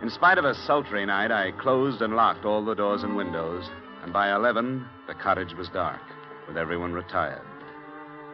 In 0.04 0.12
spite 0.12 0.38
of 0.38 0.46
a 0.46 0.54
sultry 0.54 1.04
night, 1.08 1.32
I 1.32 1.54
closed 1.54 2.04
and 2.04 2.16
locked 2.16 2.46
all 2.46 2.64
the 2.64 2.76
doors 2.76 3.02
and 3.02 3.16
windows, 3.16 3.68
and 4.04 4.14
by 4.14 4.32
11, 4.32 4.86
the 5.08 5.16
cottage 5.16 5.56
was 5.56 5.70
dark, 5.70 6.04
with 6.48 6.56
everyone 6.56 6.94
retired. 6.94 7.55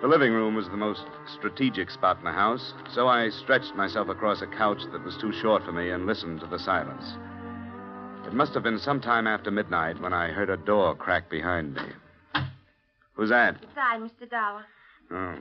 The 0.01 0.07
living 0.07 0.33
room 0.33 0.55
was 0.55 0.67
the 0.67 0.77
most 0.77 1.05
strategic 1.37 1.91
spot 1.91 2.17
in 2.17 2.23
the 2.23 2.31
house, 2.31 2.73
so 2.91 3.07
I 3.07 3.29
stretched 3.29 3.75
myself 3.75 4.09
across 4.09 4.41
a 4.41 4.47
couch 4.47 4.81
that 4.91 5.03
was 5.05 5.15
too 5.17 5.31
short 5.31 5.63
for 5.63 5.71
me 5.71 5.91
and 5.91 6.07
listened 6.07 6.39
to 6.39 6.47
the 6.47 6.57
silence. 6.57 7.05
It 8.25 8.33
must 8.33 8.55
have 8.55 8.63
been 8.63 8.79
some 8.79 8.99
time 8.99 9.27
after 9.27 9.51
midnight 9.51 10.01
when 10.01 10.11
I 10.11 10.29
heard 10.29 10.49
a 10.49 10.57
door 10.57 10.95
crack 10.95 11.29
behind 11.29 11.75
me. 11.75 11.83
Who's 13.13 13.29
that? 13.29 13.57
It's 13.61 13.77
I, 13.77 13.97
Mr. 13.97 14.27
Dollar. 14.27 14.65
Oh, 15.11 15.35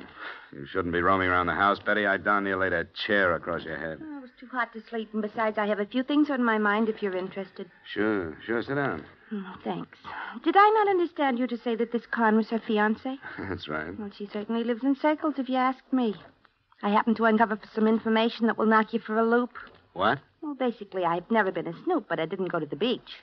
you 0.52 0.66
shouldn't 0.66 0.92
be 0.92 1.00
roaming 1.00 1.28
around 1.28 1.46
the 1.46 1.54
house, 1.54 1.78
Betty. 1.78 2.06
I 2.06 2.18
darn 2.18 2.44
near 2.44 2.58
laid 2.58 2.74
a 2.74 2.84
chair 3.06 3.34
across 3.34 3.64
your 3.64 3.78
head. 3.78 3.98
Oh, 4.02 4.18
it 4.18 4.22
was 4.22 4.30
too 4.38 4.48
hot 4.48 4.74
to 4.74 4.82
sleep, 4.90 5.08
and 5.14 5.22
besides, 5.22 5.56
I 5.56 5.66
have 5.68 5.80
a 5.80 5.86
few 5.86 6.02
things 6.02 6.28
on 6.28 6.44
my 6.44 6.58
mind 6.58 6.90
if 6.90 7.02
you're 7.02 7.16
interested. 7.16 7.70
Sure, 7.94 8.36
sure. 8.44 8.62
Sit 8.62 8.74
down. 8.74 9.06
Oh, 9.33 9.55
thanks. 9.62 9.99
Did 10.43 10.57
I 10.57 10.70
not 10.70 10.89
understand 10.89 11.39
you 11.39 11.47
to 11.47 11.57
say 11.59 11.76
that 11.76 11.93
this 11.93 12.07
Con 12.11 12.37
was 12.37 12.49
her 12.49 12.59
fiance? 12.59 13.16
That's 13.39 13.68
right. 13.68 13.97
Well, 13.99 14.11
she 14.16 14.28
certainly 14.33 14.64
lives 14.64 14.83
in 14.83 14.97
circles, 14.97 15.35
if 15.39 15.49
you 15.49 15.57
ask 15.57 15.78
me. 15.93 16.14
I 16.83 16.91
happened 16.91 17.16
to 17.18 17.26
uncover 17.26 17.59
some 17.74 17.87
information 17.87 18.47
that 18.47 18.59
will 18.59 18.66
knock 18.66 18.93
you 18.93 18.99
for 18.99 19.16
a 19.18 19.24
loop. 19.24 19.51
What? 19.93 20.18
Well, 20.41 20.55
basically, 20.55 21.05
I've 21.05 21.31
never 21.31 21.53
been 21.53 21.66
a 21.66 21.83
snoop, 21.85 22.07
but 22.09 22.18
I 22.18 22.26
didn't 22.26 22.51
go 22.51 22.59
to 22.59 22.66
the 22.66 22.76
beach. 22.76 23.22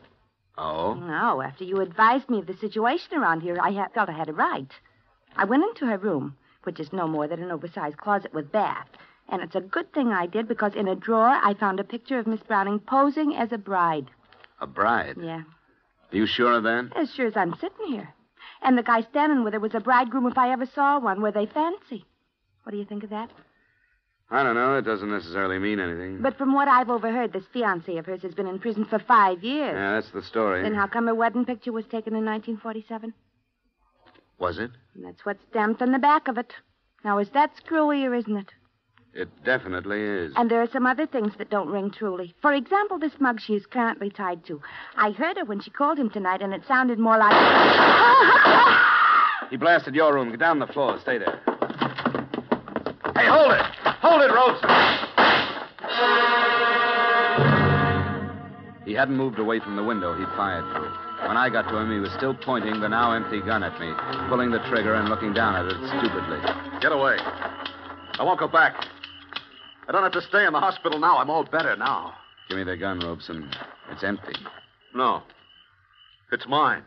Oh? 0.58 0.94
No, 0.94 1.42
after 1.42 1.64
you 1.64 1.82
advised 1.82 2.30
me 2.30 2.40
of 2.40 2.48
the 2.48 2.58
situation 2.58 3.18
around 3.18 3.42
here, 3.42 3.58
I 3.62 3.72
ha- 3.72 3.90
felt 3.94 4.10
I 4.10 4.14
had 4.18 4.30
a 4.30 4.34
right. 4.34 4.72
I 5.36 5.46
went 5.46 5.64
into 5.64 5.86
her 5.88 5.98
room, 5.98 6.38
which 6.64 6.80
is 6.80 6.94
no 6.94 7.08
more 7.08 7.28
than 7.28 7.44
an 7.44 7.52
oversized 7.52 7.98
closet 7.98 8.34
with 8.34 8.52
bath. 8.52 8.88
And 9.30 9.42
it's 9.42 9.56
a 9.56 9.62
good 9.62 9.92
thing 9.94 10.10
I 10.10 10.26
did 10.26 10.48
because 10.48 10.74
in 10.74 10.88
a 10.88 10.96
drawer 10.96 11.30
I 11.44 11.54
found 11.54 11.80
a 11.80 11.84
picture 11.84 12.18
of 12.18 12.28
Miss 12.28 12.40
Browning 12.42 12.80
posing 12.80 13.36
as 13.36 13.52
a 13.52 13.58
bride. 13.58 14.10
A 14.62 14.68
bride? 14.68 15.18
Yeah, 15.22 15.44
Are 16.12 16.18
you 16.18 16.26
sure 16.26 16.54
of 16.54 16.64
that? 16.64 16.92
as 16.96 17.14
sure 17.14 17.28
as 17.28 17.36
I'm 17.36 17.56
sitting 17.56 17.88
here. 17.88 18.14
And 18.62 18.78
the 18.78 18.84
guy 18.84 19.02
standing 19.02 19.44
with 19.44 19.54
her 19.54 19.60
was 19.60 19.76
a 19.76 19.80
bridegroom 19.80 20.26
if 20.28 20.38
I 20.38 20.52
ever 20.52 20.66
saw 20.66 21.00
one. 21.00 21.22
Were 21.22 21.32
they 21.32 21.46
fancy? 21.46 22.06
What 22.64 22.72
do 22.72 22.78
you 22.78 22.86
think 22.86 23.04
of 23.04 23.10
that? 23.12 23.30
I 24.30 24.44
don't 24.44 24.56
know. 24.56 24.78
It 24.78 24.82
doesn't 24.82 25.10
necessarily 25.10 25.58
mean 25.58 25.80
anything. 25.80 26.22
But 26.22 26.38
from 26.38 26.54
what 26.54 26.68
I've 26.68 26.90
overheard, 26.90 27.32
this 27.32 27.46
fiance 27.54 27.96
of 27.96 28.06
hers 28.06 28.24
has 28.24 28.34
been 28.34 28.48
in 28.48 28.60
prison 28.60 28.84
for 28.86 29.00
five 29.00 29.44
years. 29.44 29.74
Yeah, 29.74 29.94
that's 29.94 30.12
the 30.12 30.22
story. 30.24 30.64
Then 30.64 30.76
how 30.76 30.88
come 30.88 31.08
her 31.08 31.16
wedding 31.16 31.46
picture 31.46 31.72
was 31.72 31.86
taken 31.86 32.14
in 32.14 32.26
1947? 32.26 33.14
Was 34.40 34.60
it? 34.60 34.72
And 34.96 35.06
that's 35.06 35.26
what's 35.26 35.44
stamped 35.50 35.82
on 35.82 35.92
the 35.92 36.00
back 36.00 36.28
of 36.28 36.38
it. 36.38 36.54
Now, 37.06 37.20
is 37.20 37.30
that 37.30 37.56
screwy 37.58 38.06
or 38.06 38.14
isn't 38.14 38.36
it? 38.36 38.52
It 39.14 39.30
definitely 39.44 40.02
is. 40.02 40.34
And 40.36 40.52
there 40.52 40.62
are 40.62 40.70
some 40.72 40.86
other 40.86 41.08
things 41.08 41.34
that 41.38 41.50
don't 41.50 41.70
ring 41.70 41.90
truly. 41.92 42.36
For 42.42 42.54
example, 42.54 43.00
this 43.00 43.14
mug 43.20 43.40
she 43.42 43.54
is 43.54 43.66
currently 43.66 44.10
tied 44.12 44.46
to. 44.46 44.62
I 44.96 45.12
heard 45.12 45.38
her 45.38 45.46
when 45.46 45.60
she 45.60 45.72
called 45.72 45.98
him 45.98 46.10
tonight, 46.10 46.42
and 46.42 46.54
it 46.54 46.62
sounded 46.68 47.00
more 47.00 47.18
like. 47.18 47.34
He 49.50 49.56
blasted 49.56 49.96
your 49.96 50.14
room. 50.14 50.30
Get 50.30 50.40
down 50.42 50.62
on 50.62 50.68
the 50.68 50.74
floor. 50.74 51.00
Stay 51.02 51.18
there. 51.18 51.40
Hey, 53.16 53.28
hold 53.28 53.54
it! 53.54 53.62
Hold 54.02 54.22
it, 54.22 54.32
Rose! 54.34 54.60
He 58.86 58.94
hadn't 58.94 59.18
moved 59.18 59.40
away 59.40 59.60
from 59.60 59.76
the 59.76 59.84
window 59.84 60.14
he 60.18 60.26
fired 60.36 60.64
through. 60.74 61.28
When 61.28 61.36
I 61.36 61.50
got 61.50 61.64
to 61.70 61.78
him, 61.78 61.92
he 61.92 62.00
was 62.00 62.12
still 62.16 62.34
pointing 62.34 62.80
the 62.80 62.88
now 62.88 63.12
empty 63.12 63.42
gun 63.42 63.64
at 63.64 63.80
me, 63.80 63.92
pulling 64.30 64.52
the 64.52 64.60
trigger 64.70 64.94
and 64.94 65.10
looking 65.10 65.34
down 65.34 65.56
at 65.56 65.66
it 65.66 65.78
stupidly. 66.00 66.40
Get 66.80 66.92
away. 66.92 67.18
I 67.20 68.24
won't 68.24 68.40
go 68.40 68.48
back. 68.48 68.76
I 69.88 69.92
don't 69.92 70.04
have 70.04 70.12
to 70.14 70.22
stay 70.22 70.46
in 70.46 70.54
the 70.54 70.60
hospital 70.60 71.00
now. 71.00 71.18
I'm 71.18 71.30
all 71.30 71.44
better 71.44 71.76
now. 71.76 72.14
Give 72.50 72.58
me 72.58 72.64
the 72.64 72.76
gun, 72.78 73.00
Robeson. 73.00 73.50
It's 73.92 74.04
empty. 74.04 74.36
No. 74.94 75.24
It's 76.32 76.46
mine. 76.48 76.84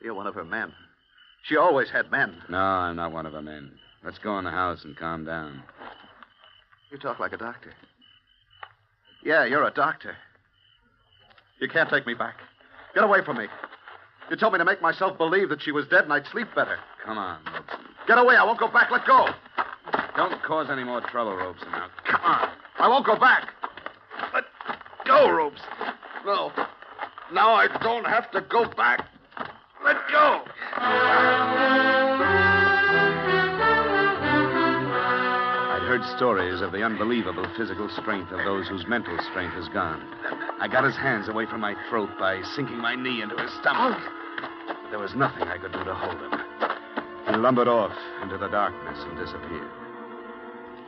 You're 0.00 0.14
one 0.14 0.26
of 0.26 0.34
her 0.34 0.44
men. 0.44 0.72
She 1.44 1.56
always 1.56 1.90
had 1.90 2.10
men. 2.10 2.36
No, 2.48 2.58
I'm 2.58 2.96
not 2.96 3.12
one 3.12 3.26
of 3.26 3.32
her 3.32 3.42
men. 3.42 3.72
Let's 4.04 4.18
go 4.18 4.38
in 4.38 4.44
the 4.44 4.50
house 4.50 4.84
and 4.84 4.96
calm 4.96 5.24
down. 5.24 5.62
You 6.90 6.98
talk 6.98 7.20
like 7.20 7.32
a 7.32 7.36
doctor. 7.36 7.72
Yeah, 9.24 9.44
you're 9.44 9.64
a 9.64 9.70
doctor. 9.70 10.16
You 11.60 11.68
can't 11.68 11.88
take 11.88 12.06
me 12.06 12.14
back. 12.14 12.36
Get 12.94 13.04
away 13.04 13.24
from 13.24 13.38
me. 13.38 13.46
You 14.30 14.36
told 14.36 14.52
me 14.52 14.58
to 14.58 14.64
make 14.64 14.80
myself 14.80 15.18
believe 15.18 15.48
that 15.50 15.62
she 15.62 15.72
was 15.72 15.86
dead 15.88 16.04
and 16.04 16.12
I'd 16.12 16.26
sleep 16.26 16.48
better. 16.54 16.78
Come 17.04 17.18
on, 17.18 17.38
Robeson. 17.44 17.80
Get 18.06 18.18
away. 18.18 18.36
I 18.36 18.44
won't 18.44 18.58
go 18.58 18.68
back. 18.68 18.90
Let 18.90 19.06
go. 19.06 19.28
Don't 20.16 20.42
cause 20.42 20.68
any 20.70 20.84
more 20.84 21.00
trouble, 21.00 21.36
Robeson. 21.36 21.70
Now, 21.70 21.88
Come 22.04 22.20
on. 22.22 22.48
I 22.78 22.88
won't 22.88 23.06
go 23.06 23.16
back. 23.16 23.48
Let 24.34 24.44
go, 25.06 25.30
Ropes. 25.30 25.60
No. 26.24 26.50
Now 27.32 27.52
I 27.54 27.68
don't 27.82 28.04
have 28.06 28.30
to 28.32 28.40
go 28.42 28.64
back. 28.64 29.08
Let 29.84 29.96
go. 30.10 32.01
Heard 35.92 36.16
stories 36.16 36.62
of 36.62 36.72
the 36.72 36.82
unbelievable 36.82 37.46
physical 37.54 37.86
strength 37.86 38.32
of 38.32 38.38
those 38.46 38.66
whose 38.66 38.86
mental 38.86 39.14
strength 39.30 39.54
is 39.58 39.68
gone. 39.68 40.02
I 40.58 40.66
got 40.66 40.84
his 40.84 40.96
hands 40.96 41.28
away 41.28 41.44
from 41.44 41.60
my 41.60 41.74
throat 41.90 42.08
by 42.18 42.40
sinking 42.56 42.78
my 42.78 42.94
knee 42.94 43.20
into 43.20 43.36
his 43.36 43.52
stomach. 43.60 44.00
But 44.66 44.88
there 44.88 44.98
was 44.98 45.14
nothing 45.14 45.42
I 45.42 45.58
could 45.58 45.72
do 45.72 45.84
to 45.84 45.94
hold 45.94 46.16
him. 46.16 46.40
He 47.26 47.36
lumbered 47.36 47.68
off 47.68 47.92
into 48.22 48.38
the 48.38 48.48
darkness 48.48 48.98
and 49.02 49.18
disappeared. 49.18 49.70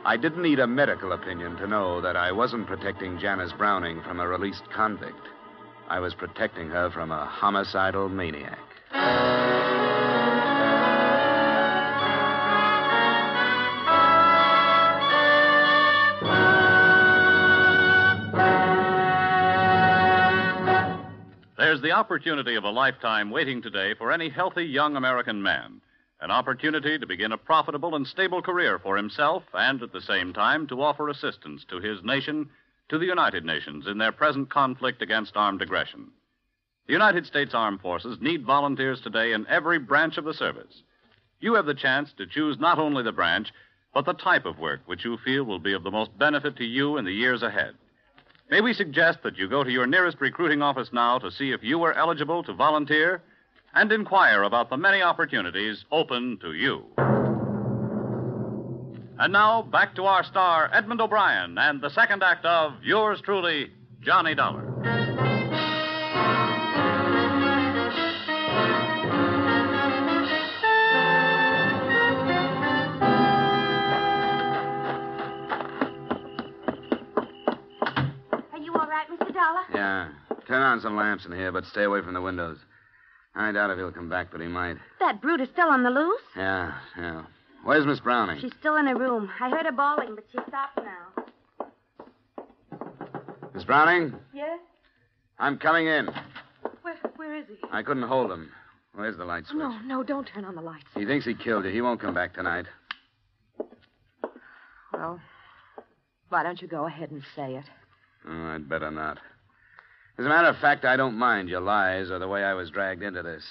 I 0.05 0.17
didn't 0.17 0.41
need 0.41 0.57
a 0.57 0.65
medical 0.65 1.11
opinion 1.11 1.55
to 1.57 1.67
know 1.67 2.01
that 2.01 2.17
I 2.17 2.31
wasn't 2.31 2.65
protecting 2.65 3.19
Janice 3.19 3.53
Browning 3.55 4.01
from 4.01 4.19
a 4.19 4.27
released 4.27 4.67
convict. 4.71 5.27
I 5.87 5.99
was 5.99 6.15
protecting 6.15 6.69
her 6.69 6.89
from 6.89 7.11
a 7.11 7.25
homicidal 7.25 8.09
maniac. 8.09 8.57
There's 21.75 21.83
the 21.83 21.91
opportunity 21.91 22.55
of 22.55 22.63
a 22.63 22.69
lifetime 22.69 23.31
waiting 23.31 23.61
today 23.61 23.95
for 23.95 24.09
any 24.09 24.29
healthy 24.29 24.63
young 24.63 24.95
American 24.95 25.43
man. 25.43 25.81
An 26.21 26.31
opportunity 26.31 26.97
to 26.97 27.05
begin 27.05 27.33
a 27.33 27.37
profitable 27.37 27.95
and 27.95 28.07
stable 28.07 28.41
career 28.41 28.79
for 28.79 28.95
himself 28.95 29.43
and 29.53 29.83
at 29.83 29.91
the 29.91 29.99
same 29.99 30.31
time 30.31 30.67
to 30.67 30.81
offer 30.81 31.09
assistance 31.09 31.65
to 31.65 31.81
his 31.81 32.01
nation, 32.01 32.49
to 32.87 32.97
the 32.97 33.05
United 33.05 33.43
Nations 33.43 33.87
in 33.87 33.97
their 33.97 34.13
present 34.13 34.49
conflict 34.49 35.01
against 35.01 35.35
armed 35.35 35.61
aggression. 35.61 36.11
The 36.87 36.93
United 36.93 37.25
States 37.25 37.53
Armed 37.53 37.81
Forces 37.81 38.19
need 38.21 38.45
volunteers 38.45 39.01
today 39.01 39.33
in 39.33 39.45
every 39.47 39.77
branch 39.77 40.17
of 40.17 40.23
the 40.23 40.33
service. 40.33 40.81
You 41.41 41.55
have 41.55 41.65
the 41.65 41.73
chance 41.73 42.13
to 42.13 42.25
choose 42.25 42.57
not 42.57 42.79
only 42.79 43.03
the 43.03 43.11
branch, 43.11 43.51
but 43.93 44.05
the 44.05 44.13
type 44.13 44.45
of 44.45 44.59
work 44.59 44.79
which 44.85 45.03
you 45.03 45.17
feel 45.25 45.43
will 45.43 45.59
be 45.59 45.73
of 45.73 45.83
the 45.83 45.91
most 45.91 46.17
benefit 46.17 46.55
to 46.55 46.63
you 46.63 46.95
in 46.95 47.03
the 47.03 47.11
years 47.11 47.43
ahead. 47.43 47.75
May 48.49 48.61
we 48.61 48.73
suggest 48.73 49.23
that 49.23 49.37
you 49.37 49.49
go 49.49 49.63
to 49.63 49.71
your 49.71 49.87
nearest 49.87 50.21
recruiting 50.21 50.61
office 50.61 50.89
now 50.93 51.17
to 51.17 51.31
see 51.31 51.51
if 51.51 51.63
you 51.63 51.81
are 51.83 51.93
eligible 51.93 52.43
to 52.43 52.53
volunteer 52.53 53.23
and 53.73 53.91
inquire 53.91 54.43
about 54.43 54.69
the 54.69 54.77
many 54.77 55.01
opportunities 55.01 55.83
open 55.91 56.37
to 56.41 56.53
you. 56.53 56.85
And 59.17 59.33
now, 59.33 59.63
back 59.63 59.95
to 59.95 60.03
our 60.03 60.23
star, 60.23 60.69
Edmond 60.71 61.01
O'Brien, 61.01 61.57
and 61.57 61.81
the 61.81 61.89
second 61.89 62.21
act 62.21 62.45
of 62.45 62.73
yours 62.83 63.19
truly, 63.23 63.71
Johnny 64.01 64.35
Dollar. 64.35 65.04
Yeah. 79.85 80.07
Turn 80.47 80.61
on 80.61 80.81
some 80.81 80.95
lamps 80.95 81.25
in 81.25 81.31
here, 81.31 81.51
but 81.51 81.65
stay 81.65 81.83
away 81.83 82.01
from 82.01 82.15
the 82.15 82.21
windows. 82.21 82.57
I 83.35 83.51
doubt 83.51 83.69
if 83.69 83.77
he'll 83.77 83.91
come 83.91 84.09
back, 84.09 84.31
but 84.31 84.41
he 84.41 84.47
might. 84.47 84.77
That 84.99 85.21
brute 85.21 85.41
is 85.41 85.49
still 85.49 85.67
on 85.67 85.83
the 85.83 85.89
loose? 85.91 86.21
Yeah, 86.35 86.73
yeah. 86.97 87.23
Where's 87.63 87.85
Miss 87.85 87.99
Browning? 87.99 88.39
She's 88.41 88.53
still 88.59 88.77
in 88.77 88.87
her 88.87 88.95
room. 88.95 89.29
I 89.39 89.49
heard 89.49 89.65
her 89.65 89.71
bawling, 89.71 90.15
but 90.15 90.25
she 90.31 90.39
stopped 90.47 90.77
now. 90.77 91.67
Miss 93.53 93.63
Browning? 93.63 94.15
Yes? 94.33 94.59
I'm 95.39 95.57
coming 95.57 95.87
in. 95.87 96.09
Where, 96.81 96.95
where 97.15 97.35
is 97.35 97.45
he? 97.47 97.55
I 97.71 97.83
couldn't 97.83 98.03
hold 98.03 98.31
him. 98.31 98.51
Where's 98.93 99.17
the 99.17 99.25
light 99.25 99.43
oh, 99.47 99.51
switch? 99.51 99.59
No, 99.59 99.79
no, 99.97 100.03
don't 100.03 100.27
turn 100.27 100.45
on 100.45 100.55
the 100.55 100.61
lights. 100.61 100.85
He 100.95 101.05
thinks 101.05 101.25
he 101.25 101.35
killed 101.35 101.65
you. 101.65 101.71
He 101.71 101.81
won't 101.81 101.99
come 101.99 102.13
back 102.13 102.33
tonight. 102.33 102.65
Well, 104.93 105.19
why 106.29 106.43
don't 106.43 106.61
you 106.61 106.67
go 106.67 106.85
ahead 106.85 107.11
and 107.11 107.21
say 107.35 107.55
it? 107.55 107.65
Oh, 108.27 108.47
I'd 108.47 108.69
better 108.69 108.89
not. 108.89 109.19
As 110.17 110.25
a 110.25 110.29
matter 110.29 110.47
of 110.47 110.57
fact, 110.57 110.85
I 110.85 110.95
don't 110.95 111.17
mind 111.17 111.49
your 111.49 111.61
lies 111.61 112.09
or 112.09 112.19
the 112.19 112.27
way 112.27 112.43
I 112.43 112.53
was 112.53 112.69
dragged 112.69 113.03
into 113.03 113.21
this. 113.21 113.43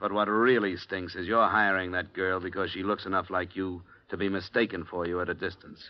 But 0.00 0.12
what 0.12 0.28
really 0.28 0.76
stinks 0.76 1.14
is 1.14 1.26
you're 1.26 1.48
hiring 1.48 1.92
that 1.92 2.12
girl 2.12 2.40
because 2.40 2.70
she 2.70 2.82
looks 2.82 3.06
enough 3.06 3.30
like 3.30 3.56
you 3.56 3.82
to 4.10 4.16
be 4.16 4.28
mistaken 4.28 4.84
for 4.84 5.06
you 5.06 5.20
at 5.20 5.28
a 5.28 5.34
distance. 5.34 5.80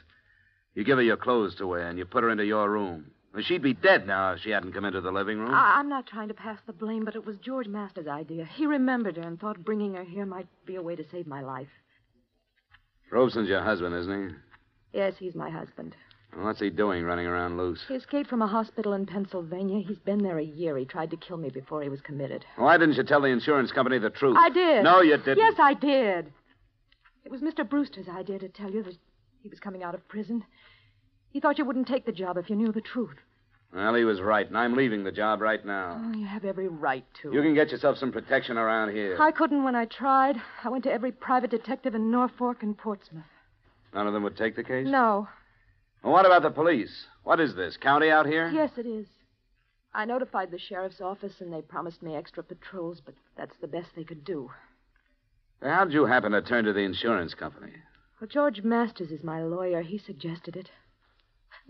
You 0.74 0.84
give 0.84 0.96
her 0.96 1.02
your 1.02 1.16
clothes 1.16 1.54
to 1.56 1.66
wear 1.66 1.88
and 1.88 1.98
you 1.98 2.04
put 2.04 2.22
her 2.22 2.30
into 2.30 2.46
your 2.46 2.70
room. 2.70 3.10
Well, 3.34 3.42
she'd 3.42 3.62
be 3.62 3.74
dead 3.74 4.06
now 4.06 4.32
if 4.32 4.40
she 4.40 4.50
hadn't 4.50 4.72
come 4.72 4.84
into 4.84 5.00
the 5.00 5.10
living 5.10 5.38
room. 5.38 5.52
I, 5.54 5.76
I'm 5.78 5.88
not 5.88 6.06
trying 6.06 6.28
to 6.28 6.34
pass 6.34 6.58
the 6.66 6.72
blame, 6.72 7.04
but 7.04 7.16
it 7.16 7.24
was 7.24 7.36
George 7.38 7.66
Masters' 7.66 8.06
idea. 8.06 8.44
He 8.44 8.66
remembered 8.66 9.16
her 9.16 9.22
and 9.22 9.40
thought 9.40 9.64
bringing 9.64 9.94
her 9.94 10.04
here 10.04 10.26
might 10.26 10.46
be 10.66 10.76
a 10.76 10.82
way 10.82 10.96
to 10.96 11.04
save 11.10 11.26
my 11.26 11.40
life. 11.40 11.68
Robeson's 13.10 13.48
your 13.48 13.62
husband, 13.62 13.94
isn't 13.94 14.28
he? 14.28 14.34
Yes, 14.98 15.14
he's 15.18 15.34
my 15.34 15.48
husband. 15.48 15.96
What's 16.34 16.60
he 16.60 16.70
doing 16.70 17.04
running 17.04 17.26
around 17.26 17.58
loose? 17.58 17.80
He 17.86 17.94
escaped 17.94 18.30
from 18.30 18.40
a 18.40 18.46
hospital 18.46 18.94
in 18.94 19.04
Pennsylvania. 19.04 19.84
He's 19.86 19.98
been 19.98 20.22
there 20.22 20.38
a 20.38 20.44
year. 20.44 20.78
He 20.78 20.84
tried 20.86 21.10
to 21.10 21.16
kill 21.16 21.36
me 21.36 21.50
before 21.50 21.82
he 21.82 21.90
was 21.90 22.00
committed. 22.00 22.44
Why 22.56 22.78
didn't 22.78 22.96
you 22.96 23.02
tell 23.02 23.20
the 23.20 23.28
insurance 23.28 23.70
company 23.70 23.98
the 23.98 24.10
truth? 24.10 24.36
I 24.38 24.48
did. 24.48 24.82
No, 24.82 25.02
you 25.02 25.16
didn't. 25.18 25.38
Yes, 25.38 25.54
I 25.58 25.74
did. 25.74 26.32
It 27.24 27.30
was 27.30 27.42
Mr. 27.42 27.68
Brewster's 27.68 28.08
idea 28.08 28.38
to 28.38 28.48
tell 28.48 28.70
you 28.70 28.82
that 28.82 28.96
he 29.42 29.48
was 29.50 29.60
coming 29.60 29.82
out 29.82 29.94
of 29.94 30.08
prison. 30.08 30.42
He 31.30 31.40
thought 31.40 31.58
you 31.58 31.64
wouldn't 31.66 31.86
take 31.88 32.06
the 32.06 32.12
job 32.12 32.38
if 32.38 32.48
you 32.48 32.56
knew 32.56 32.72
the 32.72 32.80
truth. 32.80 33.16
Well, 33.74 33.94
he 33.94 34.04
was 34.04 34.20
right, 34.20 34.46
and 34.46 34.56
I'm 34.56 34.74
leaving 34.74 35.04
the 35.04 35.12
job 35.12 35.40
right 35.40 35.64
now. 35.64 36.00
Oh, 36.02 36.16
you 36.16 36.26
have 36.26 36.44
every 36.44 36.68
right 36.68 37.04
to. 37.22 37.32
You 37.32 37.40
can 37.40 37.54
get 37.54 37.70
yourself 37.70 37.96
some 37.96 38.12
protection 38.12 38.58
around 38.58 38.92
here. 38.92 39.16
I 39.20 39.30
couldn't 39.30 39.64
when 39.64 39.74
I 39.74 39.84
tried. 39.86 40.36
I 40.64 40.68
went 40.68 40.84
to 40.84 40.92
every 40.92 41.12
private 41.12 41.50
detective 41.50 41.94
in 41.94 42.10
Norfolk 42.10 42.62
and 42.62 42.76
Portsmouth. 42.76 43.24
None 43.94 44.06
of 44.06 44.12
them 44.12 44.22
would 44.24 44.36
take 44.36 44.56
the 44.56 44.64
case? 44.64 44.86
No. 44.86 45.28
Well, 46.02 46.12
what 46.12 46.26
about 46.26 46.42
the 46.42 46.50
police? 46.50 47.06
What 47.22 47.40
is 47.40 47.54
this, 47.54 47.76
county 47.76 48.10
out 48.10 48.26
here? 48.26 48.50
Yes, 48.50 48.70
it 48.76 48.86
is. 48.86 49.06
I 49.94 50.04
notified 50.04 50.50
the 50.50 50.58
sheriff's 50.58 51.00
office, 51.00 51.40
and 51.40 51.52
they 51.52 51.60
promised 51.62 52.02
me 52.02 52.16
extra 52.16 52.42
patrols, 52.42 53.00
but 53.04 53.14
that's 53.36 53.56
the 53.60 53.68
best 53.68 53.88
they 53.94 54.04
could 54.04 54.24
do. 54.24 54.50
How 55.62 55.84
did 55.84 55.92
you 55.94 56.06
happen 56.06 56.32
to 56.32 56.42
turn 56.42 56.64
to 56.64 56.72
the 56.72 56.80
insurance 56.80 57.34
company? 57.34 57.72
Well, 58.20 58.28
George 58.28 58.62
Masters 58.62 59.10
is 59.12 59.22
my 59.22 59.42
lawyer. 59.42 59.82
He 59.82 59.98
suggested 59.98 60.56
it. 60.56 60.70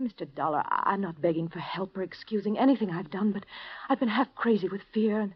Mr. 0.01 0.25
Dollar, 0.33 0.63
I- 0.65 0.83
I'm 0.93 1.01
not 1.01 1.21
begging 1.21 1.47
for 1.49 1.59
help 1.59 1.95
or 1.97 2.01
excusing 2.01 2.57
anything 2.57 2.89
I've 2.89 3.11
done, 3.11 3.31
but 3.31 3.45
I've 3.89 3.99
been 3.99 4.09
half 4.09 4.33
crazy 4.33 4.67
with 4.67 4.81
fear 4.93 5.19
and 5.19 5.33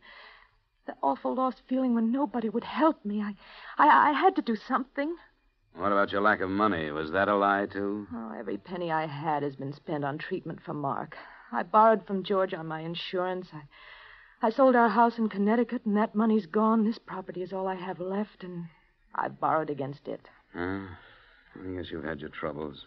the 0.88 0.95
awful 1.04 1.36
lost 1.36 1.62
feeling 1.68 1.93
when 1.93 2.12
nobody 2.12 2.50
would 2.50 2.64
help 2.64 3.04
me. 3.06 3.22
I, 3.22 3.36
I, 3.78 4.10
I 4.10 4.12
had 4.14 4.36
to 4.38 4.41
do 4.41 4.56
something. 4.56 5.16
What 5.78 5.91
about 5.91 6.11
your 6.11 6.21
lack 6.21 6.41
of 6.41 6.49
money? 6.49 6.89
Was 6.89 7.11
that 7.11 7.28
a 7.28 7.36
lie, 7.36 7.67
too? 7.71 8.07
Oh, 8.11 8.34
every 8.38 8.57
penny 8.57 8.91
I 8.91 9.05
had 9.05 9.43
has 9.43 9.55
been 9.55 9.73
spent 9.73 10.03
on 10.03 10.17
treatment 10.17 10.59
for 10.65 10.73
Mark. 10.73 11.15
I 11.51 11.61
borrowed 11.61 12.07
from 12.07 12.23
George 12.23 12.53
on 12.53 12.65
my 12.65 12.82
insurance. 12.82 13.47
I, 13.53 14.47
I 14.47 14.49
sold 14.49 14.75
our 14.75 14.89
house 14.89 15.19
in 15.19 15.30
Connecticut, 15.30 15.86
and 15.86 15.95
that 15.95 16.15
money's 16.15 16.47
gone. 16.47 16.84
This 16.84 16.97
property 16.97 17.43
is 17.43 17.53
all 17.53 17.67
I 17.67 17.75
have 17.75 17.99
left, 17.99 18.43
and 18.43 18.65
I've 19.13 19.39
borrowed 19.39 19.69
against 19.69 20.07
it. 20.07 20.21
Huh? 20.51 20.88
I 21.55 21.75
guess 21.75 21.91
you've 21.91 22.03
had 22.03 22.21
your 22.21 22.32
troubles. 22.32 22.84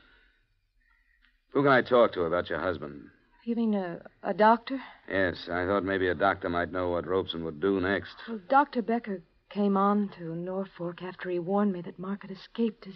Who 1.53 1.63
can 1.63 1.73
I 1.73 1.83
talk 1.83 2.13
to 2.15 2.23
about 2.23 2.51
your 2.51 2.61
husband? 2.61 3.03
You 3.45 3.55
mean 3.55 3.75
a, 3.75 4.01
a 4.25 4.35
doctor? 4.35 4.81
Yes, 5.09 5.49
I 5.51 5.65
thought 5.65 5.85
maybe 5.85 6.09
a 6.09 6.15
doctor 6.15 6.49
might 6.49 6.73
know 6.73 6.91
what 6.91 7.07
Robeson 7.07 7.45
would 7.45 7.61
do 7.61 7.81
next. 7.81 8.15
Well, 8.29 8.41
Dr. 8.49 8.83
Becker 8.83 9.23
came 9.51 9.77
on 9.77 10.09
to 10.19 10.35
Norfolk 10.35 11.03
after 11.03 11.29
he 11.29 11.39
warned 11.39 11.73
me 11.73 11.83
that 11.83 11.99
Mark 11.99 12.23
had 12.23 12.31
escaped. 12.31 12.85
His, 12.85 12.95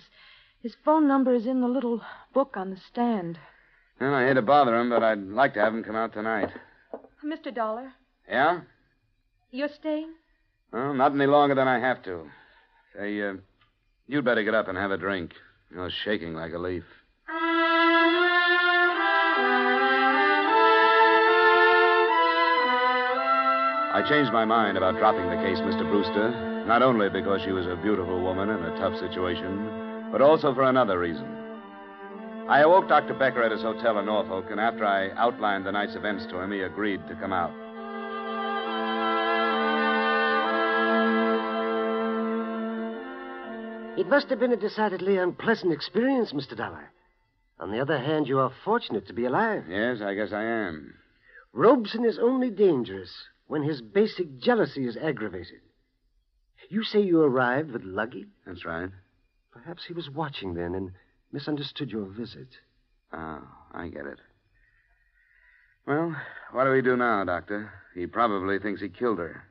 his 0.62 0.74
phone 0.84 1.06
number 1.06 1.34
is 1.34 1.46
in 1.46 1.60
the 1.60 1.68
little 1.68 2.00
book 2.32 2.56
on 2.56 2.70
the 2.70 2.76
stand. 2.90 3.38
Well, 4.00 4.14
I 4.14 4.26
hate 4.26 4.34
to 4.34 4.42
bother 4.42 4.78
him, 4.78 4.90
but 4.90 5.02
I'd 5.02 5.22
like 5.22 5.54
to 5.54 5.60
have 5.60 5.74
him 5.74 5.84
come 5.84 5.96
out 5.96 6.12
tonight. 6.12 6.50
Mr. 7.24 7.54
Dollar, 7.54 7.92
Yeah? 8.28 8.60
you're 9.50 9.68
staying? 9.68 10.12
Well, 10.72 10.94
not 10.94 11.12
any 11.12 11.26
longer 11.26 11.54
than 11.54 11.68
I 11.68 11.78
have 11.78 12.02
to. 12.04 12.28
Say, 12.96 13.20
uh, 13.22 13.34
you'd 14.06 14.24
better 14.24 14.42
get 14.42 14.54
up 14.54 14.68
and 14.68 14.76
have 14.76 14.90
a 14.90 14.96
drink. 14.96 15.32
You're 15.72 15.90
shaking 16.04 16.34
like 16.34 16.52
a 16.52 16.58
leaf. 16.58 16.84
I 23.94 24.02
changed 24.02 24.32
my 24.32 24.44
mind 24.44 24.76
about 24.76 24.98
dropping 24.98 25.30
the 25.30 25.36
case, 25.36 25.60
Mr. 25.60 25.88
Brewster, 25.88 26.64
not 26.66 26.82
only 26.82 27.08
because 27.08 27.42
she 27.44 27.52
was 27.52 27.64
a 27.68 27.80
beautiful 27.80 28.20
woman 28.20 28.50
in 28.50 28.56
a 28.56 28.76
tough 28.76 28.98
situation, 28.98 30.10
but 30.10 30.20
also 30.20 30.52
for 30.52 30.64
another 30.64 30.98
reason. 30.98 31.24
I 32.48 32.62
awoke 32.62 32.88
Dr. 32.88 33.14
Becker 33.14 33.44
at 33.44 33.52
his 33.52 33.62
hotel 33.62 34.00
in 34.00 34.06
Norfolk, 34.06 34.46
and 34.50 34.58
after 34.58 34.84
I 34.84 35.10
outlined 35.10 35.64
the 35.64 35.70
night's 35.70 35.94
events 35.94 36.26
to 36.26 36.40
him, 36.40 36.50
he 36.50 36.62
agreed 36.62 37.06
to 37.06 37.14
come 37.14 37.32
out. 37.32 37.52
It 43.96 44.08
must 44.08 44.28
have 44.28 44.40
been 44.40 44.50
a 44.50 44.56
decidedly 44.56 45.18
unpleasant 45.18 45.72
experience, 45.72 46.32
Mr. 46.32 46.56
Dollar. 46.56 46.90
On 47.60 47.70
the 47.70 47.78
other 47.78 48.00
hand, 48.00 48.26
you 48.26 48.40
are 48.40 48.50
fortunate 48.64 49.06
to 49.06 49.12
be 49.12 49.26
alive. 49.26 49.66
Yes, 49.68 49.98
I 50.02 50.14
guess 50.14 50.32
I 50.32 50.42
am. 50.42 50.94
Robeson 51.52 52.04
is 52.04 52.18
only 52.18 52.50
dangerous 52.50 53.12
when 53.46 53.62
his 53.62 53.80
basic 53.80 54.38
jealousy 54.38 54.86
is 54.86 54.96
aggravated. 54.96 55.60
You 56.68 56.82
say 56.82 57.00
you 57.00 57.20
arrived 57.22 57.70
with 57.70 57.84
luggage? 57.84 58.28
That's 58.46 58.64
right. 58.64 58.90
Perhaps 59.52 59.84
he 59.86 59.92
was 59.92 60.10
watching 60.10 60.54
then 60.54 60.74
and 60.74 60.92
misunderstood 61.32 61.90
your 61.90 62.06
visit. 62.06 62.48
Oh, 63.12 63.42
I 63.72 63.88
get 63.88 64.06
it. 64.06 64.18
Well, 65.86 66.16
what 66.52 66.64
do 66.64 66.70
we 66.70 66.80
do 66.80 66.96
now, 66.96 67.24
Doctor? 67.24 67.72
He 67.94 68.06
probably 68.06 68.58
thinks 68.58 68.80
he 68.80 68.88
killed 68.88 69.18
her. 69.18 69.44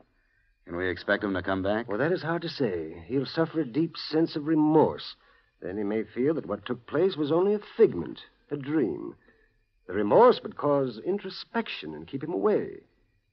Can 0.65 0.77
we 0.77 0.89
expect 0.89 1.23
him 1.23 1.33
to 1.33 1.41
come 1.41 1.61
back? 1.61 1.87
Well, 1.87 1.97
that 1.97 2.11
is 2.11 2.23
hard 2.23 2.41
to 2.41 2.49
say. 2.49 3.03
He'll 3.07 3.25
suffer 3.25 3.61
a 3.61 3.65
deep 3.65 3.95
sense 3.97 4.35
of 4.35 4.47
remorse. 4.47 5.15
Then 5.61 5.77
he 5.77 5.83
may 5.83 6.03
feel 6.03 6.33
that 6.33 6.45
what 6.45 6.65
took 6.65 6.85
place 6.87 7.15
was 7.15 7.31
only 7.31 7.53
a 7.53 7.59
figment, 7.77 8.21
a 8.49 8.57
dream. 8.57 9.15
The 9.87 9.93
remorse 9.93 10.41
would 10.41 10.55
cause 10.55 10.99
introspection 11.05 11.93
and 11.93 12.07
keep 12.07 12.23
him 12.23 12.33
away. 12.33 12.81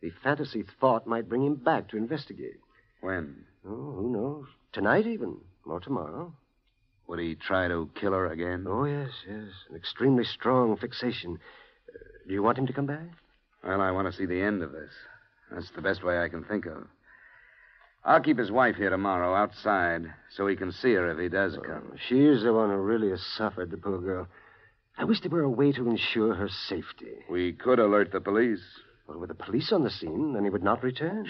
The 0.02 0.10
fantasy 0.22 0.64
thought 0.80 1.06
might 1.06 1.28
bring 1.28 1.44
him 1.44 1.56
back 1.56 1.88
to 1.88 1.96
investigate. 1.96 2.58
When? 3.00 3.44
Oh, 3.66 3.92
who 3.92 4.12
knows? 4.12 4.46
Tonight, 4.72 5.06
even, 5.06 5.36
or 5.66 5.80
tomorrow. 5.80 6.32
Would 7.06 7.18
he 7.18 7.34
try 7.34 7.68
to 7.68 7.90
kill 8.00 8.12
her 8.12 8.26
again? 8.26 8.66
Oh, 8.68 8.84
yes, 8.84 9.10
yes. 9.28 9.48
An 9.68 9.76
extremely 9.76 10.24
strong 10.24 10.76
fixation. 10.76 11.38
Uh, 11.88 11.98
do 12.26 12.32
you 12.32 12.42
want 12.42 12.58
him 12.58 12.66
to 12.66 12.72
come 12.72 12.86
back? 12.86 13.08
Well, 13.64 13.80
I 13.80 13.90
want 13.90 14.10
to 14.10 14.16
see 14.16 14.26
the 14.26 14.40
end 14.40 14.62
of 14.62 14.72
this. 14.72 14.92
That's 15.50 15.70
the 15.74 15.82
best 15.82 16.04
way 16.04 16.18
I 16.18 16.28
can 16.28 16.44
think 16.44 16.66
of. 16.66 16.86
I'll 18.04 18.20
keep 18.20 18.38
his 18.38 18.50
wife 18.50 18.76
here 18.76 18.88
tomorrow 18.88 19.34
outside 19.34 20.02
so 20.30 20.46
he 20.46 20.56
can 20.56 20.72
see 20.72 20.94
her 20.94 21.10
if 21.10 21.18
he 21.18 21.28
does 21.28 21.58
come. 21.66 21.92
She's 22.08 22.42
the 22.42 22.54
one 22.54 22.70
who 22.70 22.76
really 22.76 23.10
has 23.10 23.20
suffered, 23.36 23.70
the 23.70 23.76
poor 23.76 24.00
girl. 24.00 24.26
I 24.96 25.04
wish 25.04 25.20
there 25.20 25.30
were 25.30 25.42
a 25.42 25.50
way 25.50 25.72
to 25.72 25.88
ensure 25.88 26.34
her 26.34 26.48
safety. 26.48 27.24
We 27.28 27.52
could 27.52 27.78
alert 27.78 28.12
the 28.12 28.20
police. 28.20 28.62
Well, 29.10 29.18
with 29.18 29.28
the 29.30 29.34
police 29.34 29.72
on 29.72 29.82
the 29.82 29.90
scene, 29.90 30.34
then 30.34 30.44
he 30.44 30.50
would 30.50 30.62
not 30.62 30.84
return. 30.84 31.26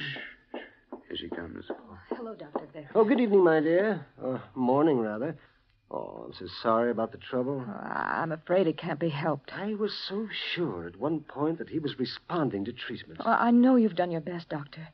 Here 1.09 1.17
she 1.17 1.31
comes. 1.31 1.65
Oh, 1.71 1.99
hello, 2.11 2.35
Dr. 2.35 2.67
Beck. 2.75 2.91
Oh, 2.95 3.05
good 3.05 3.21
evening, 3.21 3.43
my 3.43 3.61
dear. 3.61 4.05
Or 4.23 4.43
morning, 4.55 4.99
rather. 4.99 5.35
Oh, 5.91 6.25
I'm 6.27 6.35
so 6.35 6.47
sorry 6.63 6.91
about 6.91 7.11
the 7.11 7.17
trouble. 7.19 7.65
Oh, 7.67 7.73
I'm 7.83 8.33
afraid 8.33 8.67
it 8.67 8.77
can't 8.77 9.01
be 9.01 9.09
helped. 9.09 9.53
I 9.55 9.73
was 9.75 9.95
so 10.09 10.29
sure 10.55 10.87
at 10.87 10.97
one 11.01 11.21
point 11.21 11.57
that 11.57 11.71
he 11.71 11.79
was 11.79 11.99
responding 11.99 12.67
to 12.67 12.73
treatment. 12.73 13.23
Oh, 13.25 13.31
I 13.31 13.51
know 13.51 13.77
you've 13.77 13.97
done 13.97 14.11
your 14.11 14.21
best, 14.21 14.51
Doctor. 14.51 14.89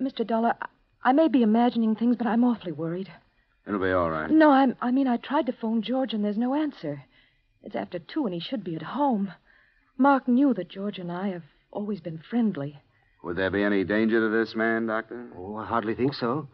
Mr. 0.00 0.24
Dollar, 0.24 0.54
I- 0.62 0.66
I 1.02 1.12
may 1.12 1.26
be 1.26 1.42
imagining 1.42 1.96
things, 1.96 2.14
but 2.16 2.28
I'm 2.28 2.44
awfully 2.44 2.72
worried. 2.72 3.10
It'll 3.66 3.80
be 3.80 3.90
all 3.90 4.10
right. 4.10 4.30
No, 4.30 4.50
I'm, 4.52 4.76
I 4.80 4.92
mean, 4.92 5.08
I 5.08 5.16
tried 5.16 5.46
to 5.46 5.52
phone 5.52 5.82
George, 5.82 6.14
and 6.14 6.24
there's 6.24 6.38
no 6.38 6.54
answer. 6.54 7.02
It's 7.64 7.74
after 7.74 7.98
two, 7.98 8.24
and 8.26 8.34
he 8.34 8.40
should 8.40 8.62
be 8.62 8.76
at 8.76 8.82
home. 8.82 9.32
Mark 9.98 10.28
knew 10.28 10.54
that 10.54 10.68
George 10.68 10.98
and 11.00 11.10
I 11.10 11.28
have 11.30 11.42
always 11.72 12.00
been 12.00 12.18
friendly. 12.30 12.78
Would 13.22 13.36
there 13.36 13.50
be 13.50 13.62
any 13.62 13.84
danger 13.84 14.20
to 14.20 14.28
this 14.28 14.54
man, 14.54 14.86
Doctor? 14.86 15.28
Oh, 15.36 15.56
I 15.56 15.66
hardly 15.66 15.94
think 15.94 16.14
so. 16.14 16.48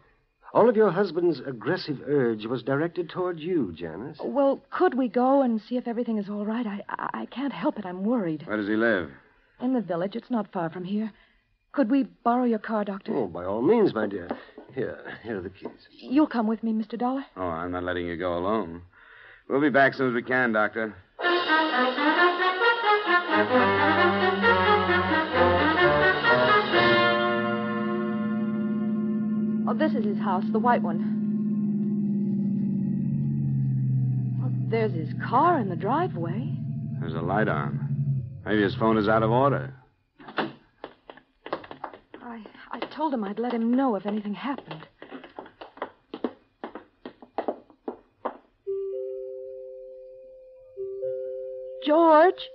All 0.53 0.69
of 0.69 0.75
your 0.75 0.91
husband's 0.91 1.39
aggressive 1.45 2.01
urge 2.05 2.45
was 2.45 2.63
directed 2.63 3.09
toward 3.09 3.39
you, 3.39 3.73
Janice. 3.73 4.17
Well, 4.23 4.61
could 4.69 4.93
we 4.93 5.07
go 5.07 5.41
and 5.41 5.61
see 5.61 5.77
if 5.77 5.87
everything 5.87 6.17
is 6.17 6.29
all 6.29 6.45
right? 6.45 6.65
I, 6.65 6.81
I, 6.89 7.21
I 7.21 7.25
can't 7.25 7.53
help 7.53 7.77
it. 7.77 7.85
I'm 7.85 8.03
worried. 8.03 8.43
Where 8.47 8.57
does 8.57 8.67
he 8.67 8.75
live? 8.75 9.11
In 9.61 9.73
the 9.73 9.81
village, 9.81 10.15
it's 10.15 10.31
not 10.31 10.51
far 10.51 10.69
from 10.69 10.83
here. 10.83 11.11
Could 11.73 11.91
we 11.91 12.03
borrow 12.23 12.45
your 12.45 12.59
car, 12.59 12.85
Doctor? 12.85 13.15
Oh, 13.15 13.27
by 13.27 13.43
all 13.45 13.61
means, 13.61 13.93
my 13.93 14.07
dear. 14.07 14.29
Here, 14.73 14.99
here 15.23 15.37
are 15.37 15.41
the 15.41 15.49
keys. 15.49 15.87
You'll 15.91 16.27
come 16.27 16.47
with 16.47 16.63
me, 16.63 16.71
Mr. 16.73 16.97
Dollar? 16.97 17.25
Oh, 17.35 17.41
I'm 17.41 17.71
not 17.71 17.83
letting 17.83 18.07
you 18.07 18.17
go 18.17 18.37
alone. 18.37 18.81
We'll 19.49 19.61
be 19.61 19.69
back 19.69 19.91
as 19.93 19.97
soon 19.97 20.09
as 20.09 20.15
we 20.15 20.23
can, 20.23 20.53
Doctor. 20.53 20.95
Oh, 29.69 29.73
this 29.73 29.91
is 29.93 30.05
his 30.05 30.17
house, 30.17 30.45
the 30.53 30.59
white 30.59 30.81
one. 30.81 31.01
Oh, 34.41 34.49
there's 34.69 34.93
his 34.93 35.09
car 35.27 35.59
in 35.59 35.67
the 35.67 35.75
driveway. 35.75 36.49
There's 37.01 37.15
a 37.15 37.21
light 37.21 37.49
on. 37.49 38.23
Maybe 38.45 38.61
his 38.61 38.75
phone 38.75 38.97
is 38.97 39.09
out 39.09 39.23
of 39.23 39.31
order. 39.31 39.73
I, 40.37 40.49
I 42.71 42.79
told 42.95 43.13
him 43.13 43.25
I'd 43.25 43.39
let 43.39 43.53
him 43.53 43.73
know 43.73 43.95
if 43.95 44.05
anything 44.05 44.33
happened. 44.33 44.87
George? 51.85 52.49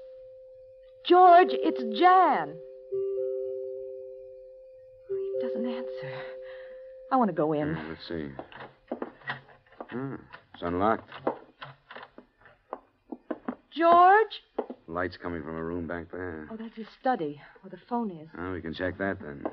George, 1.06 1.48
it's 1.50 1.82
Jan. 1.98 2.54
He 5.10 5.46
doesn't 5.46 5.66
answer. 5.66 6.31
I 7.12 7.16
want 7.16 7.28
to 7.28 7.34
go 7.34 7.52
in. 7.52 7.74
Hmm, 7.74 7.88
Let's 7.90 8.08
see. 8.08 8.28
Hmm, 9.90 10.14
it's 10.54 10.62
unlocked. 10.62 11.08
George? 13.70 14.42
Light's 14.88 15.18
coming 15.18 15.42
from 15.42 15.56
a 15.56 15.62
room 15.62 15.86
back 15.86 16.10
there. 16.10 16.48
Oh, 16.50 16.56
that's 16.56 16.74
his 16.74 16.86
study, 16.98 17.40
where 17.60 17.70
the 17.70 17.76
phone 17.88 18.10
is. 18.10 18.28
Oh, 18.38 18.52
we 18.52 18.62
can 18.62 18.72
check 18.72 18.96
that 18.96 19.18
then. 19.20 19.44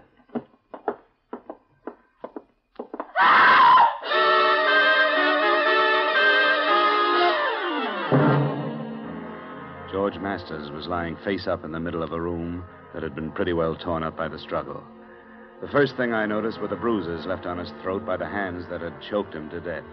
George 9.92 10.18
Masters 10.20 10.70
was 10.72 10.88
lying 10.88 11.18
face 11.26 11.48
up 11.48 11.66
in 11.66 11.72
the 11.72 11.80
middle 11.80 12.04
of 12.04 12.12
a 12.14 12.22
room 12.22 12.64
that 12.94 13.02
had 13.04 13.16
been 13.16 13.32
pretty 13.32 13.54
well 13.54 13.76
torn 13.76 14.04
up 14.04 14.16
by 14.16 14.28
the 14.28 14.38
struggle. 14.38 14.84
The 15.62 15.68
first 15.68 15.98
thing 15.98 16.14
I 16.14 16.26
noticed 16.26 16.62
were 16.62 16.70
the 16.70 16.78
bruises 16.78 17.26
left 17.26 17.46
on 17.46 17.58
his 17.58 17.72
throat 17.82 18.06
by 18.06 18.16
the 18.16 18.26
hands 18.26 18.66
that 18.70 18.80
had 18.80 19.02
choked 19.02 19.34
him 19.34 19.50
to 19.50 19.60
death. 19.60 19.84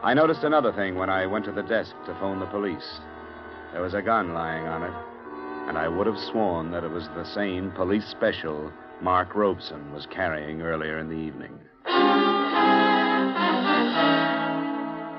I 0.00 0.14
noticed 0.14 0.44
another 0.44 0.72
thing 0.72 0.94
when 0.94 1.10
I 1.10 1.26
went 1.26 1.44
to 1.46 1.52
the 1.52 1.62
desk 1.62 1.94
to 2.06 2.14
phone 2.20 2.38
the 2.38 2.46
police. 2.46 3.00
There 3.72 3.82
was 3.82 3.94
a 3.94 4.02
gun 4.02 4.32
lying 4.32 4.68
on 4.68 4.84
it, 4.84 5.68
and 5.68 5.76
I 5.76 5.88
would 5.88 6.06
have 6.06 6.18
sworn 6.18 6.70
that 6.70 6.84
it 6.84 6.90
was 6.90 7.08
the 7.08 7.24
same 7.24 7.72
police 7.72 8.06
special 8.06 8.72
Mark 9.00 9.34
Robeson 9.34 9.92
was 9.92 10.06
carrying 10.06 10.62
earlier 10.62 10.98
in 10.98 11.08
the 11.08 11.16
evening. 11.16 11.58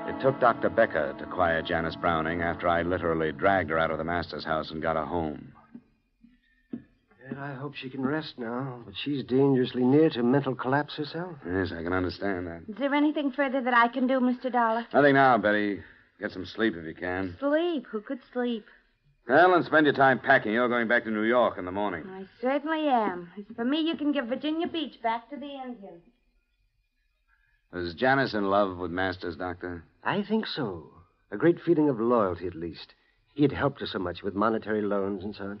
It 0.08 0.20
took 0.22 0.40
Dr. 0.40 0.70
Becker 0.70 1.14
to 1.18 1.26
quiet 1.26 1.66
Janice 1.66 1.96
Browning 1.96 2.40
after 2.40 2.68
I 2.68 2.82
literally 2.82 3.32
dragged 3.32 3.68
her 3.68 3.78
out 3.78 3.90
of 3.90 3.98
the 3.98 4.04
master's 4.04 4.44
house 4.44 4.70
and 4.70 4.80
got 4.80 4.96
her 4.96 5.04
home. 5.04 5.51
And 7.42 7.50
I 7.50 7.56
hope 7.56 7.74
she 7.74 7.90
can 7.90 8.06
rest 8.06 8.38
now, 8.38 8.82
but 8.84 8.94
she's 9.02 9.24
dangerously 9.24 9.82
near 9.82 10.08
to 10.10 10.22
mental 10.22 10.54
collapse 10.54 10.94
herself. 10.94 11.34
Yes, 11.44 11.72
I 11.72 11.82
can 11.82 11.92
understand 11.92 12.46
that. 12.46 12.62
Is 12.68 12.76
there 12.78 12.94
anything 12.94 13.32
further 13.32 13.60
that 13.60 13.74
I 13.74 13.88
can 13.88 14.06
do, 14.06 14.20
Mr. 14.20 14.52
Dollar? 14.52 14.86
Nothing 14.92 15.14
now, 15.14 15.38
Betty. 15.38 15.80
Get 16.20 16.30
some 16.30 16.46
sleep 16.46 16.74
if 16.76 16.84
you 16.84 16.94
can. 16.94 17.36
Sleep. 17.40 17.86
Who 17.90 18.00
could 18.00 18.20
sleep? 18.32 18.66
Well, 19.28 19.54
and 19.54 19.64
spend 19.64 19.86
your 19.86 19.94
time 19.94 20.20
packing. 20.20 20.52
You're 20.52 20.68
going 20.68 20.86
back 20.86 21.02
to 21.04 21.10
New 21.10 21.24
York 21.24 21.58
in 21.58 21.64
the 21.64 21.72
morning. 21.72 22.04
I 22.08 22.26
certainly 22.40 22.86
am. 22.86 23.28
As 23.36 23.44
for 23.56 23.64
me, 23.64 23.80
you 23.80 23.96
can 23.96 24.12
give 24.12 24.26
Virginia 24.26 24.68
Beach 24.68 25.02
back 25.02 25.28
to 25.30 25.36
the 25.36 25.50
Indians. 25.50 26.02
Was 27.72 27.94
Janice 27.94 28.34
in 28.34 28.50
love 28.50 28.76
with 28.76 28.92
Masters, 28.92 29.34
Doctor? 29.36 29.82
I 30.04 30.22
think 30.22 30.46
so. 30.46 30.90
A 31.32 31.36
great 31.36 31.60
feeling 31.60 31.88
of 31.88 31.98
loyalty, 31.98 32.46
at 32.46 32.54
least. 32.54 32.94
He 33.34 33.42
had 33.42 33.52
helped 33.52 33.80
her 33.80 33.86
so 33.86 33.98
much 33.98 34.22
with 34.22 34.34
monetary 34.36 34.82
loans 34.82 35.24
and 35.24 35.34
so 35.34 35.44
on. 35.44 35.60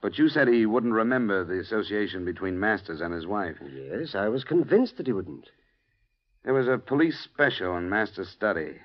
But 0.00 0.18
you 0.18 0.28
said 0.28 0.48
he 0.48 0.64
wouldn't 0.64 0.92
remember 0.92 1.44
the 1.44 1.58
association 1.58 2.24
between 2.24 2.60
Masters 2.60 3.00
and 3.00 3.12
his 3.12 3.26
wife. 3.26 3.56
Yes, 3.72 4.14
I 4.14 4.28
was 4.28 4.44
convinced 4.44 4.96
that 4.96 5.06
he 5.06 5.12
wouldn't. 5.12 5.50
There 6.44 6.54
was 6.54 6.68
a 6.68 6.78
police 6.78 7.18
special 7.18 7.76
in 7.76 7.90
Masters' 7.90 8.28
study. 8.28 8.76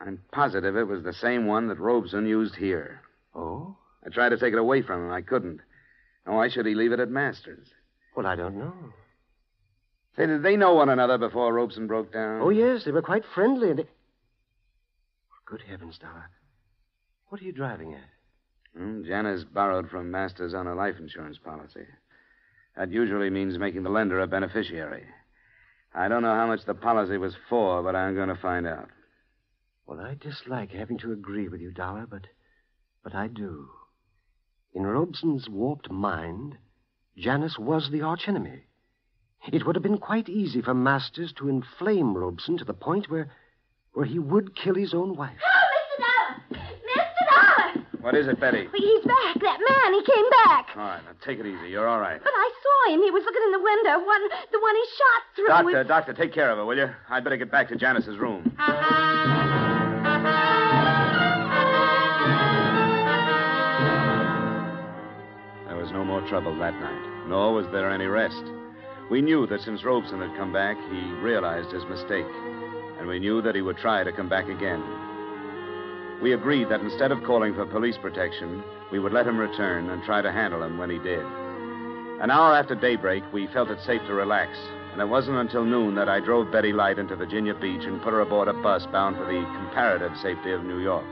I'm 0.00 0.22
positive 0.32 0.76
it 0.76 0.86
was 0.86 1.02
the 1.02 1.12
same 1.12 1.46
one 1.46 1.68
that 1.68 1.80
Robeson 1.80 2.26
used 2.26 2.54
here. 2.54 3.02
Oh? 3.34 3.76
I 4.06 4.10
tried 4.10 4.30
to 4.30 4.38
take 4.38 4.52
it 4.52 4.58
away 4.58 4.82
from 4.82 5.06
him. 5.06 5.12
I 5.12 5.20
couldn't. 5.22 5.60
Now, 6.26 6.36
why 6.36 6.48
should 6.48 6.66
he 6.66 6.74
leave 6.74 6.92
it 6.92 7.00
at 7.00 7.10
Masters? 7.10 7.66
Well, 8.16 8.26
I 8.26 8.36
don't 8.36 8.56
know. 8.56 8.74
Say, 10.16 10.26
did 10.26 10.42
they 10.42 10.56
know 10.56 10.74
one 10.74 10.88
another 10.88 11.18
before 11.18 11.52
Robeson 11.52 11.86
broke 11.86 12.12
down? 12.12 12.40
Oh, 12.40 12.50
yes, 12.50 12.84
they 12.84 12.90
were 12.92 13.02
quite 13.02 13.24
friendly, 13.34 13.70
and 13.70 13.80
they... 13.80 13.86
Good 15.46 15.62
heavens, 15.68 15.98
Dollar. 15.98 16.30
What 17.28 17.40
are 17.40 17.44
you 17.44 17.52
driving 17.52 17.94
at? 17.94 18.08
Hmm, 18.76 19.02
Janice 19.04 19.44
borrowed 19.44 19.90
from 19.90 20.10
Masters 20.10 20.54
on 20.54 20.66
a 20.66 20.74
life 20.74 20.96
insurance 20.98 21.38
policy. 21.38 21.86
That 22.76 22.92
usually 22.92 23.30
means 23.30 23.58
making 23.58 23.82
the 23.82 23.90
lender 23.90 24.20
a 24.20 24.26
beneficiary. 24.26 25.04
I 25.94 26.08
don't 26.08 26.22
know 26.22 26.34
how 26.34 26.46
much 26.46 26.64
the 26.64 26.74
policy 26.74 27.16
was 27.18 27.34
for, 27.48 27.82
but 27.82 27.96
I'm 27.96 28.14
going 28.14 28.28
to 28.28 28.36
find 28.36 28.66
out. 28.66 28.88
Well, 29.86 30.00
I 30.00 30.14
dislike 30.14 30.70
having 30.70 30.98
to 30.98 31.12
agree 31.12 31.48
with 31.48 31.60
you, 31.60 31.72
Dollar, 31.72 32.06
but 32.06 32.28
but 33.02 33.14
I 33.14 33.26
do. 33.26 33.70
In 34.72 34.86
Robeson's 34.86 35.48
warped 35.48 35.90
mind, 35.90 36.58
Janice 37.16 37.58
was 37.58 37.90
the 37.90 38.02
archenemy. 38.02 38.66
It 39.52 39.66
would 39.66 39.74
have 39.74 39.82
been 39.82 39.98
quite 39.98 40.28
easy 40.28 40.62
for 40.62 40.74
Masters 40.74 41.32
to 41.38 41.48
inflame 41.48 42.16
Robeson 42.16 42.56
to 42.58 42.64
the 42.64 42.74
point 42.74 43.10
where 43.10 43.32
where 43.92 44.06
he 44.06 44.18
would 44.18 44.54
kill 44.54 44.76
his 44.76 44.94
own 44.94 45.16
wife. 45.16 45.40
What 48.00 48.14
is 48.16 48.28
it, 48.28 48.40
Betty? 48.40 48.66
He's 48.74 49.04
back. 49.04 49.40
That 49.40 49.58
man. 49.60 49.92
He 49.92 50.02
came 50.02 50.30
back. 50.30 50.68
All 50.74 50.82
right, 50.82 51.02
now 51.04 51.12
take 51.24 51.38
it 51.38 51.46
easy. 51.46 51.68
You're 51.68 51.86
all 51.86 52.00
right. 52.00 52.20
But 52.22 52.32
I 52.34 52.50
saw 52.62 52.94
him. 52.94 53.02
He 53.02 53.10
was 53.10 53.22
looking 53.24 53.42
in 53.44 53.52
the 53.52 53.60
window. 53.60 54.06
One, 54.06 54.22
the 54.52 54.60
one 54.60 54.74
he 54.74 54.84
shot 54.96 55.22
through. 55.36 55.46
Doctor, 55.48 55.64
with... 55.64 55.88
doctor, 55.88 56.12
take 56.14 56.32
care 56.32 56.50
of 56.50 56.58
her, 56.58 56.64
will 56.64 56.78
you? 56.78 56.88
I'd 57.10 57.24
better 57.24 57.36
get 57.36 57.50
back 57.50 57.68
to 57.68 57.76
Janice's 57.76 58.16
room. 58.18 58.52
There 65.66 65.76
was 65.76 65.90
no 65.92 66.04
more 66.04 66.26
trouble 66.28 66.56
that 66.58 66.74
night, 66.74 67.28
nor 67.28 67.52
was 67.52 67.66
there 67.72 67.90
any 67.90 68.06
rest. 68.06 68.42
We 69.10 69.20
knew 69.20 69.46
that 69.48 69.60
since 69.60 69.84
Robeson 69.84 70.20
had 70.20 70.36
come 70.36 70.52
back, 70.52 70.76
he 70.90 71.12
realized 71.20 71.70
his 71.70 71.84
mistake, 71.84 72.26
and 72.98 73.06
we 73.08 73.18
knew 73.18 73.42
that 73.42 73.54
he 73.54 73.62
would 73.62 73.76
try 73.76 74.04
to 74.04 74.12
come 74.12 74.28
back 74.28 74.48
again. 74.48 74.80
We 76.22 76.34
agreed 76.34 76.68
that 76.68 76.80
instead 76.80 77.12
of 77.12 77.22
calling 77.24 77.54
for 77.54 77.64
police 77.64 77.96
protection, 77.96 78.62
we 78.92 78.98
would 78.98 79.12
let 79.12 79.26
him 79.26 79.38
return 79.38 79.88
and 79.88 80.02
try 80.02 80.20
to 80.20 80.30
handle 80.30 80.62
him 80.62 80.76
when 80.76 80.90
he 80.90 80.98
did. 80.98 81.24
An 82.20 82.30
hour 82.30 82.54
after 82.54 82.74
daybreak, 82.74 83.24
we 83.32 83.46
felt 83.46 83.70
it 83.70 83.80
safe 83.80 84.02
to 84.06 84.12
relax, 84.12 84.58
and 84.92 85.00
it 85.00 85.08
wasn't 85.08 85.38
until 85.38 85.64
noon 85.64 85.94
that 85.94 86.10
I 86.10 86.20
drove 86.20 86.52
Betty 86.52 86.72
Light 86.72 86.98
into 86.98 87.16
Virginia 87.16 87.54
Beach 87.54 87.84
and 87.84 88.02
put 88.02 88.12
her 88.12 88.20
aboard 88.20 88.48
a 88.48 88.52
bus 88.52 88.84
bound 88.92 89.16
for 89.16 89.24
the 89.24 89.42
comparative 89.56 90.12
safety 90.18 90.52
of 90.52 90.62
New 90.62 90.80
York. 90.80 91.06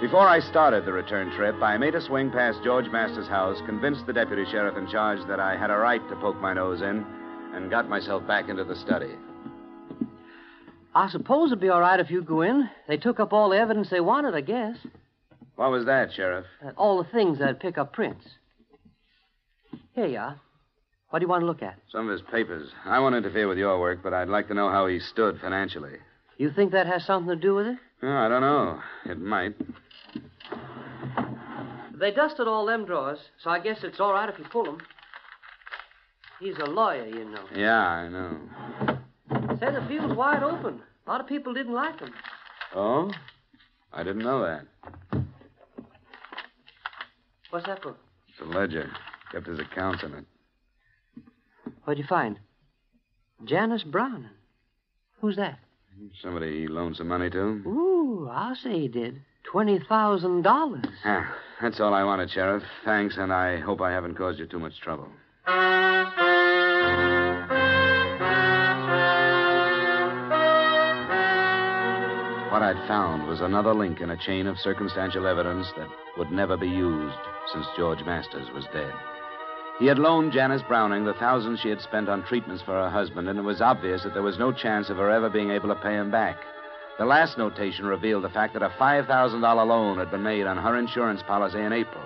Before 0.00 0.26
I 0.26 0.40
started 0.40 0.84
the 0.84 0.92
return 0.92 1.30
trip, 1.36 1.62
I 1.62 1.76
made 1.76 1.94
a 1.94 2.00
swing 2.00 2.32
past 2.32 2.62
George 2.64 2.88
Masters' 2.90 3.28
house, 3.28 3.60
convinced 3.66 4.06
the 4.06 4.12
deputy 4.12 4.44
sheriff 4.50 4.76
in 4.76 4.88
charge 4.88 5.24
that 5.28 5.38
I 5.38 5.56
had 5.56 5.70
a 5.70 5.76
right 5.76 6.02
to 6.08 6.16
poke 6.16 6.40
my 6.40 6.54
nose 6.54 6.82
in, 6.82 7.04
and 7.54 7.70
got 7.70 7.88
myself 7.88 8.26
back 8.26 8.48
into 8.48 8.64
the 8.64 8.76
study. 8.76 9.14
I 10.98 11.08
suppose 11.10 11.50
it'd 11.52 11.60
be 11.60 11.68
all 11.68 11.80
right 11.80 12.00
if 12.00 12.10
you 12.10 12.22
go 12.22 12.42
in. 12.42 12.68
They 12.88 12.96
took 12.96 13.20
up 13.20 13.32
all 13.32 13.50
the 13.50 13.56
evidence 13.56 13.88
they 13.88 14.00
wanted, 14.00 14.34
I 14.34 14.40
guess. 14.40 14.76
What 15.54 15.70
was 15.70 15.86
that, 15.86 16.12
Sheriff? 16.12 16.44
Uh, 16.64 16.70
all 16.76 17.00
the 17.00 17.08
things 17.10 17.38
that'd 17.38 17.60
pick 17.60 17.78
up 17.78 17.92
prints. 17.92 18.24
Here 19.94 20.06
you 20.06 20.18
are. 20.18 20.40
What 21.10 21.20
do 21.20 21.24
you 21.24 21.28
want 21.28 21.42
to 21.42 21.46
look 21.46 21.62
at? 21.62 21.76
Some 21.92 22.08
of 22.08 22.12
his 22.12 22.28
papers. 22.32 22.70
I 22.84 22.98
won't 22.98 23.14
interfere 23.14 23.46
with 23.46 23.58
your 23.58 23.78
work, 23.78 24.00
but 24.02 24.12
I'd 24.12 24.26
like 24.26 24.48
to 24.48 24.54
know 24.54 24.70
how 24.70 24.88
he 24.88 24.98
stood 24.98 25.38
financially. 25.40 25.98
You 26.36 26.50
think 26.50 26.72
that 26.72 26.88
has 26.88 27.04
something 27.04 27.28
to 27.28 27.40
do 27.40 27.54
with 27.54 27.68
it? 27.68 27.78
Oh, 28.02 28.08
I 28.08 28.28
don't 28.28 28.40
know. 28.40 28.80
It 29.06 29.20
might. 29.20 29.54
They 31.94 32.10
dusted 32.10 32.48
all 32.48 32.66
them 32.66 32.86
drawers, 32.86 33.20
so 33.44 33.50
I 33.50 33.60
guess 33.60 33.78
it's 33.84 34.00
all 34.00 34.14
right 34.14 34.28
if 34.28 34.36
you 34.36 34.46
pull 34.50 34.64
them. 34.64 34.78
He's 36.40 36.56
a 36.58 36.66
lawyer, 36.68 37.06
you 37.06 37.24
know. 37.24 37.44
Yeah, 37.54 37.86
I 37.86 38.08
know. 38.08 38.36
Said 39.60 39.76
the 39.76 39.84
field's 39.88 40.14
wide 40.16 40.42
open. 40.42 40.80
A 41.08 41.10
lot 41.10 41.22
of 41.22 41.26
people 41.26 41.54
didn't 41.54 41.72
like 41.72 42.00
him. 42.00 42.12
Oh? 42.74 43.10
I 43.94 44.02
didn't 44.02 44.22
know 44.22 44.42
that. 44.42 44.66
What's 47.48 47.64
that 47.64 47.82
for? 47.82 47.96
It's 48.28 48.40
a 48.42 48.44
ledger. 48.44 48.90
Kept 49.32 49.46
his 49.46 49.58
accounts 49.58 50.02
in 50.02 50.12
it. 50.12 50.24
What'd 51.84 51.98
you 51.98 52.06
find? 52.06 52.38
Janice 53.46 53.84
Brown. 53.84 54.28
Who's 55.22 55.36
that? 55.36 55.58
Somebody 56.22 56.60
he 56.60 56.68
loaned 56.68 56.96
some 56.96 57.08
money 57.08 57.30
to? 57.30 57.38
Ooh, 57.38 58.28
I'll 58.30 58.54
say 58.54 58.78
he 58.80 58.88
did. 58.88 59.22
Twenty 59.50 59.78
thousand 59.88 60.42
dollars. 60.42 60.84
Ah, 61.06 61.34
that's 61.62 61.80
all 61.80 61.94
I 61.94 62.04
wanted, 62.04 62.30
Sheriff. 62.30 62.62
Thanks, 62.84 63.16
and 63.16 63.32
I 63.32 63.60
hope 63.60 63.80
I 63.80 63.92
haven't 63.92 64.16
caused 64.16 64.38
you 64.38 64.46
too 64.46 64.58
much 64.58 64.78
trouble. 64.82 65.08
What 72.58 72.76
I'd 72.76 72.88
found 72.88 73.28
was 73.28 73.40
another 73.40 73.72
link 73.72 74.00
in 74.00 74.10
a 74.10 74.16
chain 74.16 74.48
of 74.48 74.58
circumstantial 74.58 75.28
evidence 75.28 75.70
that 75.76 75.86
would 76.16 76.32
never 76.32 76.56
be 76.56 76.66
used 76.66 77.14
since 77.52 77.64
George 77.76 78.04
Masters 78.04 78.50
was 78.52 78.64
dead. 78.72 78.92
He 79.78 79.86
had 79.86 80.00
loaned 80.00 80.32
Janice 80.32 80.64
Browning 80.66 81.04
the 81.04 81.14
thousands 81.14 81.60
she 81.60 81.68
had 81.68 81.80
spent 81.80 82.08
on 82.08 82.24
treatments 82.24 82.64
for 82.64 82.72
her 82.72 82.90
husband, 82.90 83.28
and 83.28 83.38
it 83.38 83.42
was 83.42 83.60
obvious 83.60 84.02
that 84.02 84.12
there 84.12 84.24
was 84.24 84.40
no 84.40 84.50
chance 84.50 84.90
of 84.90 84.96
her 84.96 85.08
ever 85.08 85.30
being 85.30 85.52
able 85.52 85.68
to 85.68 85.76
pay 85.76 85.94
him 85.94 86.10
back. 86.10 86.38
The 86.98 87.04
last 87.04 87.38
notation 87.38 87.86
revealed 87.86 88.24
the 88.24 88.28
fact 88.28 88.54
that 88.54 88.62
a 88.64 88.70
$5,000 88.70 89.40
loan 89.68 89.98
had 89.98 90.10
been 90.10 90.24
made 90.24 90.48
on 90.48 90.58
her 90.58 90.76
insurance 90.76 91.22
policy 91.22 91.60
in 91.60 91.72
April. 91.72 92.02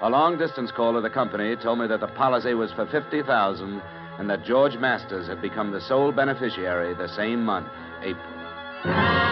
A 0.00 0.08
long 0.08 0.38
distance 0.38 0.72
call 0.72 0.94
to 0.94 1.02
the 1.02 1.10
company 1.10 1.54
told 1.56 1.80
me 1.80 1.86
that 1.88 2.00
the 2.00 2.06
policy 2.06 2.54
was 2.54 2.72
for 2.72 2.86
50000 2.86 3.82
and 4.18 4.30
that 4.30 4.46
George 4.46 4.78
Masters 4.78 5.26
had 5.26 5.42
become 5.42 5.70
the 5.70 5.82
sole 5.82 6.12
beneficiary 6.12 6.94
the 6.94 7.14
same 7.14 7.44
month, 7.44 7.68
April. 8.02 9.31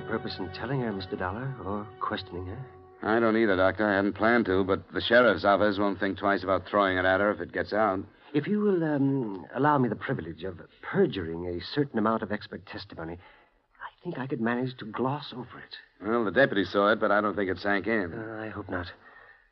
No 0.00 0.08
purpose 0.08 0.36
in 0.38 0.48
telling 0.50 0.80
her, 0.80 0.92
Mr. 0.92 1.18
Dollar, 1.18 1.54
or 1.64 1.86
questioning 2.00 2.46
her. 2.46 2.58
I 3.02 3.18
don't 3.18 3.36
either, 3.36 3.56
Doctor. 3.56 3.86
I 3.88 3.96
hadn't 3.96 4.14
planned 4.14 4.46
to, 4.46 4.62
but 4.64 4.82
the 4.92 5.00
sheriff's 5.00 5.44
office 5.44 5.78
won't 5.78 5.98
think 5.98 6.18
twice 6.18 6.42
about 6.42 6.66
throwing 6.68 6.98
it 6.98 7.04
at 7.04 7.20
her 7.20 7.30
if 7.30 7.40
it 7.40 7.52
gets 7.52 7.72
out. 7.72 8.00
If 8.34 8.46
you 8.46 8.60
will 8.60 8.84
um, 8.84 9.46
allow 9.54 9.78
me 9.78 9.88
the 9.88 9.96
privilege 9.96 10.44
of 10.44 10.60
perjuring 10.82 11.46
a 11.46 11.60
certain 11.74 11.98
amount 11.98 12.22
of 12.22 12.30
expert 12.30 12.64
testimony, 12.66 13.14
I 13.14 14.04
think 14.04 14.18
I 14.18 14.26
could 14.26 14.40
manage 14.40 14.76
to 14.78 14.84
gloss 14.84 15.32
over 15.32 15.58
it. 15.58 16.06
Well, 16.06 16.24
the 16.24 16.30
deputy 16.30 16.64
saw 16.64 16.92
it, 16.92 17.00
but 17.00 17.10
I 17.10 17.20
don't 17.20 17.34
think 17.34 17.50
it 17.50 17.58
sank 17.58 17.86
in. 17.86 18.12
Uh, 18.12 18.42
I 18.42 18.48
hope 18.48 18.68
not. 18.68 18.86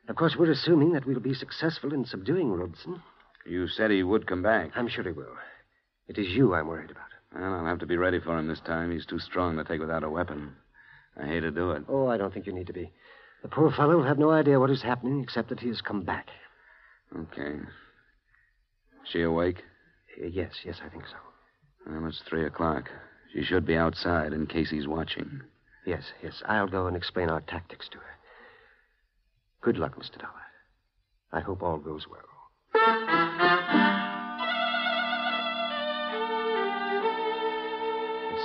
Of 0.08 0.16
course, 0.16 0.36
we're 0.38 0.50
assuming 0.50 0.92
that 0.92 1.06
we'll 1.06 1.20
be 1.20 1.34
successful 1.34 1.92
in 1.92 2.04
subduing 2.04 2.52
Robeson. 2.52 3.02
You 3.46 3.66
said 3.66 3.90
he 3.90 4.02
would 4.02 4.26
come 4.26 4.42
back. 4.42 4.70
I'm 4.74 4.88
sure 4.88 5.04
he 5.04 5.10
will. 5.10 5.36
It 6.06 6.18
is 6.18 6.28
you 6.28 6.54
I'm 6.54 6.68
worried 6.68 6.90
about. 6.90 7.07
Well, 7.34 7.54
I'll 7.54 7.66
have 7.66 7.78
to 7.80 7.86
be 7.86 7.96
ready 7.96 8.20
for 8.20 8.38
him 8.38 8.48
this 8.48 8.60
time. 8.60 8.90
He's 8.90 9.06
too 9.06 9.18
strong 9.18 9.56
to 9.56 9.64
take 9.64 9.80
without 9.80 10.02
a 10.04 10.10
weapon. 10.10 10.52
I 11.20 11.26
hate 11.26 11.40
to 11.40 11.50
do 11.50 11.72
it. 11.72 11.84
Oh, 11.88 12.06
I 12.08 12.16
don't 12.16 12.32
think 12.32 12.46
you 12.46 12.52
need 12.54 12.68
to 12.68 12.72
be. 12.72 12.90
The 13.42 13.48
poor 13.48 13.70
fellow 13.70 13.96
will 13.96 14.04
have 14.04 14.18
no 14.18 14.30
idea 14.30 14.58
what 14.58 14.70
is 14.70 14.82
happening 14.82 15.22
except 15.22 15.48
that 15.50 15.60
he 15.60 15.68
has 15.68 15.80
come 15.80 16.02
back. 16.02 16.28
Okay. 17.16 17.56
She 19.04 19.22
awake? 19.22 19.62
Uh, 20.20 20.26
yes, 20.26 20.52
yes, 20.64 20.80
I 20.84 20.88
think 20.88 21.04
so. 21.06 21.16
Well, 21.90 22.06
it's 22.06 22.22
three 22.28 22.46
o'clock. 22.46 22.90
She 23.32 23.42
should 23.42 23.66
be 23.66 23.76
outside 23.76 24.32
in 24.32 24.46
case 24.46 24.70
he's 24.70 24.88
watching. 24.88 25.42
Yes, 25.86 26.02
yes. 26.22 26.42
I'll 26.46 26.66
go 26.68 26.86
and 26.86 26.96
explain 26.96 27.28
our 27.30 27.40
tactics 27.42 27.88
to 27.90 27.98
her. 27.98 28.16
Good 29.62 29.78
luck, 29.78 29.96
Mr. 29.96 30.18
Dollar. 30.18 30.32
I 31.32 31.40
hope 31.40 31.62
all 31.62 31.78
goes 31.78 32.06
well. 32.08 33.27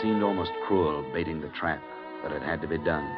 Seemed 0.04 0.22
almost 0.22 0.52
cruel 0.68 1.02
baiting 1.14 1.40
the 1.40 1.48
trap, 1.58 1.82
but 2.22 2.34
it 2.34 2.42
had 2.42 2.60
to 2.60 2.68
be 2.68 2.78
done. 2.78 3.10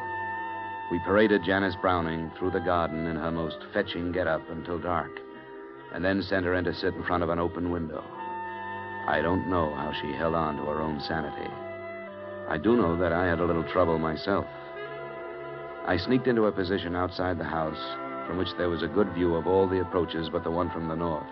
We 0.92 1.00
paraded 1.00 1.42
Janice 1.42 1.74
Browning 1.82 2.30
through 2.38 2.52
the 2.52 2.60
garden 2.60 3.08
in 3.08 3.16
her 3.16 3.32
most 3.32 3.58
fetching 3.74 4.12
get-up 4.12 4.48
until 4.50 4.78
dark, 4.78 5.10
and 5.92 6.04
then 6.04 6.22
sent 6.22 6.46
her 6.46 6.54
in 6.54 6.62
to 6.62 6.72
sit 6.72 6.94
in 6.94 7.02
front 7.02 7.24
of 7.24 7.28
an 7.28 7.40
open 7.40 7.72
window. 7.72 8.04
I 9.08 9.20
don't 9.20 9.50
know 9.50 9.74
how 9.74 9.92
she 10.00 10.12
held 10.12 10.36
on 10.36 10.56
to 10.58 10.62
her 10.62 10.80
own 10.80 11.00
sanity. 11.00 11.50
I 12.48 12.56
do 12.56 12.76
know 12.76 12.96
that 12.98 13.12
I 13.12 13.26
had 13.26 13.40
a 13.40 13.44
little 13.44 13.64
trouble 13.64 13.98
myself. 13.98 14.46
I 15.88 15.96
sneaked 15.96 16.28
into 16.28 16.46
a 16.46 16.52
position 16.52 16.94
outside 16.94 17.38
the 17.38 17.44
house 17.44 17.82
from 18.28 18.38
which 18.38 18.56
there 18.58 18.70
was 18.70 18.84
a 18.84 18.88
good 18.88 19.12
view 19.12 19.34
of 19.34 19.48
all 19.48 19.66
the 19.66 19.80
approaches 19.80 20.28
but 20.30 20.44
the 20.44 20.52
one 20.52 20.70
from 20.70 20.86
the 20.86 20.94
north. 20.94 21.26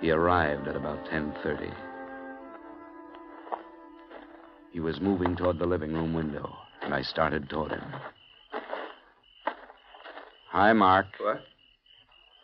He 0.00 0.10
arrived 0.10 0.68
at 0.68 0.76
about 0.76 1.04
10:30. 1.06 1.87
He 4.72 4.80
was 4.80 5.00
moving 5.00 5.36
toward 5.36 5.58
the 5.58 5.66
living 5.66 5.94
room 5.94 6.14
window, 6.14 6.54
and 6.82 6.94
I 6.94 7.02
started 7.02 7.48
toward 7.48 7.72
him. 7.72 7.84
Hi, 10.50 10.72
Mark. 10.72 11.06
What? 11.18 11.40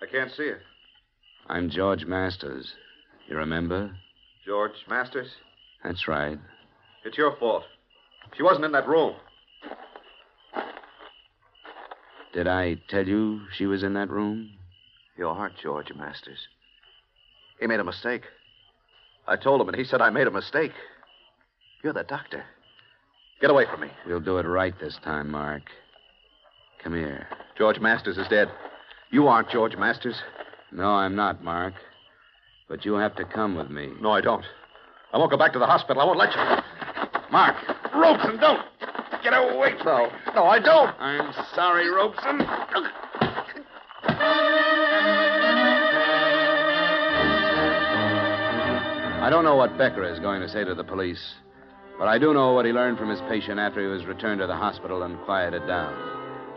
I 0.03 0.07
can't 0.11 0.31
see 0.31 0.45
it. 0.45 0.61
I'm 1.49 1.71
George 1.71 2.05
Masters. 2.05 2.73
You 3.29 3.37
remember? 3.37 3.97
George 4.45 4.73
Masters? 4.89 5.29
That's 5.83 6.09
right. 6.09 6.39
It's 7.05 7.19
your 7.19 7.37
fault. 7.37 7.65
She 8.37 8.43
wasn't 8.43 8.65
in 8.65 8.73
that 8.73 8.89
room. 8.89 9.15
Did 12.33 12.49
I 12.49 12.81
tell 12.89 13.07
you 13.07 13.43
she 13.53 13.67
was 13.67 13.83
in 13.83 13.95
that 13.95 14.11
room? 14.11 14.51
You 15.17 15.29
aren't 15.29 15.57
George 15.59 15.93
Masters. 15.95 16.49
He 17.61 17.67
made 17.67 17.81
a 17.81 17.85
mistake. 17.85 18.23
I 19.29 19.37
told 19.37 19.61
him, 19.61 19.69
and 19.69 19.77
he 19.77 19.85
said 19.85 20.01
I 20.01 20.11
made 20.11 20.27
a 20.27 20.31
mistake. 20.31 20.73
You're 21.85 21.93
the 21.93 22.03
doctor. 22.03 22.43
Get 23.43 23.51
away 23.51 23.67
from 23.71 23.83
me. 23.83 23.89
We'll 24.07 24.19
do 24.19 24.39
it 24.39 24.47
right 24.47 24.73
this 24.81 24.99
time, 25.05 25.31
Mark. 25.31 25.65
Come 26.83 26.95
here. 26.95 27.27
George 27.59 27.79
Masters 27.79 28.17
is 28.17 28.27
dead. 28.29 28.49
You 29.11 29.29
aren't 29.29 29.51
George 29.51 29.77
Masters. 29.77 30.17
No, 30.73 30.87
I'm 30.87 31.15
not, 31.15 31.45
Mark. 31.45 31.75
But 32.71 32.87
you 32.87 32.95
have 32.95 33.15
to 33.17 33.25
come 33.27 33.55
with 33.55 33.69
me. 33.69 33.93
No, 34.01 34.13
I 34.13 34.23
don't. 34.23 34.47
I 35.13 35.19
won't 35.19 35.31
go 35.31 35.37
back 35.37 35.53
to 35.53 35.59
the 35.59 35.67
hospital. 35.67 36.01
I 36.01 36.07
won't 36.07 36.19
let 36.19 36.33
you. 36.33 36.41
Mark! 37.31 37.55
Robeson, 37.95 38.41
don't! 38.41 38.63
Get 39.23 39.35
away. 39.35 39.75
No, 39.85 40.11
no, 40.35 40.45
I 40.45 40.61
don't. 40.61 40.99
I'm 40.99 41.35
sorry, 41.55 41.91
Robeson. 41.91 42.41
I 49.21 49.29
don't 49.29 49.45
know 49.45 49.57
what 49.57 49.77
Becker 49.77 50.11
is 50.11 50.19
going 50.19 50.41
to 50.41 50.49
say 50.49 50.65
to 50.65 50.75
the 50.75 50.85
police, 50.85 51.35
but 51.99 52.09
I 52.09 52.19
do 52.19 52.35
know 52.35 52.53
what 52.53 52.67
he 52.67 52.73
learned 52.73 52.99
from 52.99 53.11
his 53.11 53.21
patient 53.29 53.59
after 53.59 53.81
he 53.81 53.87
was 53.87 54.07
returned 54.07 54.41
to 54.41 54.47
the 54.47 54.57
hospital 54.57 55.03
and 55.03 55.21
quieted 55.23 55.67
down. 55.67 55.95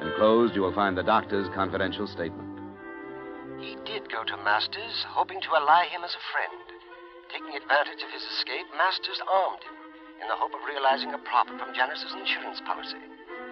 Enclosed, 0.01 0.55
you 0.55 0.61
will 0.61 0.73
find 0.73 0.97
the 0.97 1.03
doctor's 1.03 1.49
confidential 1.53 2.07
statement. 2.07 2.47
He 3.59 3.75
did 3.85 4.11
go 4.11 4.23
to 4.23 4.37
Masters, 4.45 5.05
hoping 5.09 5.41
to 5.41 5.55
ally 5.57 5.85
him 5.89 6.03
as 6.03 6.13
a 6.13 6.27
friend. 6.29 6.61
Taking 7.33 7.57
advantage 7.57 8.05
of 8.05 8.13
his 8.13 8.23
escape, 8.37 8.69
Masters 8.77 9.21
armed 9.25 9.61
him 9.65 9.77
in 10.21 10.27
the 10.29 10.37
hope 10.37 10.53
of 10.53 10.65
realizing 10.65 11.13
a 11.13 11.21
profit 11.25 11.57
from 11.57 11.73
Janice's 11.73 12.13
insurance 12.13 12.61
policy. 12.65 13.01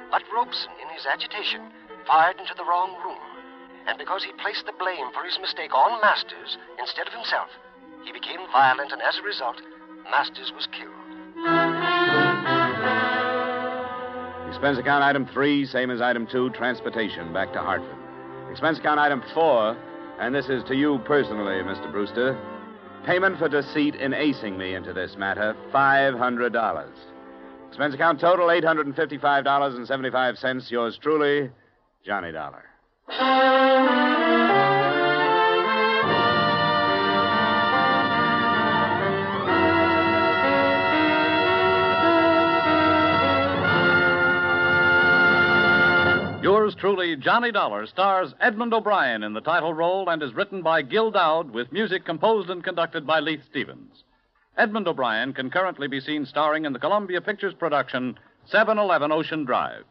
But 0.09 0.25
Robeson, 0.33 0.73
in 0.81 0.89
his 0.93 1.05
agitation, 1.05 1.69
fired 2.05 2.37
into 2.37 2.53
the 2.57 2.65
wrong 2.65 2.93
room. 3.01 3.21
And 3.85 3.97
because 3.97 4.23
he 4.23 4.41
placed 4.41 4.65
the 4.65 4.77
blame 4.77 5.13
for 5.13 5.21
his 5.25 5.37
mistake 5.41 5.73
on 5.73 6.01
Masters 6.01 6.57
instead 6.81 7.05
of 7.05 7.13
himself, 7.13 7.49
he 8.05 8.13
became 8.13 8.41
violent, 8.53 8.93
and 8.93 9.01
as 9.01 9.17
a 9.17 9.25
result, 9.25 9.61
Masters 10.09 10.53
was 10.53 10.69
killed. 10.73 11.04
Expense 14.47 14.77
account 14.79 15.03
item 15.03 15.27
three, 15.33 15.65
same 15.65 15.91
as 15.91 16.01
item 16.01 16.25
two, 16.25 16.49
transportation 16.51 17.33
back 17.33 17.51
to 17.53 17.59
Hartford. 17.59 17.95
Expense 18.49 18.79
account 18.79 18.99
item 18.99 19.21
four, 19.33 19.77
and 20.19 20.33
this 20.33 20.49
is 20.49 20.63
to 20.63 20.75
you 20.75 20.97
personally, 21.05 21.61
Mr. 21.61 21.91
Brewster. 21.91 22.35
Payment 23.05 23.37
for 23.37 23.47
deceit 23.47 23.93
in 23.95 24.13
acing 24.13 24.57
me 24.57 24.73
into 24.73 24.91
this 24.91 25.15
matter, 25.17 25.55
$500. 25.71 26.89
Expense 27.67 27.93
account 27.93 28.19
total, 28.19 28.47
$855.75. 28.47 30.71
Yours 30.71 30.97
truly, 30.99 31.51
Johnny 32.03 32.31
Dollar. 32.31 32.63
Yours 46.45 46.75
truly, 46.75 47.15
Johnny 47.15 47.51
Dollar, 47.51 47.87
stars 47.87 48.35
Edmond 48.39 48.71
O'Brien 48.71 49.23
in 49.23 49.33
the 49.33 49.41
title 49.41 49.73
role 49.73 50.07
and 50.09 50.21
is 50.21 50.35
written 50.35 50.61
by 50.61 50.83
Gil 50.83 51.09
Doud 51.09 51.49
with 51.49 51.71
music 51.71 52.05
composed 52.05 52.51
and 52.51 52.63
conducted 52.63 53.07
by 53.07 53.19
Leith 53.19 53.43
Stevens. 53.49 54.03
Edmond 54.55 54.87
O'Brien 54.87 55.33
can 55.33 55.49
currently 55.49 55.87
be 55.87 55.99
seen 55.99 56.23
starring 56.23 56.65
in 56.65 56.71
the 56.71 56.77
Columbia 56.77 57.19
Pictures 57.19 57.55
production 57.55 58.19
711 58.45 59.11
Ocean 59.11 59.43
Drive. 59.43 59.85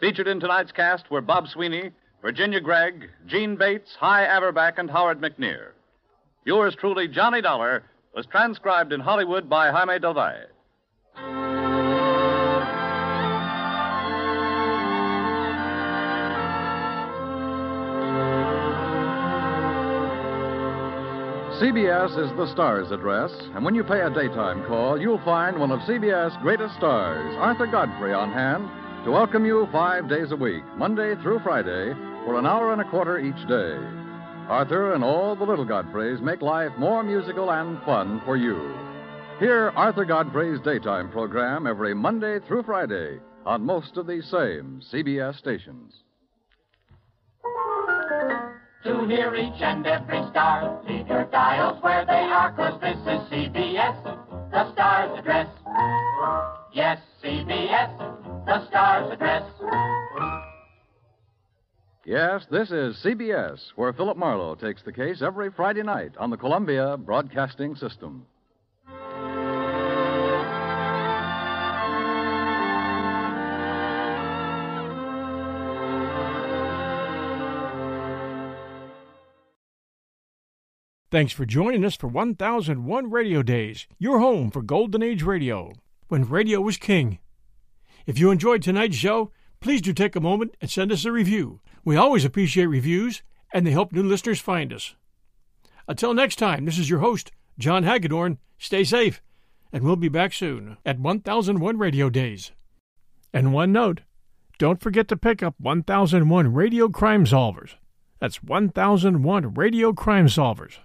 Featured 0.00 0.26
in 0.26 0.40
tonight's 0.40 0.72
cast 0.72 1.08
were 1.08 1.20
Bob 1.20 1.46
Sweeney, 1.46 1.92
Virginia 2.20 2.60
Gregg, 2.60 3.08
Jeanne 3.28 3.54
Bates, 3.54 3.94
Hy 4.00 4.26
Averback, 4.26 4.78
and 4.78 4.90
Howard 4.90 5.20
McNear. 5.20 5.68
Yours 6.44 6.74
truly, 6.74 7.06
Johnny 7.06 7.40
Dollar, 7.40 7.84
was 8.12 8.26
transcribed 8.26 8.92
in 8.92 8.98
Hollywood 8.98 9.48
by 9.48 9.70
Jaime 9.70 10.00
Del 10.00 10.14
Valle. 10.14 10.46
CBS 21.62 22.18
is 22.18 22.36
the 22.36 22.50
star's 22.52 22.90
address, 22.90 23.30
and 23.54 23.64
when 23.64 23.72
you 23.72 23.84
pay 23.84 24.00
a 24.00 24.10
daytime 24.10 24.66
call, 24.66 25.00
you'll 25.00 25.22
find 25.24 25.60
one 25.60 25.70
of 25.70 25.78
CBS' 25.82 26.42
greatest 26.42 26.74
stars, 26.74 27.36
Arthur 27.38 27.68
Godfrey, 27.68 28.12
on 28.12 28.32
hand 28.32 28.68
to 29.04 29.12
welcome 29.12 29.46
you 29.46 29.68
five 29.70 30.08
days 30.08 30.32
a 30.32 30.36
week, 30.36 30.64
Monday 30.76 31.14
through 31.22 31.38
Friday, 31.44 31.94
for 32.24 32.36
an 32.36 32.46
hour 32.46 32.72
and 32.72 32.82
a 32.82 32.90
quarter 32.90 33.20
each 33.20 33.46
day. 33.46 33.78
Arthur 34.50 34.94
and 34.94 35.04
all 35.04 35.36
the 35.36 35.44
little 35.44 35.64
Godfreys 35.64 36.20
make 36.20 36.42
life 36.42 36.72
more 36.80 37.04
musical 37.04 37.52
and 37.52 37.80
fun 37.84 38.20
for 38.24 38.36
you. 38.36 38.74
Hear 39.38 39.72
Arthur 39.76 40.04
Godfrey's 40.04 40.60
daytime 40.62 41.12
program 41.12 41.68
every 41.68 41.94
Monday 41.94 42.40
through 42.40 42.64
Friday 42.64 43.20
on 43.46 43.64
most 43.64 43.96
of 43.96 44.08
these 44.08 44.28
same 44.28 44.82
CBS 44.92 45.38
stations. 45.38 45.94
To 48.84 49.06
hear 49.06 49.32
each 49.36 49.62
and 49.62 49.86
every 49.86 50.20
star, 50.30 50.82
leave 50.88 51.06
your 51.06 51.24
dials 51.26 51.80
where 51.84 52.04
they 52.04 52.24
are, 52.24 52.50
'cause 52.50 52.80
this 52.80 52.96
is 52.96 53.28
CBS, 53.28 53.96
the 54.50 54.72
star's 54.72 55.18
address. 55.20 55.46
Yes, 56.72 57.00
CBS, 57.20 57.90
the 58.44 58.66
star's 58.66 59.12
address. 59.12 59.44
Yes, 62.04 62.44
this 62.46 62.72
is 62.72 62.98
CBS, 62.98 63.72
where 63.76 63.92
Philip 63.92 64.16
Marlowe 64.16 64.56
takes 64.56 64.82
the 64.82 64.92
case 64.92 65.22
every 65.22 65.50
Friday 65.50 65.84
night 65.84 66.16
on 66.16 66.30
the 66.30 66.36
Columbia 66.36 66.96
Broadcasting 66.96 67.76
System. 67.76 68.26
Thanks 81.12 81.34
for 81.34 81.44
joining 81.44 81.84
us 81.84 81.94
for 81.94 82.06
1001 82.06 83.10
Radio 83.10 83.42
Days, 83.42 83.86
your 83.98 84.20
home 84.20 84.50
for 84.50 84.62
Golden 84.62 85.02
Age 85.02 85.22
radio, 85.22 85.74
when 86.08 86.26
radio 86.26 86.62
was 86.62 86.78
king. 86.78 87.18
If 88.06 88.18
you 88.18 88.30
enjoyed 88.30 88.62
tonight's 88.62 88.96
show, 88.96 89.30
please 89.60 89.82
do 89.82 89.92
take 89.92 90.16
a 90.16 90.22
moment 90.22 90.54
and 90.62 90.70
send 90.70 90.90
us 90.90 91.04
a 91.04 91.12
review. 91.12 91.60
We 91.84 91.96
always 91.96 92.24
appreciate 92.24 92.64
reviews, 92.64 93.20
and 93.52 93.66
they 93.66 93.72
help 93.72 93.92
new 93.92 94.02
listeners 94.02 94.40
find 94.40 94.72
us. 94.72 94.94
Until 95.86 96.14
next 96.14 96.36
time, 96.36 96.64
this 96.64 96.78
is 96.78 96.88
your 96.88 97.00
host, 97.00 97.30
John 97.58 97.84
Hagedorn. 97.84 98.38
Stay 98.56 98.82
safe, 98.82 99.20
and 99.70 99.84
we'll 99.84 99.96
be 99.96 100.08
back 100.08 100.32
soon 100.32 100.78
at 100.86 100.98
1001 100.98 101.76
Radio 101.76 102.08
Days. 102.08 102.52
And 103.34 103.52
one 103.52 103.70
note 103.70 104.00
don't 104.56 104.80
forget 104.80 105.08
to 105.08 105.18
pick 105.18 105.42
up 105.42 105.56
1001 105.58 106.54
Radio 106.54 106.88
Crime 106.88 107.26
Solvers. 107.26 107.74
That's 108.18 108.42
1001 108.42 109.52
Radio 109.52 109.92
Crime 109.92 110.26
Solvers. 110.26 110.78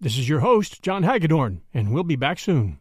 This 0.00 0.16
is 0.16 0.28
your 0.28 0.40
host, 0.40 0.80
John 0.80 1.02
Hagedorn, 1.02 1.60
and 1.74 1.92
we'll 1.92 2.04
be 2.04 2.14
back 2.14 2.38
soon. 2.38 2.78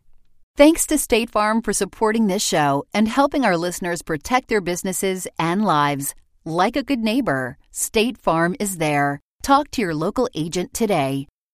Thanks 0.56 0.86
to 0.86 1.00
State 1.00 1.32
Farm 1.32 1.64
for 1.64 1.74
supporting 1.74 2.28
this 2.28 2.46
show 2.46 2.86
and 2.94 3.08
helping 3.08 3.44
our 3.44 3.58
listeners 3.58 4.04
protect 4.04 4.50
their 4.50 4.62
businesses 4.62 5.28
and 5.40 5.66
lives. 5.66 6.14
Like 6.46 6.76
a 6.76 6.84
good 6.84 7.00
neighbor, 7.00 7.58
State 7.72 8.20
Farm 8.20 8.56
is 8.60 8.78
there. 8.78 9.20
Talk 9.42 9.72
to 9.72 9.82
your 9.82 9.96
local 9.96 10.30
agent 10.36 10.76
today. 10.76 11.28